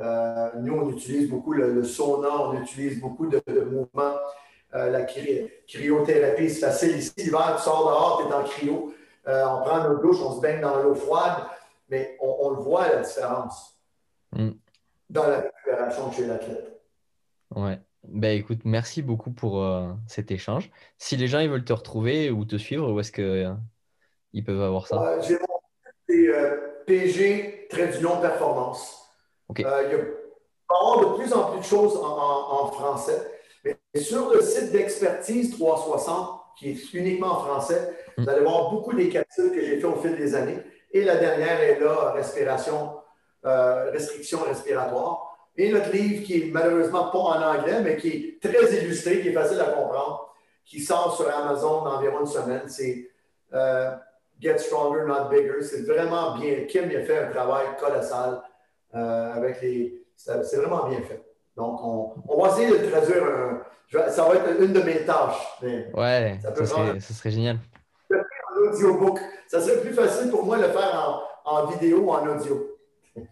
Euh, 0.00 0.50
nous, 0.60 0.74
on 0.74 0.90
utilise 0.90 1.28
beaucoup 1.28 1.52
le, 1.52 1.72
le 1.74 1.84
sauna, 1.84 2.28
on 2.30 2.60
utilise 2.60 3.00
beaucoup 3.00 3.26
de, 3.28 3.40
de 3.46 3.60
mouvements. 3.60 4.16
Euh, 4.74 4.88
la 4.90 5.02
cry- 5.02 5.50
cryothérapie, 5.68 6.48
c'est 6.48 6.60
facile. 6.66 6.96
Ici, 6.96 7.12
l'hiver, 7.18 7.54
tu 7.56 7.62
sors 7.62 7.86
dehors, 7.88 8.22
tu 8.22 8.28
es 8.32 8.34
en 8.34 8.44
cryo. 8.44 8.94
Euh, 9.28 9.44
on 9.46 9.60
prend 9.62 9.82
notre 9.82 10.00
douche, 10.00 10.18
on 10.20 10.36
se 10.36 10.40
baigne 10.40 10.60
dans 10.60 10.82
l'eau 10.82 10.94
froide, 10.94 11.42
mais 11.90 12.16
on, 12.20 12.36
on 12.40 12.50
le 12.50 12.56
voit 12.62 12.88
la 12.88 13.00
différence 13.02 13.76
Mm. 14.32 14.50
dans 15.10 15.26
la 15.26 15.40
récupération 15.40 16.12
chez 16.12 16.24
l'athlète. 16.26 16.80
Ouais. 17.56 17.80
Ben 18.04 18.38
écoute, 18.38 18.60
merci 18.64 19.02
beaucoup 19.02 19.32
pour 19.32 19.60
cet 20.06 20.30
échange. 20.30 20.70
Si 20.98 21.16
les 21.16 21.26
gens 21.26 21.40
ils 21.40 21.50
veulent 21.50 21.64
te 21.64 21.72
retrouver 21.72 22.30
ou 22.30 22.44
te 22.44 22.56
suivre, 22.56 22.90
où 22.92 23.00
est-ce 23.00 23.10
que 23.12 23.52
ils 24.32 24.44
peuvent 24.44 24.62
avoir 24.62 24.86
ça? 24.86 25.20
J'ai 25.20 25.34
mon 25.34 25.60
c'est 26.08 26.30
PG, 26.86 27.66
trait 27.70 27.88
d'union 27.88 28.20
performance. 28.20 29.09
Euh, 29.60 29.82
il 29.86 29.92
y 29.92 29.94
a 30.00 30.04
avoir 30.72 31.00
de 31.00 31.18
plus 31.22 31.32
en 31.32 31.50
plus 31.50 31.58
de 31.60 31.64
choses 31.64 31.96
en, 31.96 32.06
en- 32.06 32.62
en 32.62 32.66
français. 32.70 33.20
Mais 33.64 33.76
sur 34.00 34.30
le 34.32 34.40
site 34.40 34.70
d'expertise 34.72 35.58
360, 35.58 36.40
qui 36.58 36.70
est 36.70 36.94
uniquement 36.94 37.28
en 37.32 37.40
français, 37.40 37.96
Mm. 38.16 38.22
vous 38.24 38.28
allez 38.28 38.40
voir 38.42 38.70
beaucoup 38.70 38.92
des 38.94 39.08
capsules 39.08 39.50
que 39.52 39.60
j'ai 39.64 39.78
fait 39.80 39.86
au 39.86 39.94
fil 39.96 40.16
des 40.16 40.34
années. 40.34 40.58
Et 40.92 41.02
la 41.04 41.16
dernière 41.16 41.60
est 41.60 41.78
là, 41.80 42.10
respiration, 42.12 42.92
euh, 43.46 43.90
restriction 43.92 44.40
respiratoire. 44.42 45.26
Et 45.56 45.70
notre 45.72 45.90
livre 45.92 46.24
qui 46.24 46.42
est 46.42 46.46
malheureusement 46.50 47.10
pas 47.10 47.18
en 47.18 47.42
anglais, 47.42 47.80
mais 47.82 47.96
qui 47.96 48.08
est 48.42 48.42
très 48.48 48.74
illustré, 48.82 49.20
qui 49.20 49.28
est 49.28 49.32
facile 49.32 49.60
à 49.60 49.64
comprendre, 49.70 50.34
qui 50.64 50.80
sort 50.80 51.16
sur 51.16 51.28
Amazon 51.34 51.82
dans 51.82 51.96
environ 51.96 52.20
une 52.20 52.26
semaine. 52.26 52.68
C'est 52.68 53.08
euh, 53.54 53.90
Get 54.40 54.58
Stronger, 54.58 55.04
Not 55.06 55.28
Bigger. 55.30 55.62
C'est 55.62 55.82
vraiment 55.86 56.36
bien. 56.36 56.64
Kim 56.68 56.90
il 56.90 56.96
a 56.96 57.02
fait 57.04 57.18
un 57.18 57.30
travail 57.30 57.66
colossal 57.78 58.42
euh, 58.94 59.32
avec 59.34 59.60
les. 59.62 60.02
C'est 60.16 60.56
vraiment 60.56 60.88
bien 60.88 61.00
fait. 61.02 61.22
Donc, 61.56 61.80
on, 61.82 62.14
on 62.28 62.42
va 62.42 62.48
essayer 62.50 62.70
de 62.78 62.90
traduire 62.90 63.24
un. 63.24 63.62
je 63.88 63.98
vais- 63.98 64.10
ça 64.10 64.28
va 64.28 64.34
être 64.36 64.60
une 64.62 64.72
de 64.72 64.80
mes 64.82 65.04
tâches. 65.04 65.58
Mais 65.62 65.90
Ouais, 65.94 66.38
Ça 66.42 66.54
ça 66.54 66.66
serait, 66.66 67.00
ça 67.00 67.14
serait 67.14 67.30
génial. 67.30 67.58
en 68.12 68.68
audiobook. 68.68 69.18
Ça 69.48 69.60
serait 69.60 69.80
plus 69.80 69.92
facile 69.94 70.30
pour 70.30 70.44
moi 70.44 70.58
de 70.58 70.62
le 70.64 70.68
faire 70.70 71.22
en, 71.44 71.50
en 71.62 71.66
vidéo 71.66 72.00
ou 72.00 72.10
en 72.10 72.26
audio. 72.26 72.66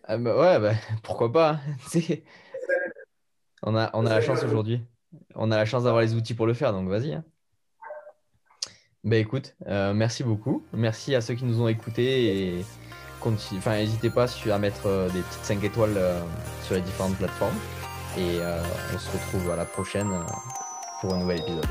Bah 0.09 0.16
ouais, 0.18 0.59
bah, 0.59 0.72
pourquoi 1.02 1.30
pas? 1.32 1.50
hein. 1.94 2.00
On 3.62 3.76
a, 3.76 3.90
on 3.92 4.06
a 4.06 4.11
la 4.11 4.20
chance 4.20 4.42
aujourd'hui. 4.44 4.80
On 5.34 5.50
a 5.50 5.56
la 5.56 5.64
chance 5.64 5.82
d'avoir 5.84 6.02
les 6.02 6.14
outils 6.14 6.34
pour 6.34 6.46
le 6.46 6.54
faire, 6.54 6.72
donc 6.72 6.88
vas-y. 6.88 7.12
hein. 7.12 7.24
Bah 9.04 9.16
écoute, 9.16 9.56
euh, 9.66 9.92
merci 9.94 10.22
beaucoup. 10.22 10.64
Merci 10.72 11.14
à 11.14 11.20
ceux 11.20 11.34
qui 11.34 11.44
nous 11.44 11.61
ont 11.61 11.68
écoutés 11.68 12.59
et 12.59 12.64
n'hésitez 13.26 14.10
pas 14.10 14.26
à 14.52 14.58
mettre 14.58 14.86
euh, 14.86 15.08
des 15.10 15.20
petites 15.20 15.44
5 15.44 15.64
étoiles 15.64 15.96
euh, 15.96 16.20
sur 16.64 16.74
les 16.74 16.80
différentes 16.80 17.16
plateformes. 17.16 17.56
Et 18.16 18.38
euh, 18.40 18.60
on 18.94 18.98
se 18.98 19.10
retrouve 19.10 19.50
à 19.50 19.56
la 19.56 19.64
prochaine 19.64 20.10
pour 21.00 21.14
un 21.14 21.18
nouvel 21.18 21.40
épisode. 21.40 21.66